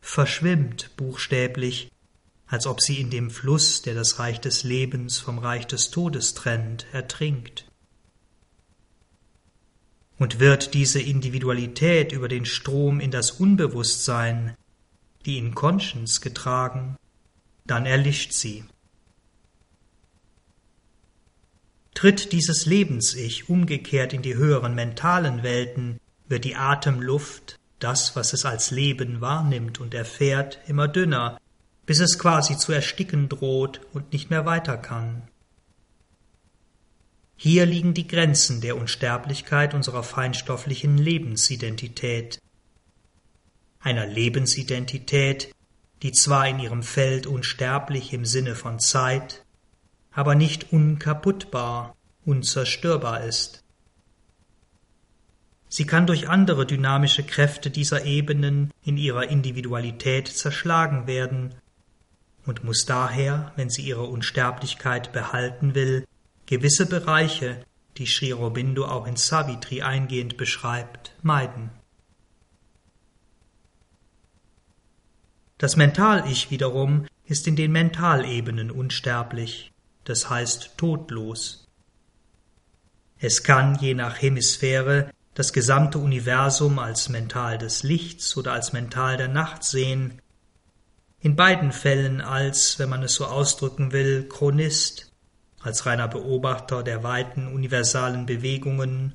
verschwimmt 0.00 0.94
buchstäblich 0.96 1.90
als 2.46 2.68
ob 2.68 2.80
sie 2.80 3.00
in 3.00 3.10
dem 3.10 3.28
Fluss, 3.28 3.82
der 3.82 3.94
das 3.94 4.20
Reich 4.20 4.40
des 4.40 4.62
Lebens 4.62 5.18
vom 5.18 5.38
Reich 5.38 5.66
des 5.66 5.90
Todes 5.90 6.34
trennt, 6.34 6.86
ertrinkt. 6.92 7.66
Und 10.16 10.38
wird 10.38 10.74
diese 10.74 11.00
Individualität 11.00 12.12
über 12.12 12.28
den 12.28 12.44
Strom 12.44 13.00
in 13.00 13.10
das 13.10 13.32
Unbewusstsein, 13.32 14.56
die 15.26 15.38
in 15.38 15.56
Conscience 15.56 16.20
getragen, 16.20 16.96
dann 17.66 17.84
erlischt 17.84 18.32
sie. 18.32 18.62
Tritt 21.94 22.32
dieses 22.32 22.66
Lebens-Ich 22.66 23.48
umgekehrt 23.48 24.12
in 24.12 24.22
die 24.22 24.34
höheren 24.34 24.74
mentalen 24.74 25.42
Welten, 25.42 26.00
wird 26.28 26.44
die 26.44 26.56
Atemluft, 26.56 27.58
das, 27.78 28.16
was 28.16 28.32
es 28.32 28.44
als 28.44 28.70
Leben 28.70 29.20
wahrnimmt 29.20 29.80
und 29.80 29.94
erfährt, 29.94 30.58
immer 30.66 30.88
dünner, 30.88 31.38
bis 31.86 32.00
es 32.00 32.18
quasi 32.18 32.56
zu 32.56 32.72
ersticken 32.72 33.28
droht 33.28 33.80
und 33.92 34.12
nicht 34.12 34.30
mehr 34.30 34.44
weiter 34.44 34.76
kann. 34.76 35.22
Hier 37.36 37.66
liegen 37.66 37.94
die 37.94 38.08
Grenzen 38.08 38.60
der 38.60 38.76
Unsterblichkeit 38.76 39.74
unserer 39.74 40.02
feinstofflichen 40.02 40.98
Lebensidentität. 40.98 42.38
Einer 43.80 44.06
Lebensidentität, 44.06 45.54
die 46.02 46.12
zwar 46.12 46.48
in 46.48 46.58
ihrem 46.58 46.82
Feld 46.82 47.26
unsterblich 47.26 48.12
im 48.12 48.24
Sinne 48.24 48.54
von 48.54 48.78
Zeit, 48.78 49.43
aber 50.14 50.34
nicht 50.34 50.72
unkaputtbar, 50.72 51.96
unzerstörbar 52.24 53.24
ist. 53.24 53.64
Sie 55.68 55.86
kann 55.86 56.06
durch 56.06 56.28
andere 56.28 56.66
dynamische 56.66 57.24
Kräfte 57.24 57.68
dieser 57.68 58.04
Ebenen 58.04 58.70
in 58.84 58.96
ihrer 58.96 59.28
Individualität 59.28 60.28
zerschlagen 60.28 61.08
werden 61.08 61.56
und 62.46 62.62
muss 62.62 62.86
daher, 62.86 63.52
wenn 63.56 63.70
sie 63.70 63.82
ihre 63.82 64.04
Unsterblichkeit 64.04 65.12
behalten 65.12 65.74
will, 65.74 66.06
gewisse 66.46 66.86
Bereiche, 66.86 67.64
die 67.96 68.06
Sri 68.06 68.32
Aurobindo 68.32 68.84
auch 68.84 69.06
in 69.06 69.16
Savitri 69.16 69.82
eingehend 69.82 70.36
beschreibt, 70.36 71.12
meiden. 71.22 71.70
Das 75.58 75.76
Mental-Ich 75.76 76.50
wiederum 76.50 77.06
ist 77.24 77.48
in 77.48 77.56
den 77.56 77.72
Mentalebenen 77.72 78.70
unsterblich, 78.70 79.73
das 80.04 80.30
heißt 80.30 80.72
todlos. 80.76 81.66
Es 83.18 83.42
kann 83.42 83.76
je 83.80 83.94
nach 83.94 84.20
Hemisphäre 84.20 85.10
das 85.34 85.52
gesamte 85.52 85.98
Universum 85.98 86.78
als 86.78 87.08
Mental 87.08 87.58
des 87.58 87.82
Lichts 87.82 88.36
oder 88.36 88.52
als 88.52 88.72
Mental 88.72 89.16
der 89.16 89.28
Nacht 89.28 89.64
sehen, 89.64 90.20
in 91.20 91.36
beiden 91.36 91.72
Fällen 91.72 92.20
als, 92.20 92.78
wenn 92.78 92.90
man 92.90 93.02
es 93.02 93.14
so 93.14 93.24
ausdrücken 93.24 93.92
will, 93.92 94.28
Chronist, 94.28 95.10
als 95.60 95.86
reiner 95.86 96.06
Beobachter 96.06 96.82
der 96.82 97.02
weiten 97.02 97.48
universalen 97.48 98.26
Bewegungen, 98.26 99.14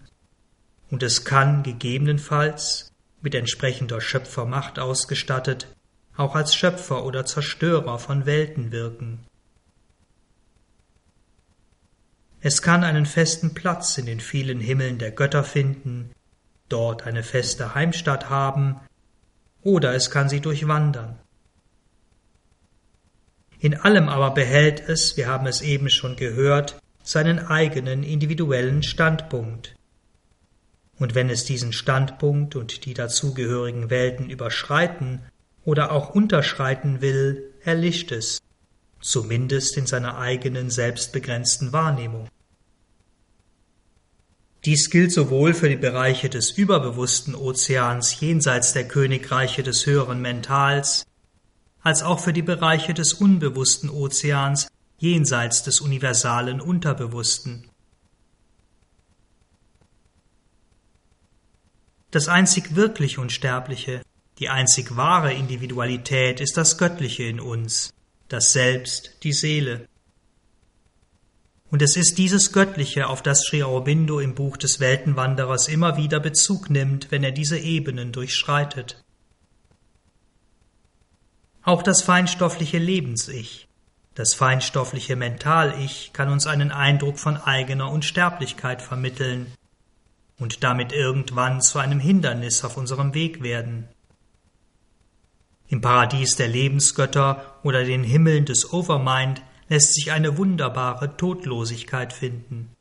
und 0.89 1.03
es 1.03 1.23
kann 1.23 1.61
gegebenenfalls, 1.61 2.91
mit 3.21 3.35
entsprechender 3.35 4.01
Schöpfermacht 4.01 4.79
ausgestattet, 4.79 5.67
auch 6.17 6.35
als 6.35 6.55
Schöpfer 6.55 7.05
oder 7.05 7.25
Zerstörer 7.25 7.99
von 7.99 8.25
Welten 8.25 8.71
wirken. 8.71 9.25
Es 12.41 12.61
kann 12.61 12.83
einen 12.83 13.05
festen 13.05 13.53
Platz 13.53 13.97
in 13.97 14.05
den 14.05 14.21
vielen 14.21 14.59
Himmeln 14.59 14.97
der 14.97 15.11
Götter 15.11 15.43
finden, 15.43 16.11
dort 16.69 17.05
eine 17.05 17.23
feste 17.23 17.75
Heimstatt 17.75 18.29
haben, 18.29 18.79
oder 19.61 19.93
es 19.93 20.09
kann 20.09 20.29
sie 20.29 20.39
durchwandern. 20.39 21.19
In 23.59 23.75
allem 23.75 24.07
aber 24.07 24.31
behält 24.31 24.79
es, 24.87 25.17
wir 25.17 25.27
haben 25.27 25.45
es 25.47 25.61
eben 25.61 25.89
schon 25.89 26.15
gehört, 26.15 26.79
seinen 27.03 27.39
eigenen 27.39 28.03
individuellen 28.03 28.83
Standpunkt. 28.83 29.75
Und 30.97 31.13
wenn 31.15 31.29
es 31.29 31.43
diesen 31.43 31.73
Standpunkt 31.73 32.55
und 32.55 32.85
die 32.85 32.93
dazugehörigen 32.93 33.89
Welten 33.89 34.29
überschreiten 34.29 35.23
oder 35.65 35.91
auch 35.91 36.09
unterschreiten 36.09 37.01
will, 37.01 37.51
erlischt 37.63 38.13
es, 38.13 38.39
zumindest 39.01 39.77
in 39.77 39.87
seiner 39.87 40.17
eigenen 40.17 40.69
selbstbegrenzten 40.69 41.73
Wahrnehmung. 41.73 42.27
Dies 44.65 44.89
gilt 44.89 45.13
sowohl 45.13 45.53
für 45.53 45.69
die 45.69 45.77
Bereiche 45.77 46.29
des 46.29 46.51
überbewussten 46.51 47.33
Ozeans 47.33 48.19
jenseits 48.19 48.73
der 48.73 48.87
Königreiche 48.87 49.63
des 49.63 49.85
höheren 49.85 50.21
Mentals, 50.21 51.05
als 51.81 52.03
auch 52.03 52.19
für 52.19 52.33
die 52.33 52.41
Bereiche 52.41 52.93
des 52.93 53.13
unbewussten 53.13 53.89
Ozeans 53.89 54.67
jenseits 54.97 55.63
des 55.63 55.79
universalen 55.79 56.59
Unterbewussten. 56.59 57.69
Das 62.11 62.27
einzig 62.27 62.75
wirklich 62.75 63.17
Unsterbliche, 63.17 64.01
die 64.39 64.49
einzig 64.49 64.97
wahre 64.97 65.31
Individualität 65.31 66.41
ist 66.41 66.57
das 66.57 66.77
Göttliche 66.77 67.23
in 67.23 67.39
uns, 67.39 67.93
das 68.29 68.53
Selbst, 68.53 69.23
die 69.23 69.33
Seele. 69.33 69.87
Und 71.71 71.81
es 71.81 71.97
ist 71.97 72.17
dieses 72.17 72.51
Göttliche, 72.51 73.07
auf 73.07 73.21
das 73.21 73.43
Sri 73.43 73.61
Aurobindo 73.61 74.19
im 74.19 74.33
Buch 74.33 74.57
des 74.57 74.79
Weltenwanderers 74.79 75.67
immer 75.67 75.97
wieder 75.97 76.19
Bezug 76.19 76.69
nimmt, 76.69 77.11
wenn 77.11 77.23
er 77.23 77.31
diese 77.31 77.59
Ebenen 77.59 78.11
durchschreitet. 78.11 79.03
Auch 81.61 81.83
das 81.83 82.01
feinstoffliche 82.01 82.79
Lebens-Ich, 82.79 83.67
das 84.15 84.33
feinstoffliche 84.33 85.15
Mental-Ich 85.15 86.11
kann 86.13 86.29
uns 86.29 86.47
einen 86.47 86.71
Eindruck 86.71 87.19
von 87.19 87.37
eigener 87.37 87.91
Unsterblichkeit 87.91 88.81
vermitteln 88.81 89.53
und 90.39 90.63
damit 90.63 90.91
irgendwann 90.91 91.61
zu 91.61 91.79
einem 91.79 91.99
Hindernis 91.99 92.63
auf 92.63 92.77
unserem 92.77 93.13
Weg 93.13 93.43
werden. 93.43 93.87
Im 95.69 95.81
Paradies 95.81 96.35
der 96.35 96.47
Lebensgötter 96.47 97.59
oder 97.63 97.83
den 97.83 98.03
Himmeln 98.03 98.45
des 98.45 98.73
Overmind 98.73 99.41
lässt 99.69 99.93
sich 99.93 100.11
eine 100.11 100.37
wunderbare 100.37 101.15
Todlosigkeit 101.15 102.11
finden. 102.11 102.71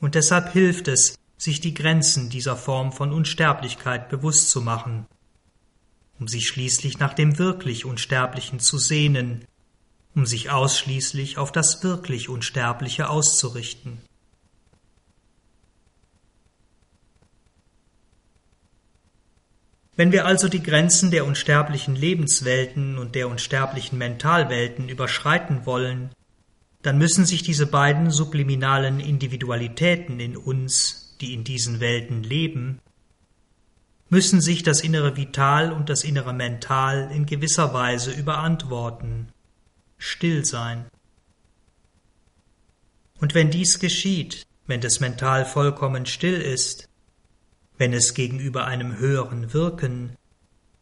Und 0.00 0.14
deshalb 0.14 0.52
hilft 0.52 0.88
es, 0.88 1.18
sich 1.36 1.60
die 1.60 1.74
Grenzen 1.74 2.30
dieser 2.30 2.56
Form 2.56 2.92
von 2.92 3.12
Unsterblichkeit 3.12 4.08
bewusst 4.08 4.50
zu 4.50 4.60
machen 4.60 5.06
um 6.18 6.28
sich 6.28 6.48
schließlich 6.48 6.98
nach 6.98 7.14
dem 7.14 7.38
wirklich 7.38 7.84
Unsterblichen 7.84 8.60
zu 8.60 8.78
sehnen, 8.78 9.44
um 10.14 10.26
sich 10.26 10.50
ausschließlich 10.50 11.38
auf 11.38 11.52
das 11.52 11.82
wirklich 11.82 12.28
Unsterbliche 12.28 13.08
auszurichten. 13.08 14.00
Wenn 19.98 20.12
wir 20.12 20.26
also 20.26 20.48
die 20.48 20.62
Grenzen 20.62 21.10
der 21.10 21.26
unsterblichen 21.26 21.96
Lebenswelten 21.96 22.98
und 22.98 23.16
der 23.16 23.28
unsterblichen 23.28 23.98
Mentalwelten 23.98 24.88
überschreiten 24.88 25.66
wollen, 25.66 26.10
dann 26.82 26.98
müssen 26.98 27.26
sich 27.26 27.42
diese 27.42 27.66
beiden 27.66 28.12
subliminalen 28.12 29.00
Individualitäten 29.00 30.20
in 30.20 30.36
uns, 30.36 31.16
die 31.20 31.34
in 31.34 31.42
diesen 31.42 31.80
Welten 31.80 32.22
leben, 32.22 32.78
müssen 34.08 34.40
sich 34.40 34.62
das 34.62 34.82
innere 34.82 35.16
Vital 35.16 35.72
und 35.72 35.88
das 35.88 36.04
innere 36.04 36.32
Mental 36.32 37.10
in 37.12 37.26
gewisser 37.26 37.74
Weise 37.74 38.12
überantworten, 38.12 39.32
still 39.96 40.44
sein. 40.44 40.84
Und 43.20 43.34
wenn 43.34 43.50
dies 43.50 43.80
geschieht, 43.80 44.46
wenn 44.68 44.80
das 44.80 45.00
Mental 45.00 45.44
vollkommen 45.44 46.06
still 46.06 46.40
ist, 46.40 46.87
wenn 47.78 47.92
es 47.92 48.14
gegenüber 48.14 48.66
einem 48.66 48.98
höheren 48.98 49.54
Wirken, 49.54 50.16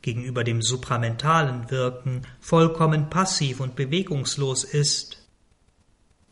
gegenüber 0.03 0.44
dem 0.44 0.62
supramentalen 0.62 1.70
Wirken 1.70 2.22
vollkommen 2.40 3.11
passiv 3.11 3.61
und 3.61 3.76
bewegungslos 3.76 4.64
ist, 4.64 5.18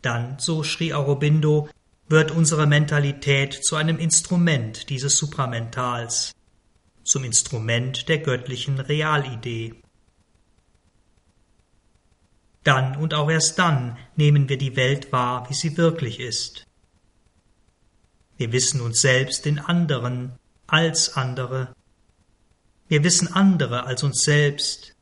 dann, 0.01 0.37
so 0.39 0.63
schrie 0.63 0.93
Aurobindo, 0.93 1.69
wird 2.07 2.31
unsere 2.31 2.67
Mentalität 2.67 3.53
zu 3.53 3.75
einem 3.75 3.97
Instrument 3.97 4.89
dieses 4.89 5.17
Supramentals, 5.17 6.33
zum 7.03 7.23
Instrument 7.23 8.07
der 8.09 8.19
göttlichen 8.19 8.79
Realidee. 8.79 9.75
Dann 12.63 12.95
und 12.95 13.13
auch 13.13 13.29
erst 13.29 13.59
dann 13.59 13.97
nehmen 14.15 14.49
wir 14.49 14.57
die 14.57 14.75
Welt 14.75 15.11
wahr, 15.11 15.47
wie 15.49 15.53
sie 15.53 15.77
wirklich 15.77 16.19
ist. 16.19 16.65
Wir 18.37 18.51
wissen 18.51 18.81
uns 18.81 19.01
selbst 19.01 19.45
in 19.45 19.59
anderen 19.59 20.33
als 20.75 21.15
andere. 21.15 21.73
Wir 22.89 23.01
wissen 23.05 23.31
andere 23.33 23.85
als 23.85 24.03
uns 24.03 24.23
selbst. 24.23 24.93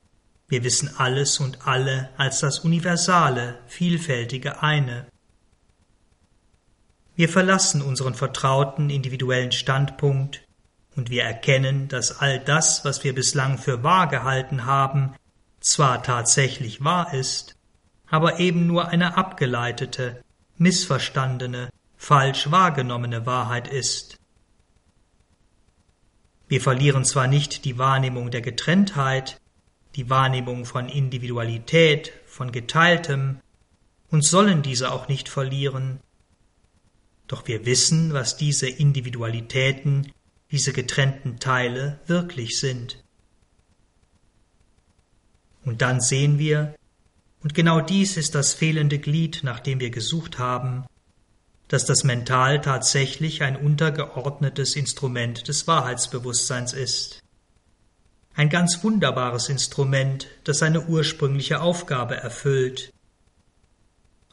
Wir 0.47 0.63
wissen 0.63 0.91
alles 0.97 1.39
und 1.39 1.65
alle 1.65 2.09
als 2.15 2.41
das 2.41 2.59
universale, 2.59 3.57
vielfältige 3.65 4.61
eine. 4.61 5.07
Wir 7.15 7.27
verlassen 7.27 7.81
unseren 7.81 8.13
vertrauten 8.13 8.91
individuellen 8.91 9.51
Standpunkt 9.51 10.43
und 10.95 11.09
wir 11.09 11.23
erkennen, 11.23 11.87
dass 11.87 12.19
all 12.19 12.39
das, 12.39 12.85
was 12.85 13.03
wir 13.03 13.15
bislang 13.15 13.57
für 13.57 13.81
wahr 13.81 14.07
gehalten 14.07 14.65
haben, 14.65 15.15
zwar 15.59 16.03
tatsächlich 16.03 16.83
wahr 16.83 17.15
ist, 17.15 17.55
aber 18.07 18.39
eben 18.39 18.67
nur 18.67 18.89
eine 18.89 19.17
abgeleitete, 19.17 20.23
missverstandene, 20.57 21.69
falsch 21.97 22.51
wahrgenommene 22.51 23.25
Wahrheit 23.25 23.67
ist. 23.67 24.19
Wir 26.53 26.61
verlieren 26.61 27.03
zwar 27.03 27.25
nicht 27.25 27.65
die 27.65 27.79
Wahrnehmung 27.79 28.29
der 28.29 28.41
Getrenntheit, 28.41 29.41
die 29.95 30.11
Wahrnehmung 30.11 30.65
von 30.65 30.87
Individualität, 30.87 32.13
von 32.27 32.51
Geteiltem, 32.51 33.39
und 34.11 34.23
sollen 34.23 34.61
diese 34.61 34.91
auch 34.91 35.07
nicht 35.07 35.29
verlieren, 35.29 35.99
doch 37.25 37.47
wir 37.47 37.65
wissen, 37.65 38.13
was 38.13 38.37
diese 38.37 38.69
Individualitäten, 38.69 40.11
diese 40.51 40.73
getrennten 40.73 41.39
Teile 41.39 41.99
wirklich 42.05 42.59
sind. 42.59 43.03
Und 45.65 45.81
dann 45.81 46.01
sehen 46.01 46.37
wir, 46.37 46.75
und 47.41 47.55
genau 47.55 47.81
dies 47.81 48.15
ist 48.15 48.35
das 48.35 48.53
fehlende 48.53 48.99
Glied, 48.99 49.39
nach 49.41 49.59
dem 49.59 49.79
wir 49.79 49.89
gesucht 49.89 50.37
haben, 50.37 50.85
dass 51.73 51.85
das 51.85 52.03
Mental 52.03 52.61
tatsächlich 52.61 53.41
ein 53.41 53.55
untergeordnetes 53.55 54.75
Instrument 54.75 55.47
des 55.47 55.65
Wahrheitsbewusstseins 55.65 56.71
ist. 56.71 57.23
Ein 58.35 58.49
ganz 58.49 58.83
wunderbares 58.83 59.49
Instrument, 59.49 60.27
das 60.43 60.59
seine 60.59 60.85
ursprüngliche 60.85 61.61
Aufgabe 61.61 62.15
erfüllt, 62.15 62.93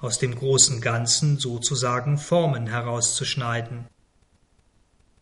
aus 0.00 0.18
dem 0.18 0.34
großen 0.34 0.82
Ganzen 0.82 1.38
sozusagen 1.38 2.18
Formen 2.18 2.66
herauszuschneiden. 2.66 3.86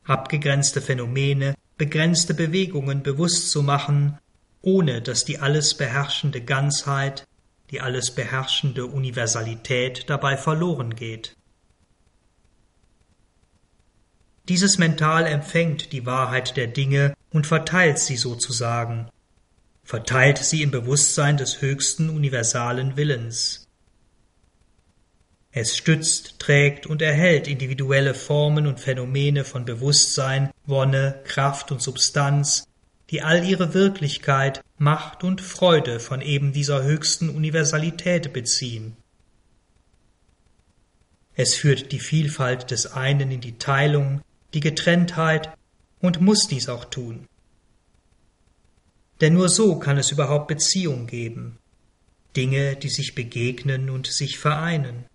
Abgegrenzte 0.03 0.81
Phänomene, 0.81 1.55
begrenzte 1.77 2.35
Bewegungen 2.35 3.05
bewusst 3.05 3.53
zu 3.53 3.63
machen, 3.63 4.19
ohne 4.61 5.03
dass 5.03 5.25
die 5.25 5.39
alles 5.39 5.75
beherrschende 5.75 6.41
Ganzheit, 6.41 7.29
die 7.71 7.81
alles 7.81 8.11
beherrschende 8.11 8.87
Universalität 8.87 10.11
dabei 10.11 10.37
verloren 10.37 10.97
geht. 10.97 11.38
Dieses 14.49 14.79
Mental 14.79 15.27
empfängt 15.27 15.93
die 15.93 16.07
Wahrheit 16.07 16.57
der 16.57 16.69
Dinge 16.69 17.15
und 17.31 17.47
verteilt 17.47 17.99
sie 17.99 18.17
sozusagen, 18.17 19.11
verteilt 19.85 20.39
sie 20.39 20.63
im 20.63 20.71
Bewusstsein 20.71 21.37
des 21.37 21.61
höchsten 21.61 22.09
universalen 22.09 22.97
Willens. 22.97 23.67
Es 25.53 25.77
stützt, 25.77 26.39
trägt 26.39 26.87
und 26.87 27.03
erhält 27.03 27.47
individuelle 27.47 28.15
Formen 28.15 28.67
und 28.67 28.81
Phänomene 28.81 29.45
von 29.45 29.67
Bewusstsein, 29.67 30.51
Wonne, 30.65 31.21
Kraft 31.25 31.71
und 31.71 31.83
Substanz, 31.83 32.65
die 33.11 33.23
all 33.23 33.45
ihre 33.45 33.75
Wirklichkeit, 33.75 34.63
Macht 34.79 35.25
und 35.25 35.41
Freude 35.41 36.01
von 36.01 36.23
eben 36.23 36.53
dieser 36.53 36.85
höchsten 36.85 37.29
Universalität 37.29 38.33
beziehen. 38.33 38.97
Es 41.35 41.55
führt 41.55 41.93
die 41.93 42.01
Vielfalt 42.01 42.71
des 42.71 42.93
einen 42.93 43.31
in 43.31 43.41
die 43.41 43.59
Teilung, 43.59 44.23
die 44.55 44.61
Getrenntheit 44.61 45.57
und 46.01 46.21
muss 46.21 46.47
dies 46.47 46.69
auch 46.69 46.85
tun. 46.85 47.27
Denn 49.21 49.35
nur 49.35 49.49
so 49.49 49.79
kann 49.79 49.99
es 49.99 50.13
überhaupt 50.13 50.49
Beziehung 50.49 51.07
geben, 51.07 51.59
Dinge, 52.37 52.77
die 52.77 52.89
sich 52.89 53.15
begegnen 53.15 53.91
und 53.91 54.07
sich 54.07 54.39
vereinen. 54.39 55.07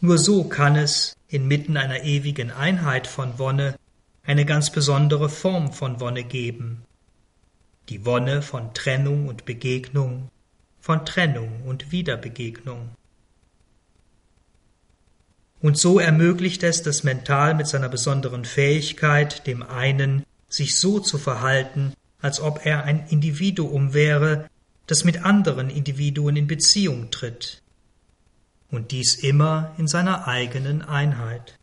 Nur 0.00 0.18
so 0.18 0.44
kann 0.44 0.74
es, 0.74 1.14
inmitten 1.28 1.76
einer 1.76 2.02
ewigen 2.02 2.50
Einheit 2.50 3.06
von 3.06 3.38
Wonne, 3.38 3.76
eine 4.24 4.44
ganz 4.44 4.70
besondere 4.70 5.28
Form 5.28 5.72
von 5.72 6.00
Wonne 6.00 6.24
geben. 6.24 6.82
Die 7.88 8.04
Wonne 8.04 8.42
von 8.42 8.74
Trennung 8.74 9.28
und 9.28 9.44
Begegnung, 9.44 10.30
von 10.80 11.06
Trennung 11.06 11.62
und 11.64 11.92
Wiederbegegnung. 11.92 12.90
Und 15.62 15.78
so 15.78 16.00
ermöglicht 16.00 16.64
es 16.64 16.82
das 16.82 17.04
Mental 17.04 17.54
mit 17.54 17.68
seiner 17.68 17.88
besonderen 17.88 18.44
Fähigkeit, 18.44 19.46
dem 19.46 19.62
einen 19.62 20.24
sich 20.48 20.78
so 20.78 20.98
zu 20.98 21.18
verhalten, 21.18 21.94
als 22.20 22.40
ob 22.40 22.66
er 22.66 22.82
ein 22.84 23.06
Individuum 23.08 23.94
wäre, 23.94 24.50
das 24.88 25.04
mit 25.04 25.24
anderen 25.24 25.70
Individuen 25.70 26.36
in 26.36 26.48
Beziehung 26.48 27.12
tritt, 27.12 27.62
und 28.70 28.90
dies 28.90 29.14
immer 29.14 29.72
in 29.78 29.86
seiner 29.86 30.26
eigenen 30.26 30.82
Einheit. 30.82 31.56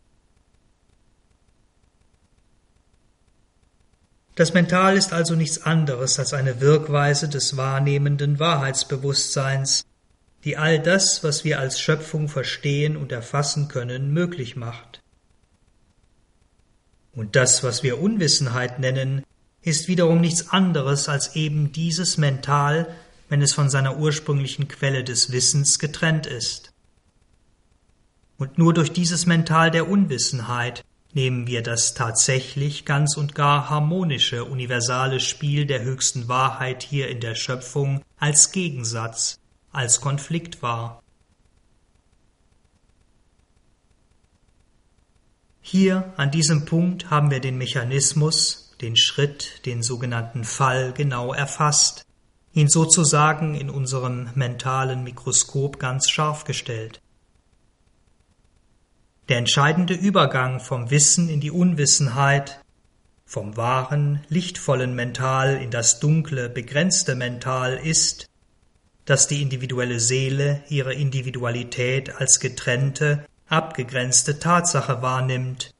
Das 4.34 4.54
Mental 4.54 4.96
ist 4.96 5.12
also 5.12 5.34
nichts 5.34 5.62
anderes 5.62 6.18
als 6.18 6.32
eine 6.32 6.62
Wirkweise 6.62 7.28
des 7.28 7.58
wahrnehmenden 7.58 8.38
Wahrheitsbewusstseins, 8.38 9.84
die 10.44 10.56
all 10.56 10.80
das, 10.80 11.22
was 11.22 11.44
wir 11.44 11.60
als 11.60 11.80
Schöpfung 11.80 12.28
verstehen 12.28 12.96
und 12.96 13.12
erfassen 13.12 13.68
können, 13.68 14.12
möglich 14.12 14.56
macht. 14.56 15.00
Und 17.12 17.36
das, 17.36 17.62
was 17.62 17.82
wir 17.82 18.00
Unwissenheit 18.00 18.78
nennen, 18.78 19.24
ist 19.62 19.88
wiederum 19.88 20.20
nichts 20.20 20.50
anderes 20.50 21.08
als 21.08 21.36
eben 21.36 21.72
dieses 21.72 22.16
Mental, 22.16 22.94
wenn 23.28 23.42
es 23.42 23.52
von 23.52 23.68
seiner 23.68 23.98
ursprünglichen 23.98 24.68
Quelle 24.68 25.04
des 25.04 25.32
Wissens 25.32 25.78
getrennt 25.78 26.26
ist. 26.26 26.72
Und 28.38 28.56
nur 28.56 28.72
durch 28.72 28.92
dieses 28.92 29.26
Mental 29.26 29.70
der 29.70 29.88
Unwissenheit 29.88 30.82
nehmen 31.12 31.46
wir 31.46 31.62
das 31.62 31.94
tatsächlich 31.94 32.84
ganz 32.84 33.16
und 33.16 33.34
gar 33.34 33.68
harmonische, 33.68 34.44
universale 34.44 35.20
Spiel 35.20 35.66
der 35.66 35.82
höchsten 35.82 36.28
Wahrheit 36.28 36.82
hier 36.82 37.08
in 37.08 37.20
der 37.20 37.34
Schöpfung 37.34 38.02
als 38.18 38.52
Gegensatz, 38.52 39.39
als 39.72 40.00
Konflikt 40.00 40.62
wahr. 40.62 41.02
Hier 45.60 46.12
an 46.16 46.30
diesem 46.30 46.64
Punkt 46.64 47.10
haben 47.10 47.30
wir 47.30 47.40
den 47.40 47.56
Mechanismus, 47.58 48.74
den 48.80 48.96
Schritt, 48.96 49.66
den 49.66 49.82
sogenannten 49.82 50.44
Fall 50.44 50.92
genau 50.92 51.32
erfasst, 51.32 52.04
ihn 52.52 52.68
sozusagen 52.68 53.54
in 53.54 53.70
unserem 53.70 54.30
mentalen 54.34 55.04
Mikroskop 55.04 55.78
ganz 55.78 56.10
scharf 56.10 56.44
gestellt. 56.44 57.00
Der 59.28 59.38
entscheidende 59.38 59.94
Übergang 59.94 60.58
vom 60.58 60.90
Wissen 60.90 61.28
in 61.28 61.40
die 61.40 61.52
Unwissenheit, 61.52 62.60
vom 63.24 63.56
wahren, 63.56 64.24
lichtvollen 64.28 64.96
Mental 64.96 65.56
in 65.62 65.70
das 65.70 66.00
dunkle, 66.00 66.48
begrenzte 66.48 67.14
Mental 67.14 67.76
ist, 67.76 68.29
dass 69.04 69.26
die 69.26 69.42
individuelle 69.42 70.00
Seele 70.00 70.62
ihre 70.68 70.94
Individualität 70.94 72.14
als 72.16 72.40
getrennte, 72.40 73.26
abgegrenzte 73.48 74.38
Tatsache 74.38 75.02
wahrnimmt, 75.02 75.74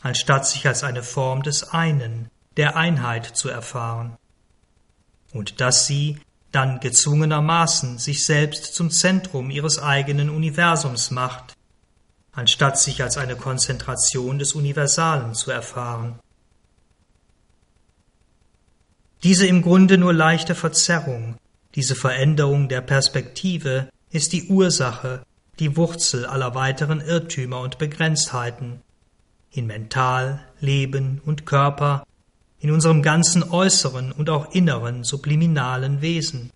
anstatt 0.00 0.46
sich 0.46 0.66
als 0.66 0.82
eine 0.82 1.02
Form 1.02 1.42
des 1.42 1.70
einen, 1.70 2.28
der 2.56 2.76
Einheit 2.76 3.26
zu 3.26 3.48
erfahren, 3.48 4.16
und 5.32 5.60
dass 5.60 5.86
sie 5.86 6.18
dann 6.52 6.80
gezwungenermaßen 6.80 7.98
sich 7.98 8.24
selbst 8.24 8.74
zum 8.74 8.90
Zentrum 8.90 9.50
ihres 9.50 9.78
eigenen 9.78 10.30
Universums 10.30 11.10
macht, 11.10 11.54
anstatt 12.32 12.78
sich 12.78 13.02
als 13.02 13.16
eine 13.16 13.36
Konzentration 13.36 14.38
des 14.38 14.54
Universalen 14.54 15.34
zu 15.34 15.50
erfahren. 15.50 16.18
Diese 19.22 19.46
im 19.46 19.62
Grunde 19.62 19.98
nur 19.98 20.14
leichte 20.14 20.54
Verzerrung, 20.54 21.36
diese 21.74 21.94
Veränderung 21.94 22.68
der 22.68 22.80
Perspektive 22.80 23.88
ist 24.10 24.32
die 24.32 24.48
Ursache, 24.48 25.24
die 25.58 25.76
Wurzel 25.76 26.26
aller 26.26 26.54
weiteren 26.54 27.00
Irrtümer 27.00 27.60
und 27.60 27.78
Begrenztheiten 27.78 28.80
in 29.52 29.66
Mental, 29.66 30.44
Leben 30.60 31.20
und 31.24 31.46
Körper, 31.46 32.04
in 32.60 32.70
unserem 32.70 33.02
ganzen 33.02 33.42
äußeren 33.42 34.12
und 34.12 34.30
auch 34.30 34.52
inneren 34.52 35.04
subliminalen 35.04 36.02
Wesen. 36.02 36.50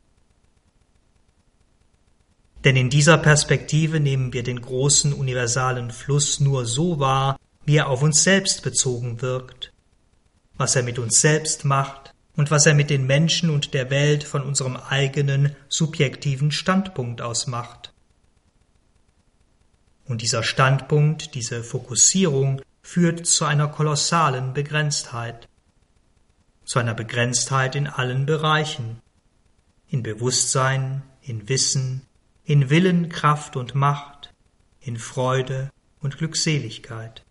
Denn 2.65 2.77
in 2.77 2.91
dieser 2.91 3.19
Perspektive 3.19 4.01
nehmen 4.01 4.33
wir 4.33 4.43
den 4.43 4.61
großen 4.61 5.13
universalen 5.13 5.91
Fluss 5.91 6.41
nur 6.41 6.67
so 6.67 6.99
wahr, 6.99 7.39
wie 7.65 7.77
er 7.77 7.89
auf 7.89 8.03
uns 8.03 8.23
selbst 8.23 8.63
bezogen 8.63 9.23
wirkt, 9.23 9.73
was 10.57 10.77
er 10.77 10.83
mit 10.83 10.99
uns 10.99 11.21
selbst 11.21 11.65
macht 11.65 12.04
und 12.37 12.51
was 12.51 12.67
er 12.67 12.75
mit 12.75 12.91
den 12.91 13.07
Menschen 13.07 13.51
und 13.51 13.75
der 13.75 13.91
Welt 13.91 14.25
von 14.25 14.43
unserem 14.43 14.77
eigenen 14.77 15.55
subjektiven 15.69 16.51
Standpunkt 16.51 17.23
aus 17.23 17.47
macht. 17.47 17.93
Und 20.07 20.21
dieser 20.21 20.43
Standpunkt, 20.43 21.35
diese 21.35 21.63
Fokussierung 21.63 22.61
führt 22.83 23.27
zu 23.27 23.45
einer 23.45 23.69
kolossalen 23.69 24.53
Begrenztheit, 24.53 25.49
zu 26.65 26.79
einer 26.79 26.95
Begrenztheit 26.95 27.75
in 27.75 27.87
allen 27.87 28.27
Bereichen, 28.27 29.01
in 29.89 30.03
Bewusstsein, 30.03 31.03
in 31.23 31.49
Wissen, 31.49 32.03
in 32.45 32.69
Willen, 32.69 33.09
Kraft 33.09 33.57
und 33.57 33.75
Macht, 33.75 34.35
in 34.81 34.99
Freude 34.99 35.71
und 36.01 36.19
Glückseligkeit. 36.19 37.24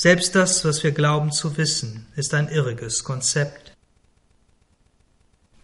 Selbst 0.00 0.36
das, 0.36 0.64
was 0.64 0.84
wir 0.84 0.92
glauben 0.92 1.32
zu 1.32 1.56
wissen, 1.56 2.06
ist 2.14 2.32
ein 2.32 2.46
irriges 2.48 3.02
Konzept. 3.02 3.72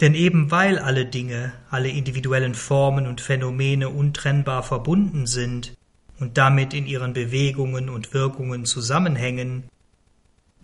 Denn 0.00 0.16
eben 0.16 0.50
weil 0.50 0.80
alle 0.80 1.06
Dinge, 1.06 1.52
alle 1.70 1.88
individuellen 1.88 2.56
Formen 2.56 3.06
und 3.06 3.20
Phänomene 3.20 3.90
untrennbar 3.90 4.64
verbunden 4.64 5.28
sind 5.28 5.74
und 6.18 6.36
damit 6.36 6.74
in 6.74 6.88
ihren 6.88 7.12
Bewegungen 7.12 7.88
und 7.88 8.12
Wirkungen 8.12 8.64
zusammenhängen, 8.64 9.70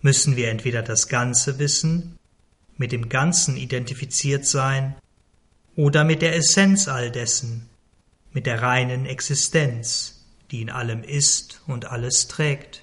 müssen 0.01 0.35
wir 0.35 0.49
entweder 0.49 0.81
das 0.81 1.07
Ganze 1.07 1.57
wissen, 1.57 2.17
mit 2.75 2.91
dem 2.91 3.07
Ganzen 3.07 3.55
identifiziert 3.55 4.45
sein, 4.45 4.95
oder 5.77 6.03
mit 6.03 6.21
der 6.21 6.35
Essenz 6.35 6.89
all 6.89 7.09
dessen, 7.09 7.69
mit 8.33 8.47
der 8.47 8.61
reinen 8.61 9.05
Existenz, 9.05 10.25
die 10.51 10.61
in 10.61 10.69
allem 10.69 11.03
ist 11.03 11.61
und 11.67 11.85
alles 11.85 12.27
trägt. 12.27 12.80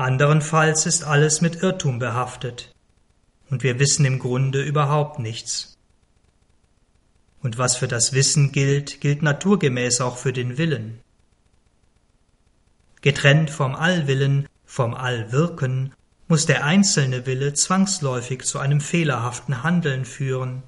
Anderenfalls 0.00 0.86
ist 0.86 1.04
alles 1.04 1.42
mit 1.42 1.62
Irrtum 1.62 1.98
behaftet, 1.98 2.74
und 3.50 3.62
wir 3.62 3.78
wissen 3.78 4.06
im 4.06 4.18
Grunde 4.18 4.62
überhaupt 4.62 5.18
nichts. 5.18 5.76
Und 7.42 7.58
was 7.58 7.76
für 7.76 7.86
das 7.86 8.14
Wissen 8.14 8.50
gilt, 8.50 9.02
gilt 9.02 9.20
naturgemäß 9.20 10.00
auch 10.00 10.16
für 10.16 10.32
den 10.32 10.56
Willen. 10.56 11.00
Getrennt 13.02 13.50
vom 13.50 13.74
Allwillen, 13.74 14.48
vom 14.64 14.94
Allwirken, 14.94 15.92
muss 16.28 16.46
der 16.46 16.64
einzelne 16.64 17.26
Wille 17.26 17.52
zwangsläufig 17.52 18.44
zu 18.44 18.58
einem 18.58 18.80
fehlerhaften 18.80 19.62
Handeln 19.62 20.06
führen 20.06 20.62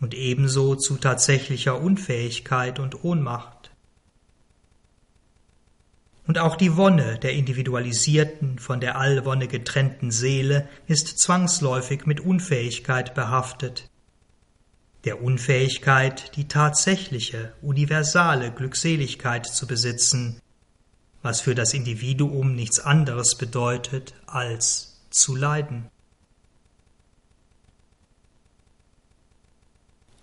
und 0.00 0.14
ebenso 0.14 0.74
zu 0.74 0.96
tatsächlicher 0.96 1.80
Unfähigkeit 1.80 2.80
und 2.80 3.04
Ohnmacht. 3.04 3.67
Und 6.28 6.36
auch 6.38 6.56
die 6.56 6.76
Wonne 6.76 7.18
der 7.18 7.32
individualisierten, 7.32 8.58
von 8.58 8.80
der 8.80 8.98
Allwonne 8.98 9.48
getrennten 9.48 10.10
Seele 10.10 10.68
ist 10.86 11.18
zwangsläufig 11.18 12.04
mit 12.04 12.20
Unfähigkeit 12.20 13.14
behaftet, 13.14 13.88
der 15.06 15.22
Unfähigkeit, 15.22 16.36
die 16.36 16.46
tatsächliche, 16.46 17.54
universale 17.62 18.52
Glückseligkeit 18.52 19.46
zu 19.46 19.66
besitzen, 19.66 20.42
was 21.22 21.40
für 21.40 21.54
das 21.54 21.72
Individuum 21.72 22.54
nichts 22.54 22.78
anderes 22.78 23.36
bedeutet 23.38 24.12
als 24.26 25.00
zu 25.08 25.34
leiden. 25.34 25.86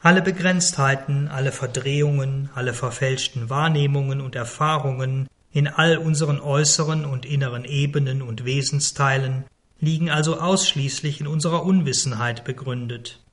Alle 0.02 0.22
Begrenztheiten, 0.22 1.30
alle 1.30 1.52
Verdrehungen, 1.52 2.52
alle 2.54 2.76
verfälschten 2.76 3.50
Wahrnehmungen 3.50 4.22
und 4.22 4.36
Erfahrungen 4.36 5.28
in 5.56 5.70
all 5.70 5.98
unseren 5.98 6.42
äußeren 6.42 7.06
und 7.06 7.26
inneren 7.26 7.64
Ebenen 7.64 8.22
und 8.22 8.44
Wesensteilen 8.44 9.46
liegen 9.80 10.10
also 10.10 10.42
ausschließlich 10.42 11.22
in 11.22 11.28
unserer 11.28 11.64
Unwissenheit 11.64 12.44
begründet. 12.44 13.24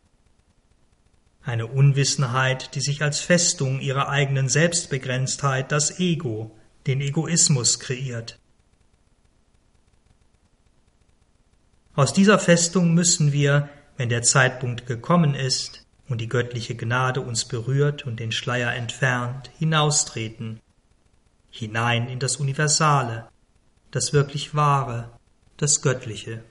Eine 1.42 1.66
Unwissenheit, 1.66 2.76
die 2.76 2.80
sich 2.80 3.02
als 3.02 3.18
Festung 3.18 3.80
ihrer 3.80 4.08
eigenen 4.08 4.48
Selbstbegrenztheit 4.48 5.72
das 5.72 5.98
Ego, 5.98 6.56
den 6.86 7.00
Egoismus 7.00 7.80
kreiert. 7.80 8.38
Aus 11.96 12.12
dieser 12.12 12.38
Festung 12.38 12.94
müssen 12.94 13.32
wir, 13.32 13.68
wenn 13.96 14.10
der 14.10 14.22
Zeitpunkt 14.22 14.86
gekommen 14.86 15.34
ist 15.34 15.84
und 16.08 16.20
die 16.20 16.28
göttliche 16.28 16.76
Gnade 16.76 17.20
uns 17.20 17.46
berührt 17.46 18.06
und 18.06 18.20
den 18.20 18.30
Schleier 18.30 18.72
entfernt, 18.74 19.50
hinaustreten, 19.58 20.60
hinein 21.52 22.08
in 22.08 22.18
das 22.18 22.38
Universale, 22.38 23.28
das 23.92 24.12
wirklich 24.12 24.56
Wahre, 24.56 25.10
das 25.58 25.82
Göttliche. 25.82 26.42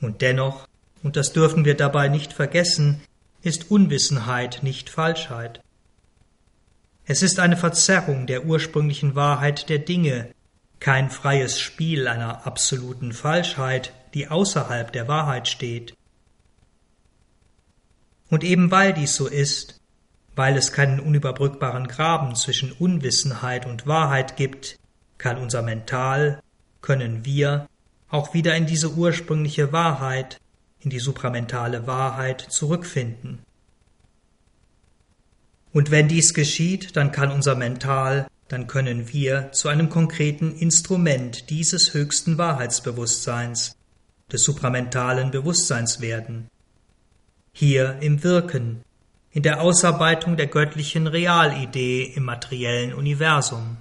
Und 0.00 0.22
dennoch, 0.22 0.66
und 1.04 1.16
das 1.16 1.32
dürfen 1.32 1.64
wir 1.64 1.76
dabei 1.76 2.08
nicht 2.08 2.32
vergessen, 2.32 3.02
ist 3.42 3.70
Unwissenheit 3.70 4.62
nicht 4.62 4.90
Falschheit. 4.90 5.62
Es 7.04 7.22
ist 7.22 7.38
eine 7.38 7.56
Verzerrung 7.56 8.26
der 8.26 8.46
ursprünglichen 8.46 9.14
Wahrheit 9.14 9.68
der 9.68 9.78
Dinge, 9.78 10.32
kein 10.80 11.10
freies 11.10 11.60
Spiel 11.60 12.08
einer 12.08 12.46
absoluten 12.46 13.12
Falschheit, 13.12 13.92
die 14.14 14.28
außerhalb 14.28 14.92
der 14.92 15.08
Wahrheit 15.08 15.46
steht. 15.46 15.94
Und 18.30 18.44
eben 18.44 18.70
weil 18.70 18.94
dies 18.94 19.14
so 19.14 19.26
ist, 19.26 19.81
weil 20.34 20.56
es 20.56 20.72
keinen 20.72 21.00
unüberbrückbaren 21.00 21.88
Graben 21.88 22.34
zwischen 22.34 22.72
Unwissenheit 22.72 23.66
und 23.66 23.86
Wahrheit 23.86 24.36
gibt, 24.36 24.78
kann 25.18 25.38
unser 25.38 25.62
Mental, 25.62 26.40
können 26.80 27.24
wir 27.24 27.68
auch 28.08 28.34
wieder 28.34 28.56
in 28.56 28.66
diese 28.66 28.92
ursprüngliche 28.92 29.72
Wahrheit, 29.72 30.40
in 30.80 30.90
die 30.90 30.98
supramentale 30.98 31.86
Wahrheit 31.86 32.40
zurückfinden. 32.40 33.38
Und 35.72 35.90
wenn 35.90 36.08
dies 36.08 36.34
geschieht, 36.34 36.96
dann 36.96 37.12
kann 37.12 37.30
unser 37.30 37.54
Mental, 37.54 38.26
dann 38.48 38.66
können 38.66 39.12
wir 39.12 39.52
zu 39.52 39.68
einem 39.68 39.88
konkreten 39.88 40.54
Instrument 40.54 41.48
dieses 41.48 41.94
höchsten 41.94 42.36
Wahrheitsbewusstseins, 42.36 43.76
des 44.30 44.42
supramentalen 44.44 45.30
Bewusstseins 45.30 46.00
werden. 46.00 46.48
Hier 47.52 47.98
im 48.00 48.22
Wirken, 48.22 48.82
in 49.32 49.42
der 49.42 49.60
Ausarbeitung 49.60 50.36
der 50.36 50.46
göttlichen 50.46 51.06
Realidee 51.06 52.04
im 52.04 52.24
materiellen 52.24 52.92
Universum. 52.92 53.78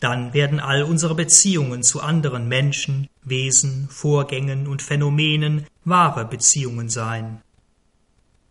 Dann 0.00 0.32
werden 0.32 0.60
all 0.60 0.82
unsere 0.82 1.14
Beziehungen 1.14 1.82
zu 1.82 2.00
anderen 2.00 2.48
Menschen, 2.48 3.08
Wesen, 3.22 3.88
Vorgängen 3.90 4.66
und 4.66 4.82
Phänomenen 4.82 5.66
wahre 5.84 6.24
Beziehungen 6.24 6.88
sein 6.88 7.42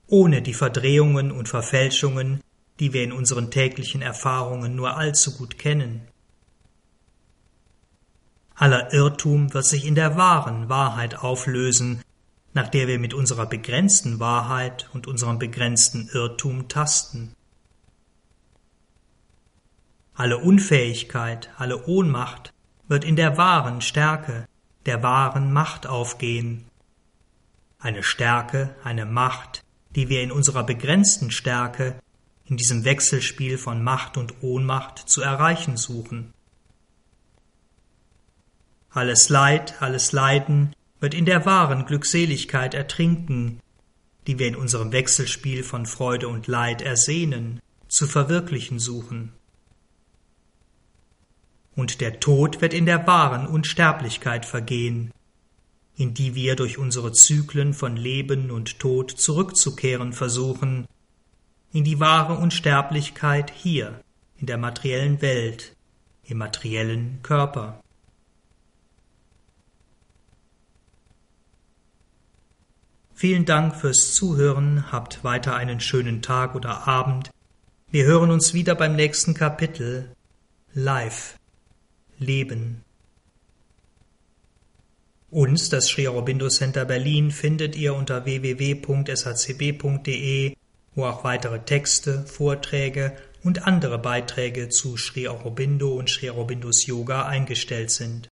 ohne 0.09 0.41
die 0.41 0.53
Verdrehungen 0.53 1.31
und 1.31 1.47
Verfälschungen, 1.47 2.41
die 2.79 2.93
wir 2.93 3.03
in 3.03 3.11
unseren 3.11 3.51
täglichen 3.51 4.01
Erfahrungen 4.01 4.75
nur 4.75 4.97
allzu 4.97 5.37
gut 5.37 5.57
kennen. 5.57 6.07
Aller 8.55 8.93
Irrtum 8.93 9.53
wird 9.53 9.65
sich 9.65 9.85
in 9.85 9.95
der 9.95 10.17
wahren 10.17 10.67
Wahrheit 10.67 11.17
auflösen, 11.19 12.01
nach 12.53 12.67
der 12.67 12.87
wir 12.87 12.99
mit 12.99 13.13
unserer 13.13 13.45
begrenzten 13.45 14.19
Wahrheit 14.19 14.89
und 14.93 15.07
unserem 15.07 15.39
begrenzten 15.39 16.09
Irrtum 16.13 16.67
tasten. 16.67 17.35
Alle 20.13 20.39
Unfähigkeit, 20.39 21.49
alle 21.57 21.85
Ohnmacht 21.85 22.53
wird 22.87 23.05
in 23.05 23.15
der 23.15 23.37
wahren 23.37 23.81
Stärke, 23.81 24.47
der 24.85 25.03
wahren 25.03 25.53
Macht 25.53 25.87
aufgehen. 25.87 26.65
Eine 27.79 28.03
Stärke, 28.03 28.75
eine 28.83 29.05
Macht, 29.05 29.63
die 29.95 30.09
wir 30.09 30.21
in 30.21 30.31
unserer 30.31 30.63
begrenzten 30.63 31.31
Stärke, 31.31 31.99
in 32.45 32.57
diesem 32.57 32.83
Wechselspiel 32.83 33.57
von 33.57 33.83
Macht 33.83 34.17
und 34.17 34.41
Ohnmacht 34.41 34.97
zu 34.97 35.21
erreichen 35.21 35.77
suchen. 35.77 36.33
Alles 38.89 39.29
Leid, 39.29 39.81
alles 39.81 40.11
Leiden 40.11 40.73
wird 40.99 41.13
in 41.13 41.25
der 41.25 41.45
wahren 41.45 41.85
Glückseligkeit 41.85 42.73
ertrinken, 42.73 43.59
die 44.27 44.37
wir 44.39 44.47
in 44.47 44.55
unserem 44.55 44.91
Wechselspiel 44.91 45.63
von 45.63 45.85
Freude 45.85 46.27
und 46.27 46.47
Leid 46.47 46.81
ersehnen, 46.81 47.59
zu 47.87 48.05
verwirklichen 48.05 48.79
suchen. 48.79 49.31
Und 51.75 52.01
der 52.01 52.19
Tod 52.19 52.61
wird 52.61 52.73
in 52.73 52.85
der 52.85 53.07
wahren 53.07 53.47
Unsterblichkeit 53.47 54.45
vergehen, 54.45 55.11
in 55.95 56.13
die 56.13 56.35
wir 56.35 56.55
durch 56.55 56.77
unsere 56.77 57.11
Zyklen 57.11 57.73
von 57.73 57.95
Leben 57.95 58.51
und 58.51 58.79
Tod 58.79 59.11
zurückzukehren 59.11 60.13
versuchen, 60.13 60.85
in 61.71 61.83
die 61.83 61.99
wahre 61.99 62.35
Unsterblichkeit 62.35 63.51
hier, 63.55 64.01
in 64.37 64.47
der 64.47 64.57
materiellen 64.57 65.21
Welt, 65.21 65.75
im 66.25 66.37
materiellen 66.37 67.19
Körper. 67.21 67.81
Vielen 73.19 73.43
Dank 73.43 73.75
fürs 73.75 74.13
Zuhören, 74.13 74.93
habt 74.93 75.25
weiter 75.25 75.53
einen 75.53 75.81
schönen 75.81 76.21
Tag 76.21 76.55
oder 76.55 76.87
Abend. 76.87 77.31
Wir 77.91 78.05
hören 78.05 78.31
uns 78.31 78.53
wieder 78.53 78.75
beim 78.75 78.95
nächsten 78.95 79.33
Kapitel. 79.33 80.15
Live. 80.73 81.37
Leben. 82.17 82.85
Uns, 85.29 85.67
das 85.67 85.89
Sri 85.89 86.07
Aurobindo 86.07 86.47
Center 86.47 86.85
Berlin, 86.85 87.31
findet 87.31 87.75
ihr 87.75 87.93
unter 87.93 88.23
www.shcb.de, 88.23 88.95
wo 90.95 91.03
auch 91.03 91.25
weitere 91.25 91.59
Texte, 91.59 92.25
Vorträge 92.25 93.17
und 93.43 93.67
andere 93.67 93.99
Beiträge 93.99 94.69
zu 94.69 94.95
Sri 94.95 95.27
Aurobindo 95.27 95.93
und 95.93 96.09
Sri 96.09 96.29
Aurobindos 96.29 96.85
Yoga 96.85 97.25
eingestellt 97.25 97.91
sind 97.91 98.29